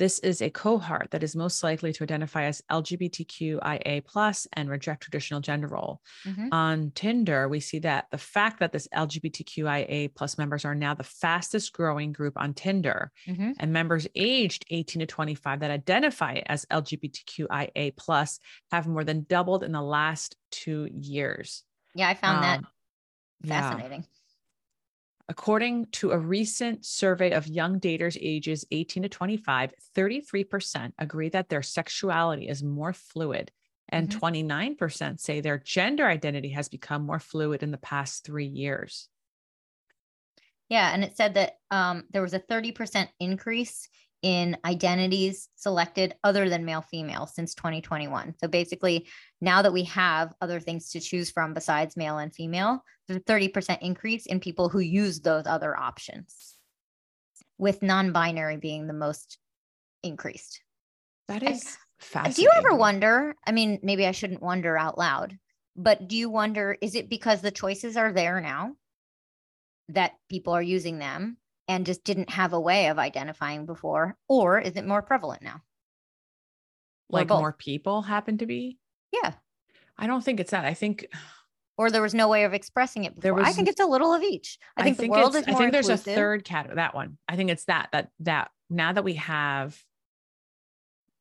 This 0.00 0.18
is 0.20 0.40
a 0.40 0.48
cohort 0.48 1.10
that 1.10 1.22
is 1.22 1.36
most 1.36 1.62
likely 1.62 1.92
to 1.92 2.02
identify 2.04 2.44
as 2.44 2.62
LGBTQIA 2.70 4.02
plus 4.06 4.46
and 4.54 4.70
reject 4.70 5.02
traditional 5.02 5.40
gender 5.42 5.66
role 5.68 6.00
Mhm. 6.24 6.48
on 6.52 6.90
Tinder, 6.92 7.46
we 7.50 7.60
see 7.60 7.80
that 7.80 8.06
the 8.10 8.16
fact 8.16 8.60
that 8.60 8.72
this 8.72 8.88
LGBTQIA 8.94 10.08
plus 10.14 10.38
members 10.38 10.64
are 10.64 10.74
now 10.74 10.94
the 10.94 11.04
fastest 11.04 11.74
growing 11.74 12.12
group 12.14 12.32
on 12.38 12.54
Tinder, 12.54 13.12
Mhm. 13.28 13.52
and 13.58 13.74
members 13.74 14.06
aged 14.14 14.64
18 14.70 15.00
to 15.00 15.06
25 15.06 15.60
that 15.60 15.70
identify 15.70 16.40
as 16.46 16.64
LGBTQIA 16.70 17.90
plus 17.98 18.40
have 18.72 18.86
more 18.86 19.04
than 19.04 19.24
doubled 19.28 19.62
in 19.62 19.72
the 19.72 19.82
last 19.82 20.34
two 20.50 20.88
years. 20.94 21.62
Yeah, 21.94 22.08
I 22.08 22.14
found 22.14 22.42
that 22.42 22.64
fascinating. 23.46 24.00
yeah. 24.00 24.19
According 25.30 25.86
to 25.92 26.10
a 26.10 26.18
recent 26.18 26.84
survey 26.84 27.30
of 27.30 27.46
young 27.46 27.78
daters 27.78 28.18
ages 28.20 28.64
18 28.72 29.04
to 29.04 29.08
25, 29.08 29.72
33% 29.94 30.92
agree 30.98 31.28
that 31.28 31.48
their 31.48 31.62
sexuality 31.62 32.48
is 32.48 32.64
more 32.64 32.92
fluid, 32.92 33.52
and 33.88 34.08
Mhm. 34.08 34.18
29% 34.18 35.20
say 35.20 35.40
their 35.40 35.56
gender 35.58 36.08
identity 36.08 36.48
has 36.48 36.68
become 36.68 37.06
more 37.06 37.20
fluid 37.20 37.62
in 37.62 37.70
the 37.70 37.78
past 37.78 38.24
three 38.24 38.48
years. 38.48 39.08
Yeah, 40.68 40.92
and 40.92 41.04
it 41.04 41.16
said 41.16 41.34
that 41.34 41.58
um, 41.70 42.08
there 42.10 42.22
was 42.22 42.34
a 42.34 42.40
30% 42.40 43.08
increase 43.20 43.88
in 44.22 44.56
identities 44.64 45.48
selected 45.56 46.14
other 46.24 46.48
than 46.48 46.64
male 46.64 46.82
female 46.82 47.26
since 47.26 47.54
2021. 47.54 48.34
So 48.38 48.48
basically, 48.48 49.08
now 49.40 49.62
that 49.62 49.72
we 49.72 49.84
have 49.84 50.34
other 50.40 50.60
things 50.60 50.90
to 50.90 51.00
choose 51.00 51.30
from 51.30 51.54
besides 51.54 51.96
male 51.96 52.18
and 52.18 52.34
female, 52.34 52.84
there's 53.08 53.20
a 53.20 53.24
30% 53.24 53.78
increase 53.80 54.26
in 54.26 54.40
people 54.40 54.68
who 54.68 54.80
use 54.80 55.20
those 55.20 55.46
other 55.46 55.76
options, 55.76 56.56
with 57.58 57.82
non 57.82 58.12
binary 58.12 58.56
being 58.56 58.86
the 58.86 58.92
most 58.92 59.38
increased. 60.02 60.60
That 61.28 61.42
is 61.42 61.78
fascinating. 61.98 62.36
Do 62.36 62.42
you 62.42 62.50
ever 62.56 62.74
wonder? 62.74 63.36
I 63.46 63.52
mean, 63.52 63.78
maybe 63.82 64.06
I 64.06 64.12
shouldn't 64.12 64.42
wonder 64.42 64.76
out 64.76 64.98
loud, 64.98 65.38
but 65.76 66.08
do 66.08 66.16
you 66.16 66.28
wonder 66.28 66.76
is 66.80 66.94
it 66.94 67.08
because 67.08 67.40
the 67.40 67.50
choices 67.50 67.96
are 67.96 68.12
there 68.12 68.40
now 68.40 68.74
that 69.88 70.12
people 70.28 70.52
are 70.52 70.62
using 70.62 70.98
them 70.98 71.36
and 71.70 71.86
just 71.86 72.02
didn't 72.02 72.30
have 72.30 72.52
a 72.52 72.58
way 72.60 72.88
of 72.88 72.98
identifying 72.98 73.64
before? 73.64 74.16
Or 74.28 74.58
is 74.58 74.76
it 74.76 74.84
more 74.84 75.02
prevalent 75.02 75.40
now? 75.42 75.62
Like 77.08 77.28
more 77.28 77.52
people 77.52 78.02
happen 78.02 78.38
to 78.38 78.46
be? 78.46 78.78
Yeah. 79.12 79.34
I 79.96 80.06
don't 80.08 80.24
think 80.24 80.40
it's 80.40 80.50
that. 80.50 80.64
I 80.64 80.74
think 80.74 81.06
Or 81.78 81.90
there 81.90 82.02
was 82.02 82.12
no 82.14 82.28
way 82.28 82.44
of 82.44 82.52
expressing 82.54 83.04
it 83.04 83.18
There 83.20 83.32
before. 83.34 83.48
I 83.48 83.52
think 83.52 83.68
it's 83.68 83.80
a 83.80 83.86
little 83.86 84.12
of 84.12 84.22
each. 84.22 84.58
I 84.76 84.82
think, 84.82 84.98
the 84.98 85.08
world 85.08 85.34
is 85.36 85.46
more 85.46 85.56
I 85.56 85.58
think 85.58 85.72
there's 85.72 85.88
inclusive. 85.88 86.12
a 86.12 86.16
third 86.16 86.44
category. 86.44 86.76
That 86.76 86.94
one. 86.94 87.18
I 87.28 87.36
think 87.36 87.50
it's 87.50 87.64
that 87.66 87.88
that 87.92 88.10
that 88.20 88.50
now 88.68 88.92
that 88.92 89.04
we 89.04 89.14
have 89.14 89.80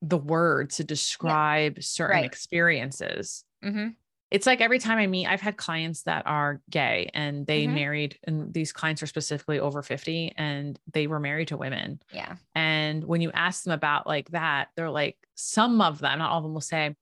the 0.01 0.17
word 0.17 0.71
to 0.71 0.83
describe 0.83 1.81
certain 1.83 2.17
Right. 2.17 2.25
experiences. 2.25 3.43
Mhm. 3.63 3.95
It's 4.31 4.45
like 4.45 4.61
every 4.61 4.77
time 4.79 4.99
I 4.99 5.07
meet, 5.07 5.25
I've 5.25 5.41
had 5.41 5.57
clients 5.57 6.03
that 6.03 6.25
are 6.27 6.61
gay 6.69 7.09
and 7.13 7.47
they 7.47 7.65
Mhm. 7.65 7.73
married, 7.73 8.19
and 8.25 8.53
these 8.53 8.71
clients 8.71 9.01
are 9.01 9.07
specifically 9.07 9.59
over 9.59 9.81
50 9.81 10.33
and 10.37 10.79
they 10.91 11.07
were 11.07 11.19
married 11.19 11.47
to 11.49 11.57
women. 11.57 11.99
Yeah. 12.11 12.35
And 12.53 13.03
when 13.05 13.21
you 13.21 13.31
ask 13.31 13.63
them 13.63 13.73
about 13.73 14.05
like 14.05 14.29
that, 14.31 14.69
they're 14.75 14.89
like, 14.91 15.17
some 15.35 15.81
of 15.81 15.99
them, 15.99 16.19
not 16.19 16.29
all 16.31 16.37
of 16.39 16.43
them 16.43 16.53
will 16.53 16.61
say, 16.61 16.95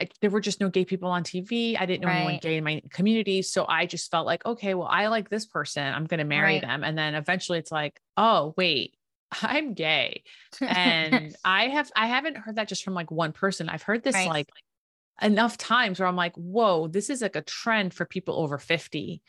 I, 0.00 0.08
there 0.20 0.30
were 0.30 0.40
just 0.40 0.60
no 0.60 0.68
gay 0.68 0.84
people 0.84 1.10
on 1.10 1.22
TV. 1.24 1.76
I 1.78 1.86
didn't 1.86 2.02
know 2.02 2.10
anyone 2.10 2.38
gay 2.38 2.56
in 2.58 2.64
my 2.64 2.82
community. 2.90 3.42
So 3.42 3.64
I 3.68 3.86
just 3.86 4.10
felt 4.10 4.26
like, 4.26 4.44
okay, 4.44 4.74
well, 4.74 4.88
I 4.88 5.06
like 5.08 5.30
this 5.30 5.46
person. 5.46 5.82
I'm 5.92 6.04
going 6.06 6.18
to 6.18 6.24
marry 6.24 6.54
Right. 6.54 6.62
them. 6.62 6.84
And 6.84 6.98
then 6.98 7.14
eventually 7.14 7.58
it's 7.58 7.72
like, 7.72 8.00
oh, 8.16 8.54
wait, 8.56 8.96
I'm 9.42 9.74
gay. 9.74 10.24
And 10.60 11.36
I 11.44 11.68
have, 11.68 11.90
I 11.96 12.06
haven't 12.08 12.36
heard 12.36 12.56
that 12.56 12.68
just 12.68 12.84
from 12.84 12.94
like 12.94 13.10
one 13.10 13.32
person. 13.32 13.68
I've 13.68 13.82
heard 13.82 14.02
this 14.02 14.14
Right. 14.14 14.26
like 14.26 14.48
enough 15.22 15.56
times 15.56 15.98
where 15.98 16.08
I'm 16.08 16.16
like, 16.16 16.34
whoa, 16.34 16.88
this 16.88 17.10
is 17.10 17.22
like 17.22 17.36
a 17.36 17.42
trend 17.42 17.94
for 17.94 18.04
people 18.04 18.36
over 18.36 18.58
50 18.58 19.22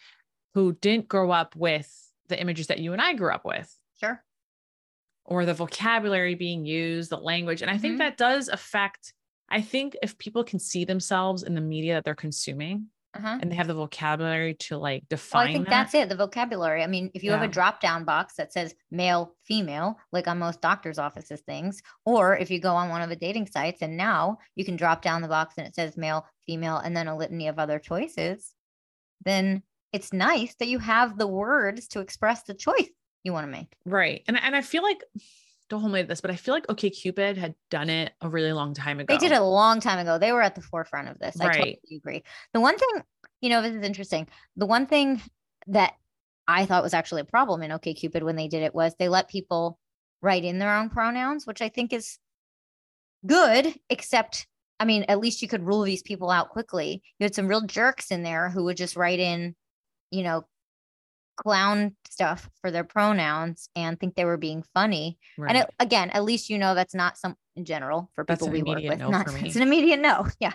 who 0.53 0.73
didn't 0.73 1.07
grow 1.07 1.31
up 1.31 1.55
with 1.55 1.91
the 2.27 2.39
images 2.39 2.67
that 2.67 2.79
you 2.79 2.93
and 2.93 3.01
I 3.01 3.13
grew 3.13 3.31
up 3.31 3.45
with 3.45 3.73
sure. 3.99 4.23
or 5.25 5.45
the 5.45 5.53
vocabulary 5.53 6.35
being 6.35 6.65
used, 6.65 7.09
the 7.09 7.17
language. 7.17 7.61
And 7.61 7.71
I 7.71 7.77
think 7.77 7.95
Mhm. 7.95 7.99
that 7.99 8.17
does 8.17 8.47
affect, 8.49 9.13
I 9.49 9.61
think 9.61 9.95
if 10.01 10.17
people 10.17 10.43
can 10.43 10.59
see 10.59 10.83
themselves 10.83 11.43
in 11.43 11.53
the 11.55 11.61
media 11.61 11.95
that 11.95 12.05
they're 12.05 12.15
consuming, 12.15 12.87
uh-huh. 13.17 13.39
and 13.41 13.51
they 13.51 13.55
have 13.55 13.67
the 13.67 13.73
vocabulary 13.73 14.53
to 14.55 14.77
like 14.77 15.07
define. 15.09 15.39
Well, 15.39 15.49
I 15.49 15.53
think 15.53 15.65
that. 15.65 15.71
that's 15.71 15.93
it. 15.95 16.09
The 16.09 16.15
vocabulary. 16.15 16.83
I 16.83 16.87
mean, 16.87 17.11
if 17.13 17.23
you 17.23 17.31
yeah. 17.31 17.37
have 17.37 17.49
a 17.49 17.51
drop 17.51 17.81
down 17.81 18.05
box 18.05 18.35
that 18.35 18.53
says 18.53 18.75
male, 18.91 19.35
female, 19.43 19.97
like 20.11 20.27
on 20.27 20.39
most 20.39 20.61
doctors' 20.61 20.99
offices 20.99 21.41
things, 21.41 21.81
or 22.05 22.37
if 22.37 22.49
you 22.49 22.59
go 22.59 22.73
on 22.73 22.89
one 22.89 23.01
of 23.01 23.09
the 23.09 23.15
dating 23.15 23.47
sites 23.47 23.81
and 23.81 23.97
now 23.97 24.37
you 24.55 24.65
can 24.65 24.75
drop 24.75 25.01
down 25.01 25.21
the 25.21 25.27
box 25.27 25.55
and 25.57 25.67
it 25.67 25.75
says 25.75 25.97
male, 25.97 26.25
female, 26.45 26.77
and 26.77 26.95
then 26.95 27.07
a 27.07 27.17
litany 27.17 27.47
of 27.47 27.59
other 27.59 27.79
choices, 27.79 28.53
then 29.23 29.63
it's 29.93 30.13
nice 30.13 30.55
that 30.55 30.67
you 30.67 30.79
have 30.79 31.17
the 31.17 31.27
words 31.27 31.87
to 31.89 31.99
express 31.99 32.43
the 32.43 32.53
choice 32.53 32.89
you 33.23 33.33
want 33.33 33.45
to 33.45 33.51
make. 33.51 33.73
Right. 33.85 34.23
And, 34.27 34.39
and 34.41 34.55
I 34.55 34.61
feel 34.61 34.83
like 34.83 35.03
don't 35.69 35.81
hold 35.81 35.93
me 35.93 36.01
to 36.01 36.07
this, 36.07 36.21
but 36.21 36.31
I 36.31 36.35
feel 36.35 36.53
like 36.53 36.65
OK 36.69 36.89
Cupid 36.89 37.37
had 37.37 37.55
done 37.69 37.89
it 37.89 38.13
a 38.21 38.29
really 38.29 38.53
long 38.53 38.73
time 38.73 38.99
ago. 38.99 39.13
They 39.13 39.17
did 39.17 39.33
it 39.33 39.41
a 39.41 39.43
long 39.43 39.79
time 39.79 39.99
ago. 39.99 40.17
They 40.17 40.31
were 40.31 40.41
at 40.41 40.55
the 40.55 40.61
forefront 40.61 41.09
of 41.09 41.19
this. 41.19 41.35
Right. 41.37 41.49
I 41.49 41.57
totally 41.57 41.79
agree. 41.97 42.23
The 42.53 42.61
one 42.61 42.77
thing, 42.77 43.03
you 43.41 43.49
know, 43.49 43.61
this 43.61 43.75
is 43.75 43.83
interesting. 43.83 44.27
The 44.55 44.65
one 44.65 44.85
thing 44.85 45.21
that 45.67 45.93
I 46.47 46.65
thought 46.65 46.83
was 46.83 46.93
actually 46.93 47.21
a 47.21 47.25
problem 47.25 47.61
in 47.61 47.71
OK 47.71 47.93
Cupid 47.93 48.23
when 48.23 48.35
they 48.35 48.47
did 48.47 48.63
it 48.63 48.73
was 48.73 48.95
they 48.97 49.09
let 49.09 49.29
people 49.29 49.77
write 50.21 50.45
in 50.45 50.59
their 50.59 50.75
own 50.75 50.89
pronouns, 50.89 51.45
which 51.45 51.61
I 51.61 51.69
think 51.69 51.91
is 51.91 52.17
good, 53.25 53.73
except 53.89 54.47
I 54.79 54.85
mean, 54.85 55.05
at 55.07 55.19
least 55.19 55.41
you 55.41 55.47
could 55.47 55.65
rule 55.65 55.81
these 55.81 56.03
people 56.03 56.29
out 56.29 56.49
quickly. 56.49 57.01
You 57.19 57.25
had 57.25 57.35
some 57.35 57.47
real 57.47 57.61
jerks 57.61 58.11
in 58.11 58.23
there 58.23 58.49
who 58.49 58.63
would 58.65 58.77
just 58.77 58.95
write 58.95 59.19
in, 59.19 59.55
you 60.11 60.23
know, 60.23 60.45
clown 61.37 61.95
stuff 62.09 62.49
for 62.61 62.71
their 62.71 62.83
pronouns 62.83 63.69
and 63.75 63.99
think 63.99 64.15
they 64.15 64.25
were 64.25 64.37
being 64.37 64.63
funny. 64.73 65.17
Right. 65.37 65.49
And 65.49 65.57
it, 65.59 65.73
again, 65.79 66.09
at 66.09 66.23
least 66.23 66.49
you 66.49 66.57
know 66.57 66.75
that's 66.75 66.95
not 66.95 67.17
some 67.17 67.35
in 67.55 67.63
general 67.63 68.09
for 68.15 68.25
people 68.25 68.49
we 68.49 68.63
work 68.63 68.83
with. 68.83 68.99
No 68.99 69.09
not, 69.09 69.27
it's 69.43 69.55
an 69.55 69.61
immediate 69.61 69.99
no. 69.99 70.27
Yeah. 70.39 70.53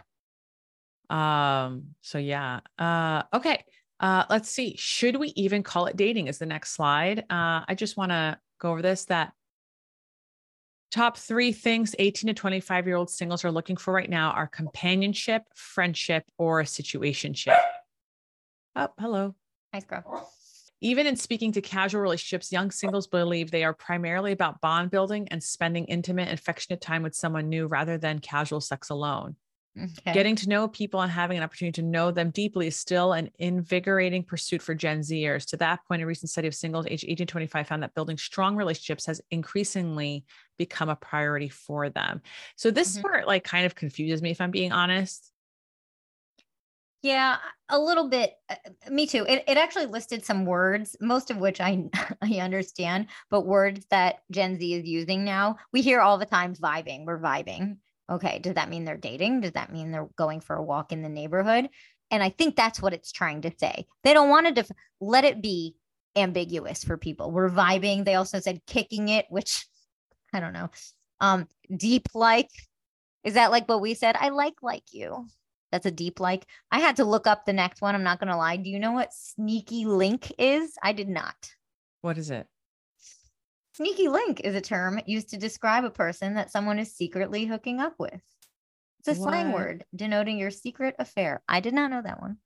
Um. 1.09 1.95
So 2.03 2.19
yeah. 2.19 2.61
Uh. 2.79 3.23
Okay. 3.33 3.65
Uh. 4.01 4.25
Let's 4.29 4.51
see. 4.51 4.77
Should 4.77 5.17
we 5.17 5.29
even 5.29 5.63
call 5.63 5.87
it 5.87 5.97
dating? 5.97 6.27
Is 6.27 6.39
the 6.39 6.47
next 6.47 6.73
slide. 6.73 7.21
Uh. 7.31 7.65
I 7.67 7.75
just 7.77 7.97
want 7.97 8.11
to 8.11 8.39
go 8.59 8.71
over 8.73 8.83
this. 8.83 9.07
That 9.07 9.33
top 10.91 11.17
three 11.17 11.53
things 11.53 11.95
18 11.99 12.29
to 12.29 12.35
25 12.35 12.87
year 12.87 12.97
old 12.97 13.11
singles 13.11 13.45
are 13.45 13.51
looking 13.51 13.77
for 13.77 13.93
right 13.93 14.11
now 14.11 14.31
are 14.31 14.47
companionship, 14.47 15.43
friendship, 15.55 16.25
or 16.39 16.61
a 16.61 16.65
situationship. 16.65 17.59
Oh, 18.77 18.89
hello. 18.99 19.35
Nice 19.73 19.85
girl. 19.85 20.31
Even 20.83 21.07
in 21.07 21.17
speaking 21.17 21.53
to 21.53 21.61
casual 21.61 22.03
relationships, 22.03 22.51
young 22.51 22.73
singles 22.73 23.07
believe 23.07 23.51
they 23.51 23.63
are 23.63 23.73
primarily 23.73 24.33
about 24.33 24.61
bond 24.61 24.91
building 24.91 25.29
and 25.31 25.43
spending 25.43 25.85
intimate, 25.85 26.33
affectionate 26.33 26.81
time 26.81 27.05
with 27.05 27.15
someone 27.15 27.49
new 27.49 27.69
rather 27.69 27.99
than 27.99 28.19
casual 28.19 28.61
sex 28.61 28.91
alone. 28.91 29.37
Okay. 29.81 30.13
Getting 30.13 30.37
to 30.37 30.49
know 30.49 30.69
people 30.69 31.01
and 31.01 31.11
having 31.11 31.39
an 31.39 31.45
opportunity 31.45 31.81
to 31.81 31.87
know 31.87 32.11
them 32.11 32.31
deeply 32.31 32.67
is 32.67 32.77
still 32.77 33.15
an 33.15 33.31
invigorating 33.39 34.23
pursuit 34.23 34.61
for 34.61 34.75
Gen 34.75 35.01
Zers. 35.01 35.47
To 35.47 35.57
that 35.59 35.81
point, 35.89 36.03
a 36.03 36.07
recent 36.07 36.31
study 36.31 36.49
of 36.49 36.55
singles 36.55 36.87
aged 36.87 37.05
18 37.05 37.17
to 37.17 37.27
25 37.27 37.69
found 37.69 37.83
that 37.83 37.95
building 37.95 38.19
strong 38.19 38.57
relationships 38.57 39.07
has 39.07 39.23
increasingly 39.31 40.27
become 40.59 40.91
a 40.91 40.97
priority 40.97 41.49
for 41.49 41.89
them. 41.89 42.21
So 42.57 42.71
this 42.71 42.93
mm-hmm. 42.93 43.03
part 43.03 43.27
like 43.27 43.45
kind 43.45 43.65
of 43.65 43.75
confuses 43.75 44.21
me 44.21 44.33
if 44.33 44.41
I'm 44.41 44.51
being 44.51 44.73
honest. 44.73 45.32
Yeah, 47.03 47.39
a 47.69 47.79
little 47.81 48.09
bit. 48.09 48.35
Uh, 48.49 48.55
me 48.91 49.07
too. 49.07 49.27
It, 49.29 49.43
it 49.49 49.57
actually 49.57 49.87
listed 49.87 50.25
some 50.25 50.47
words, 50.47 50.97
most 51.01 51.31
of 51.31 51.37
which 51.39 51.61
I 51.61 51.89
I 52.23 52.35
understand, 52.39 53.09
but 53.29 53.47
words 53.47 53.85
that 53.91 54.21
Gen 54.31 54.59
Z 54.59 54.73
is 54.73 54.87
using 54.87 55.25
now. 55.25 55.57
We 55.73 55.83
hear 55.83 56.01
all 56.01 56.19
the 56.19 56.27
time 56.27 56.55
vibing. 56.55 57.05
We're 57.05 57.19
vibing. 57.19 57.79
Okay, 58.11 58.39
does 58.39 58.55
that 58.55 58.69
mean 58.69 58.85
they're 58.85 58.97
dating? 58.97 59.41
Does 59.41 59.53
that 59.53 59.73
mean 59.73 59.91
they're 59.91 60.09
going 60.17 60.41
for 60.41 60.55
a 60.57 60.63
walk 60.63 60.93
in 60.93 61.03
the 61.03 61.09
neighborhood? 61.09 61.69
And 62.11 62.23
I 62.23 62.29
think 62.29 62.55
that's 62.57 62.81
what 62.81 62.93
it's 62.93 63.11
trying 63.11 63.43
to 63.43 63.53
say. 63.59 63.87
They 64.05 64.13
don't 64.13 64.29
want 64.29 64.47
to 64.47 64.53
def- 64.53 64.71
let 65.01 65.25
it 65.25 65.43
be 65.43 65.75
ambiguous 66.15 66.85
for 66.85 66.97
people. 66.99 67.31
We're 67.31 67.49
vibing. 67.49 68.05
They 68.05 68.15
also 68.17 68.39
said 68.39 68.61
kicking 68.67 69.09
it, 69.09 69.27
which 69.29 69.67
I 70.33 70.39
don't 70.41 70.53
know. 70.53 70.71
Um, 71.21 71.49
deep 71.77 72.09
like. 72.15 72.51
Is 73.25 73.35
that 73.35 73.51
like 73.51 73.69
what 73.69 73.81
we 73.81 73.95
said? 73.95 74.17
I 74.19 74.29
like 74.31 74.63
like 74.63 74.85
you. 74.93 75.27
That's 75.73 75.87
a 75.87 75.91
deep 75.91 76.21
like. 76.21 76.47
I 76.71 76.79
had 76.79 76.97
to 76.97 77.05
look 77.05 77.27
up 77.27 77.45
the 77.45 77.53
next 77.53 77.81
one. 77.81 77.95
I'm 77.95 78.05
not 78.05 78.21
going 78.21 78.31
to 78.31 78.37
lie. 78.37 78.57
Do 78.59 78.71
you 78.71 78.79
know 78.79 78.93
what 78.93 79.13
sneaky 79.13 79.87
link 79.87 80.31
is? 80.39 80.75
I 80.83 80.93
did 80.93 81.09
not. 81.09 81.35
What 82.03 82.19
is 82.19 82.31
it? 82.31 82.47
Sneaky 83.75 84.09
link 84.09 84.41
is 84.41 84.55
a 84.55 84.61
term 84.61 85.01
used 85.07 85.31
to 85.31 85.39
describe 85.39 85.85
a 85.85 85.91
person 85.91 86.35
that 86.35 86.53
someone 86.53 86.79
is 86.79 86.95
secretly 86.95 87.47
hooking 87.47 87.81
up 87.81 87.95
with. 87.99 88.21
It's 89.01 89.19
a 89.19 89.21
what? 89.21 89.31
slang 89.31 89.53
word 89.53 89.85
denoting 89.97 90.39
your 90.39 90.51
secret 90.51 90.95
affair. 90.99 91.43
I 91.49 91.61
did 91.61 91.73
not 91.73 91.91
know 91.91 92.03
that 92.03 92.21
one. 92.21 92.37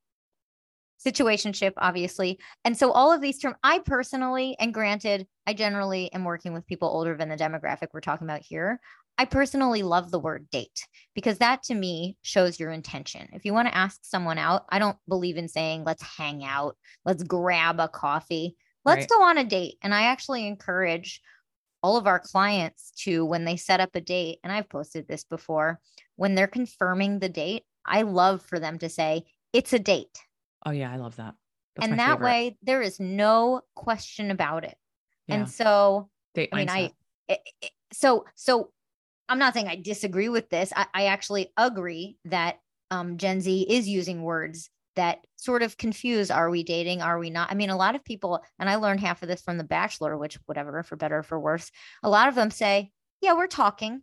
Situationship, 1.05 1.73
obviously. 1.77 2.39
And 2.65 2.77
so 2.77 2.93
all 2.93 3.13
of 3.13 3.21
these 3.21 3.39
terms, 3.39 3.57
I 3.63 3.81
personally, 3.81 4.57
and 4.61 4.73
granted, 4.73 5.27
I 5.47 5.53
generally 5.53 6.13
am 6.13 6.25
working 6.25 6.55
with 6.55 6.67
people 6.67 6.89
older 6.89 7.17
than 7.17 7.29
the 7.29 7.37
demographic 7.37 7.89
we're 7.93 8.01
talking 8.01 8.27
about 8.27 8.43
here. 8.43 8.81
I 9.19 9.25
personally 9.25 9.83
love 9.83 10.11
the 10.11 10.19
word 10.19 10.49
date 10.51 10.87
because 11.15 11.39
that 11.39 11.63
to 11.65 11.75
me 11.75 12.17
shows 12.23 12.61
your 12.61 12.71
intention. 12.71 13.29
If 13.33 13.45
you 13.45 13.55
want 13.55 13.69
to 13.69 13.77
ask 13.77 14.01
someone 14.03 14.39
out, 14.39 14.65
I 14.69 14.79
don't 14.79 14.99
believe 15.09 15.39
in 15.39 15.49
saying, 15.49 15.85
let's 15.85 16.03
hang 16.03 16.45
out, 16.45 16.77
let's 17.05 17.23
grab 17.23 17.81
a 17.81 17.89
coffee, 17.89 18.57
let's 18.85 19.01
right. 19.01 19.09
go 19.09 19.23
on 19.23 19.39
a 19.39 19.45
date. 19.45 19.77
And 19.83 19.95
I 19.95 20.03
actually 20.03 20.47
encourage 20.47 21.23
all 21.83 21.97
of 21.97 22.07
our 22.07 22.19
clients 22.19 22.93
to, 22.99 23.25
when 23.25 23.45
they 23.45 23.57
set 23.57 23.81
up 23.81 23.91
a 23.95 24.01
date, 24.01 24.39
and 24.43 24.53
I've 24.53 24.69
posted 24.69 25.07
this 25.09 25.25
before, 25.25 25.81
when 26.17 26.35
they're 26.35 26.47
confirming 26.47 27.19
the 27.19 27.29
date, 27.29 27.63
I 27.85 28.03
love 28.03 28.43
for 28.43 28.59
them 28.59 28.79
to 28.81 28.89
say, 28.89 29.23
it's 29.53 29.73
a 29.73 29.79
date. 29.79 30.19
Oh, 30.65 30.73
yeah, 30.73 30.93
I 30.93 30.97
love 30.97 31.17
that. 31.17 31.35
That's 31.77 31.89
and 31.89 31.99
that 31.99 32.15
favorite. 32.15 32.25
way, 32.25 32.59
there 32.63 32.83
is 32.83 32.99
no 32.99 33.63
question 33.75 34.31
about 34.31 34.65
it. 34.65 34.77
Yeah. 35.29 35.37
And 35.37 35.49
so, 35.49 36.09
date 36.35 36.49
I 36.53 36.57
mean, 36.57 36.67
mindset. 36.69 36.93
I, 37.29 37.33
it, 37.33 37.41
it, 37.63 37.71
so, 37.93 38.25
so 38.35 38.71
I'm 39.29 39.39
not 39.39 39.55
saying 39.55 39.69
I 39.69 39.77
disagree 39.77 40.29
with 40.29 40.49
this. 40.51 40.73
I, 40.75 40.87
I 40.95 41.07
actually 41.07 41.53
agree 41.57 42.17
that 42.27 42.59
um, 42.91 43.17
Gen 43.17 43.41
Z 43.41 43.67
is 43.69 43.89
using 43.89 44.23
words 44.23 44.71
that 44.97 45.27
sort 45.37 45.63
of 45.63 45.77
confuse 45.77 46.31
are 46.31 46.51
we 46.51 46.65
dating 46.65 47.01
are 47.01 47.19
we 47.19 47.31
not 47.31 47.51
i 47.53 47.55
mean 47.55 47.71
a 47.71 47.77
lot 47.77 47.95
of 47.95 48.05
people 48.05 48.43
and 48.59 48.69
i 48.69 48.75
learned 48.75 48.99
half 48.99 49.23
of 49.23 49.29
this 49.29 49.43
from 49.43 49.59
the 49.59 49.65
bachelor 49.65 50.17
which 50.17 50.39
whatever 50.47 50.83
for 50.83 50.97
better 50.97 51.19
or 51.19 51.23
for 51.23 51.39
worse 51.39 51.71
a 52.03 52.09
lot 52.09 52.29
of 52.29 52.35
them 52.35 52.51
say 52.51 52.91
yeah 53.21 53.35
we're 53.35 53.47
talking 53.47 54.03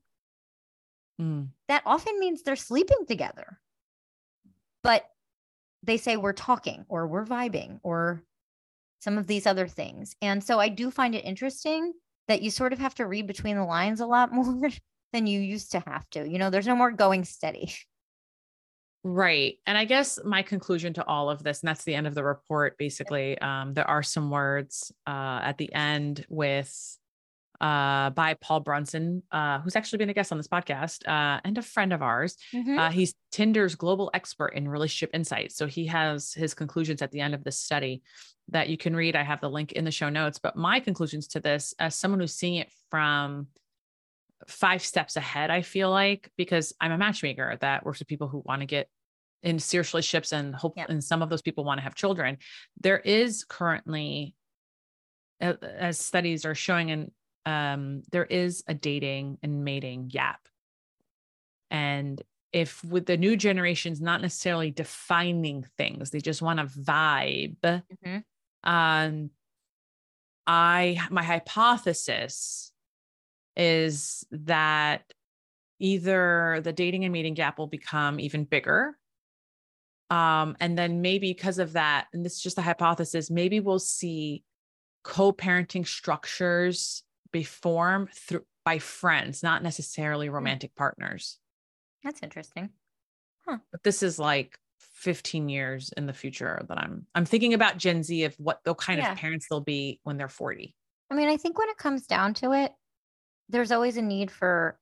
mm. 1.19 1.47
that 1.67 1.83
often 1.85 2.19
means 2.19 2.41
they're 2.41 2.55
sleeping 2.55 3.05
together 3.07 3.59
but 4.83 5.03
they 5.81 5.97
say 5.97 6.15
we're 6.15 6.31
talking 6.31 6.85
or 6.87 7.07
we're 7.07 7.25
vibing 7.25 7.79
or 7.83 8.23
some 8.99 9.17
of 9.17 9.27
these 9.27 9.45
other 9.45 9.67
things 9.67 10.15
and 10.21 10.43
so 10.43 10.59
i 10.59 10.69
do 10.69 10.89
find 10.89 11.15
it 11.15 11.25
interesting 11.25 11.91
that 12.27 12.41
you 12.41 12.49
sort 12.49 12.71
of 12.71 12.79
have 12.79 12.95
to 12.95 13.05
read 13.05 13.27
between 13.27 13.57
the 13.57 13.65
lines 13.65 13.99
a 13.99 14.05
lot 14.05 14.31
more 14.31 14.69
than 15.13 15.27
you 15.27 15.39
used 15.39 15.71
to 15.71 15.79
have 15.87 16.09
to. 16.09 16.27
You 16.27 16.37
know, 16.37 16.49
there's 16.49 16.67
no 16.67 16.75
more 16.75 16.91
going 16.91 17.23
steady. 17.23 17.73
Right. 19.05 19.59
And 19.67 19.77
I 19.77 19.83
guess 19.83 20.17
my 20.23 20.43
conclusion 20.43 20.93
to 20.93 21.05
all 21.05 21.29
of 21.29 21.43
this, 21.43 21.59
and 21.59 21.67
that's 21.67 21.83
the 21.83 21.93
end 21.93 22.07
of 22.07 22.15
the 22.15 22.23
report, 22.23 22.77
basically, 22.77 23.37
um, 23.39 23.73
there 23.73 23.85
are 23.85 24.01
some 24.01 24.31
words 24.31 24.93
uh, 25.05 25.41
at 25.43 25.57
the 25.57 25.73
end 25.73 26.25
with 26.29 26.97
uh, 27.59 28.11
by 28.11 28.35
Paul 28.35 28.61
Brunson, 28.61 29.23
uh, 29.31 29.59
who's 29.59 29.75
actually 29.75 29.97
been 29.97 30.09
a 30.09 30.13
guest 30.13 30.31
on 30.31 30.37
this 30.37 30.47
podcast 30.47 31.07
uh, 31.07 31.39
and 31.43 31.57
a 31.57 31.61
friend 31.61 31.91
of 31.91 32.01
ours. 32.01 32.37
Mm-hmm. 32.53 32.79
Uh, 32.79 32.91
he's 32.91 33.13
Tinder's 33.31 33.75
global 33.75 34.09
expert 34.13 34.49
in 34.49 34.67
relationship 34.67 35.11
insights. 35.13 35.55
So 35.55 35.67
he 35.67 35.87
has 35.87 36.33
his 36.33 36.53
conclusions 36.53 37.01
at 37.01 37.11
the 37.11 37.19
end 37.19 37.33
of 37.33 37.43
this 37.43 37.59
study 37.59 38.03
that 38.49 38.69
you 38.69 38.77
can 38.77 38.95
read. 38.95 39.15
I 39.15 39.23
have 39.23 39.41
the 39.41 39.49
link 39.49 39.73
in 39.73 39.85
the 39.85 39.91
show 39.91 40.09
notes. 40.09 40.39
But 40.39 40.55
my 40.55 40.79
conclusions 40.79 41.27
to 41.29 41.39
this, 41.39 41.73
as 41.79 41.95
someone 41.95 42.19
who's 42.19 42.33
seeing 42.33 42.55
it 42.55 42.71
from 42.89 43.47
five 44.47 44.83
steps 44.83 45.15
ahead, 45.15 45.49
I 45.49 45.61
feel 45.61 45.89
like, 45.89 46.31
because 46.37 46.73
I'm 46.81 46.91
a 46.91 46.97
matchmaker 46.97 47.57
that 47.61 47.85
works 47.85 47.99
with 47.99 48.07
people 48.07 48.27
who 48.27 48.41
want 48.45 48.61
to 48.61 48.65
get 48.65 48.89
in 49.41 49.59
serious 49.59 49.93
relationships 49.93 50.31
and 50.31 50.55
hope 50.55 50.73
yeah. 50.77 50.85
and 50.87 51.03
some 51.03 51.21
of 51.21 51.29
those 51.29 51.41
people 51.41 51.63
want 51.63 51.77
to 51.77 51.83
have 51.83 51.95
children. 51.95 52.37
There 52.79 52.99
is 52.99 53.43
currently, 53.43 54.35
as 55.39 55.99
studies 55.99 56.45
are 56.45 56.55
showing, 56.55 56.91
and 56.91 57.11
um, 57.45 58.03
there 58.11 58.25
is 58.25 58.63
a 58.67 58.73
dating 58.73 59.37
and 59.43 59.63
mating 59.63 60.07
gap. 60.07 60.39
And 61.69 62.21
if 62.51 62.83
with 62.83 63.05
the 63.05 63.17
new 63.17 63.35
generations 63.35 63.99
not 63.99 64.21
necessarily 64.21 64.71
defining 64.71 65.65
things, 65.77 66.11
they 66.11 66.19
just 66.19 66.41
want 66.41 66.59
to 66.59 66.65
vibe. 66.65 67.57
Mm-hmm. 67.61 68.17
Um, 68.63 69.29
I 70.45 70.99
my 71.09 71.23
hypothesis 71.23 72.72
is 73.55 74.25
that 74.31 75.03
either 75.79 76.61
the 76.63 76.73
dating 76.73 77.03
and 77.03 77.13
meeting 77.13 77.33
gap 77.33 77.57
will 77.57 77.67
become 77.67 78.19
even 78.19 78.45
bigger. 78.45 78.97
Um, 80.09 80.55
and 80.59 80.77
then 80.77 81.01
maybe 81.01 81.33
because 81.33 81.59
of 81.59 81.73
that, 81.73 82.07
and 82.13 82.25
this 82.25 82.33
is 82.33 82.41
just 82.41 82.57
a 82.57 82.61
hypothesis, 82.61 83.29
maybe 83.29 83.59
we'll 83.59 83.79
see 83.79 84.43
co-parenting 85.03 85.85
structures 85.85 87.03
be 87.31 87.43
formed 87.43 88.09
through 88.13 88.45
by 88.65 88.79
friends, 88.79 89.43
not 89.43 89.61
necessarily 89.61 90.27
hmm. 90.27 90.35
romantic 90.35 90.75
partners. 90.75 91.39
That's 92.03 92.23
interesting. 92.23 92.69
Huh. 93.45 93.57
But 93.71 93.83
this 93.83 94.03
is 94.03 94.19
like 94.19 94.57
15 94.79 95.49
years 95.49 95.91
in 95.97 96.05
the 96.05 96.13
future 96.13 96.65
that 96.69 96.77
I'm 96.77 97.05
I'm 97.13 97.25
thinking 97.25 97.53
about 97.53 97.77
Gen 97.77 98.03
Z 98.03 98.23
of 98.23 98.35
what 98.37 98.59
the 98.63 98.73
kind 98.73 98.99
yeah. 98.99 99.11
of 99.11 99.17
parents 99.17 99.47
they'll 99.49 99.59
be 99.61 99.99
when 100.03 100.17
they're 100.17 100.29
40. 100.29 100.73
I 101.11 101.15
mean, 101.15 101.27
I 101.27 101.37
think 101.37 101.59
when 101.59 101.69
it 101.69 101.77
comes 101.77 102.07
down 102.07 102.33
to 102.35 102.53
it, 102.53 102.71
there's 103.53 103.71
always 103.71 103.95
a 103.97 104.01
need 104.01 104.31
for 104.31 104.77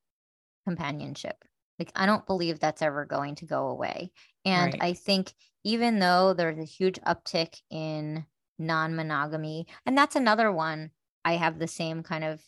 companionship. 0.66 1.44
Like 1.78 1.92
I 1.96 2.06
don't 2.06 2.26
believe 2.26 2.60
that's 2.60 2.82
ever 2.82 3.06
going 3.06 3.36
to 3.36 3.46
go 3.46 3.68
away. 3.68 4.12
And 4.46 4.74
right. 4.74 4.82
I 4.82 4.94
think 4.94 5.34
even 5.64 6.00
though 6.00 6.34
there's 6.34 6.58
a 6.58 6.64
huge 6.64 7.00
uptick 7.02 7.62
in 7.70 8.26
non-monogamy, 8.58 9.68
and 9.86 9.98
that's 9.98 10.16
another 10.16 10.52
one 10.52 10.92
I 11.26 11.34
have 11.34 11.60
the 11.60 11.68
same 11.68 12.02
kind 12.02 12.24
of 12.24 12.42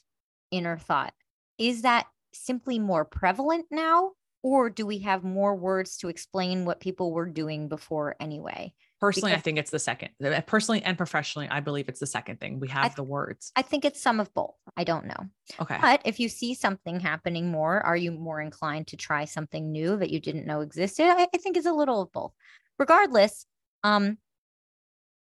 inner 0.50 0.78
thought. 0.78 1.14
Is 1.58 1.84
that 1.84 2.08
simply 2.32 2.80
more 2.80 3.06
prevalent 3.06 3.66
now 3.70 4.14
or 4.44 4.70
do 4.70 4.86
we 4.86 5.00
have 5.00 5.24
more 5.24 5.56
words 5.56 5.98
to 5.98 6.10
explain 6.10 6.66
what 6.66 6.80
people 6.80 7.12
were 7.12 7.26
doing 7.26 7.68
before 7.68 8.16
anyway? 8.20 8.74
Personally, 9.04 9.32
because 9.32 9.42
I 9.42 9.44
think 9.44 9.58
it's 9.58 9.72
the 9.72 9.80
second. 9.80 10.12
Uh, 10.24 10.40
personally 10.48 10.82
and 10.82 10.98
professionally, 10.98 11.50
I 11.52 11.60
believe 11.60 11.90
it's 11.90 12.00
the 12.00 12.08
second 12.08 12.40
thing. 12.40 12.62
We 12.62 12.70
have 12.70 12.86
th- 12.86 12.96
the 12.96 13.04
words. 13.04 13.52
I 13.54 13.62
think 13.62 13.84
it's 13.84 14.02
some 14.02 14.22
of 14.22 14.34
both. 14.34 14.56
I 14.78 14.86
don't 14.86 15.08
know. 15.08 15.28
Okay. 15.60 15.78
But 15.82 16.04
if 16.06 16.22
you 16.22 16.30
see 16.30 16.54
something 16.54 17.02
happening 17.02 17.52
more, 17.52 17.82
are 17.82 17.98
you 17.98 18.14
more 18.14 18.40
inclined 18.40 18.88
to 18.88 18.96
try 18.96 19.26
something 19.26 19.74
new 19.74 19.98
that 19.98 20.10
you 20.10 20.22
didn't 20.22 20.48
know 20.48 20.62
existed? 20.62 21.04
I, 21.04 21.28
I 21.34 21.38
think 21.38 21.58
it's 21.58 21.66
a 21.66 21.74
little 21.74 22.02
of 22.02 22.14
both. 22.14 22.32
Regardless, 22.80 23.46
um, 23.84 24.20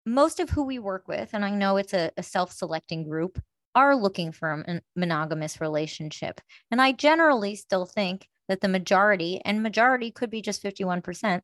most 0.07 0.41
of 0.41 0.49
who 0.49 0.65
we 0.65 0.79
work 0.79 1.07
with, 1.07 1.29
and 1.35 1.45
I 1.45 1.51
know 1.51 1.77
it's 1.77 1.93
a, 1.93 2.11
a 2.17 2.23
self 2.23 2.53
selecting 2.53 3.05
group, 3.07 3.39
are 3.75 3.95
looking 3.95 4.33
for 4.33 4.65
a 4.67 4.81
monogamous 4.97 5.61
relationship. 5.61 6.41
And 6.71 6.81
I 6.81 6.93
generally 6.93 7.55
still 7.55 7.85
think 7.85 8.29
that 8.49 8.63
the 8.63 8.69
majority, 8.69 9.43
and 9.45 9.63
majority 9.63 10.11
could 10.11 10.31
be 10.31 10.41
just 10.41 10.63
51% 10.63 11.43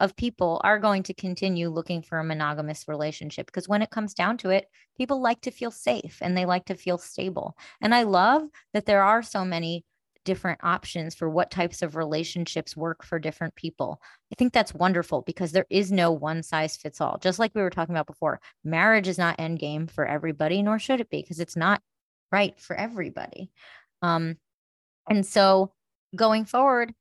of 0.00 0.16
people, 0.16 0.60
are 0.64 0.78
going 0.78 1.02
to 1.04 1.14
continue 1.14 1.68
looking 1.68 2.02
for 2.02 2.18
a 2.18 2.24
monogamous 2.24 2.86
relationship. 2.86 3.46
Because 3.46 3.68
when 3.68 3.82
it 3.82 3.90
comes 3.90 4.14
down 4.14 4.36
to 4.38 4.50
it, 4.50 4.66
people 4.96 5.20
like 5.20 5.40
to 5.42 5.50
feel 5.50 5.70
safe 5.70 6.18
and 6.20 6.36
they 6.36 6.44
like 6.44 6.66
to 6.66 6.74
feel 6.74 6.98
stable. 6.98 7.56
And 7.80 7.94
I 7.94 8.02
love 8.02 8.42
that 8.74 8.86
there 8.86 9.02
are 9.02 9.22
so 9.22 9.44
many 9.44 9.84
different 10.26 10.60
options 10.62 11.14
for 11.14 11.30
what 11.30 11.50
types 11.50 11.80
of 11.80 11.96
relationships 11.96 12.76
work 12.76 13.04
for 13.04 13.18
different 13.18 13.54
people. 13.54 14.02
I 14.30 14.34
think 14.34 14.52
that's 14.52 14.74
wonderful 14.74 15.22
because 15.22 15.52
there 15.52 15.66
is 15.70 15.90
no 15.90 16.10
one 16.10 16.42
size 16.42 16.76
fits 16.76 17.00
all. 17.00 17.16
Just 17.18 17.38
like 17.38 17.52
we 17.54 17.62
were 17.62 17.70
talking 17.70 17.94
about 17.94 18.08
before, 18.08 18.40
marriage 18.64 19.08
is 19.08 19.18
not 19.18 19.36
end 19.38 19.60
game 19.60 19.86
for 19.86 20.04
everybody, 20.04 20.60
nor 20.62 20.78
should 20.78 21.00
it 21.00 21.08
be 21.08 21.22
because 21.22 21.40
it's 21.40 21.56
not 21.56 21.80
right 22.32 22.58
for 22.60 22.76
everybody. 22.76 23.50
Um, 24.02 24.36
and 25.08 25.24
so 25.24 25.72
going 26.14 26.44
forward, 26.44 26.92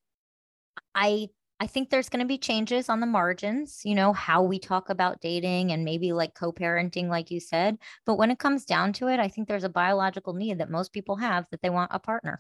I 0.93 1.29
I 1.59 1.67
think 1.67 1.89
there's 1.89 2.09
going 2.09 2.19
to 2.19 2.27
be 2.27 2.37
changes 2.37 2.89
on 2.89 2.99
the 2.99 3.05
margins, 3.05 3.81
you 3.85 3.95
know, 3.95 4.11
how 4.11 4.43
we 4.43 4.59
talk 4.59 4.89
about 4.89 5.21
dating 5.21 5.71
and 5.71 5.85
maybe 5.85 6.11
like 6.11 6.33
co-parenting 6.33 7.07
like 7.07 7.31
you 7.31 7.39
said, 7.39 7.77
but 8.05 8.15
when 8.15 8.29
it 8.29 8.39
comes 8.39 8.65
down 8.65 8.91
to 8.93 9.07
it, 9.07 9.19
I 9.19 9.29
think 9.29 9.47
there's 9.47 9.63
a 9.63 9.69
biological 9.69 10.33
need 10.33 10.57
that 10.57 10.69
most 10.69 10.91
people 10.91 11.15
have 11.15 11.47
that 11.51 11.61
they 11.61 11.69
want 11.69 11.91
a 11.93 11.99
partner. 11.99 12.39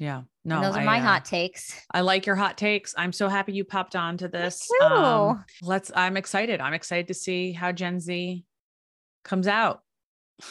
Yeah. 0.00 0.22
No, 0.44 0.56
and 0.56 0.64
those 0.64 0.76
are 0.76 0.80
I, 0.80 0.84
my 0.84 0.98
uh, 0.98 1.02
hot 1.02 1.24
takes. 1.24 1.74
I 1.92 2.00
like 2.00 2.26
your 2.26 2.36
hot 2.36 2.58
takes. 2.58 2.94
I'm 2.96 3.12
so 3.12 3.28
happy 3.28 3.52
you 3.52 3.64
popped 3.64 3.94
on 3.94 4.16
to 4.18 4.28
this. 4.28 4.68
Um, 4.82 5.44
let's 5.62 5.90
I'm 5.94 6.16
excited. 6.16 6.60
I'm 6.60 6.74
excited 6.74 7.08
to 7.08 7.14
see 7.14 7.52
how 7.52 7.72
Gen 7.72 8.00
Z 8.00 8.44
comes 9.24 9.46
out. 9.46 9.82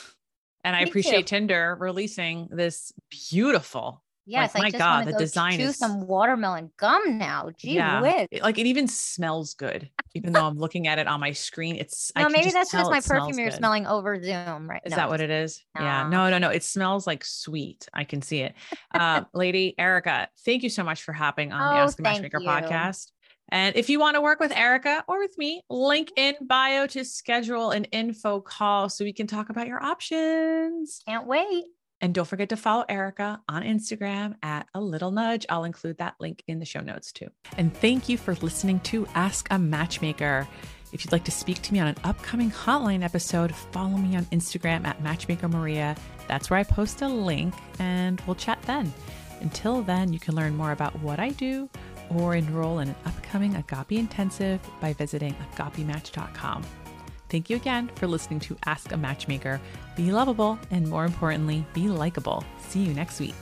And 0.64 0.76
I 0.76 0.82
appreciate 0.82 1.28
too. 1.28 1.38
Tinder 1.38 1.78
releasing 1.80 2.50
this 2.52 2.92
beautiful 3.30 4.04
Yes, 4.30 4.54
like, 4.54 4.74
my 4.74 4.78
God, 4.78 5.08
the 5.08 5.14
design 5.14 5.58
chew 5.58 5.68
is 5.68 5.78
some 5.78 6.06
watermelon 6.06 6.70
gum 6.76 7.18
now. 7.18 7.50
Gee 7.56 7.76
yeah. 7.76 8.02
whiz. 8.02 8.28
It, 8.30 8.44
like 8.44 8.60
it 8.60 8.66
even 8.66 8.86
smells 8.86 9.54
good, 9.54 9.90
even 10.16 10.34
though 10.34 10.44
I'm 10.44 10.58
looking 10.58 10.86
at 10.86 11.00
it 11.00 11.08
on 11.08 11.22
my 11.22 11.32
screen. 11.32 11.78
It's 11.78 12.12
no, 12.14 12.28
maybe 12.28 12.52
that's 12.52 12.72
just 12.72 12.92
my 12.92 13.00
perfume 13.00 13.40
you're 13.40 13.52
smelling 13.52 13.88
over 13.88 14.22
Zoom, 14.22 14.70
right? 14.70 14.82
Is 14.84 14.92
no, 14.92 14.98
that 14.98 15.10
what 15.10 15.22
it 15.22 15.30
is? 15.30 15.64
No. 15.80 15.86
Yeah, 15.86 16.10
no, 16.10 16.30
no, 16.30 16.40
no. 16.40 16.50
It 16.50 16.64
smells 16.64 17.08
like 17.08 17.24
sweet. 17.24 17.88
I 17.94 18.04
can 18.04 18.22
see 18.22 18.42
it. 18.42 18.54
Uh, 18.94 19.24
Lady 19.34 19.74
Erika, 19.78 20.28
thank 20.44 20.62
you 20.62 20.70
so 20.70 20.84
much 20.84 21.04
for 21.04 21.14
hopping 21.14 21.54
on 21.54 21.62
oh, 21.62 21.76
the 21.76 21.82
Ask 21.84 22.00
a 22.00 22.02
Matchmaker 22.02 22.42
you. 22.42 22.48
podcast. 22.48 23.12
And 23.50 23.78
if 23.78 23.90
you 23.90 23.98
want 23.98 24.16
to 24.16 24.22
work 24.22 24.42
with 24.42 24.52
Erika 24.52 25.06
or 25.08 25.20
with 25.20 25.38
me, 25.38 25.62
link 25.70 26.12
in 26.18 26.36
bio 26.42 26.86
to 26.88 27.06
schedule 27.06 27.72
an 27.72 27.86
info 27.86 28.42
call 28.42 28.90
so 28.90 29.06
we 29.06 29.14
can 29.14 29.26
talk 29.26 29.50
about 29.50 29.68
your 29.68 29.82
options. 29.82 31.00
Can't 31.08 31.26
wait. 31.26 31.64
And 32.00 32.14
don't 32.14 32.28
forget 32.28 32.50
to 32.50 32.58
follow 32.58 32.86
Erika 32.88 33.42
on 33.50 33.64
Instagram 33.64 34.36
at 34.44 34.68
a 34.74 34.82
little 34.82 35.12
nudge. 35.12 35.46
I'll 35.50 35.64
include 35.64 35.98
that 35.98 36.16
link 36.20 36.44
in 36.48 36.60
the 36.60 36.66
show 36.66 36.82
notes 36.82 37.12
too. 37.12 37.28
And 37.58 37.76
thank 37.76 38.08
you 38.08 38.18
for 38.18 38.36
listening 38.36 38.80
to 38.82 39.08
Ask 39.16 39.48
a 39.50 39.58
Matchmaker. 39.58 40.48
If 40.94 41.04
you'd 41.04 41.12
like 41.12 41.26
to 41.26 41.32
speak 41.32 41.62
to 41.64 41.74
me 41.74 41.80
on 41.80 41.88
an 41.88 41.98
upcoming 42.04 42.52
hotline 42.52 43.04
episode, 43.04 43.54
follow 43.54 43.98
me 43.98 44.16
on 44.16 44.26
Instagram 44.26 44.86
at 44.86 45.02
Matchmaker 45.02 45.48
Maria. 45.48 45.96
That's 46.28 46.50
where 46.50 46.60
I 46.60 46.64
post 46.64 47.02
a 47.02 47.08
link 47.08 47.54
and 47.80 48.22
we'll 48.26 48.36
chat 48.36 48.62
then. 48.64 48.94
Until 49.42 49.82
then, 49.82 50.14
you 50.14 50.20
can 50.20 50.36
learn 50.36 50.56
more 50.56 50.72
about 50.72 50.98
what 51.00 51.20
I 51.20 51.30
do 51.30 51.70
or 52.10 52.36
enroll 52.36 52.80
in 52.80 52.90
an 52.90 52.96
upcoming 53.06 53.56
Agape 53.56 53.92
intensive 53.92 54.62
by 54.80 54.94
visiting 54.94 55.36
agapematch.com. 55.54 56.64
Thank 57.30 57.50
you 57.50 57.56
again 57.58 57.92
for 57.96 58.08
listening 58.08 58.40
to 58.42 58.58
Ask 58.66 58.92
a 58.92 58.98
Matchmaker. 58.98 59.60
Be 59.96 60.12
lovable 60.12 60.58
and 60.72 60.88
more 60.88 61.06
importantly, 61.06 61.66
be 61.74 61.88
likable. 61.90 62.44
See 62.70 62.80
you 62.80 62.94
next 62.94 63.20
week. 63.20 63.36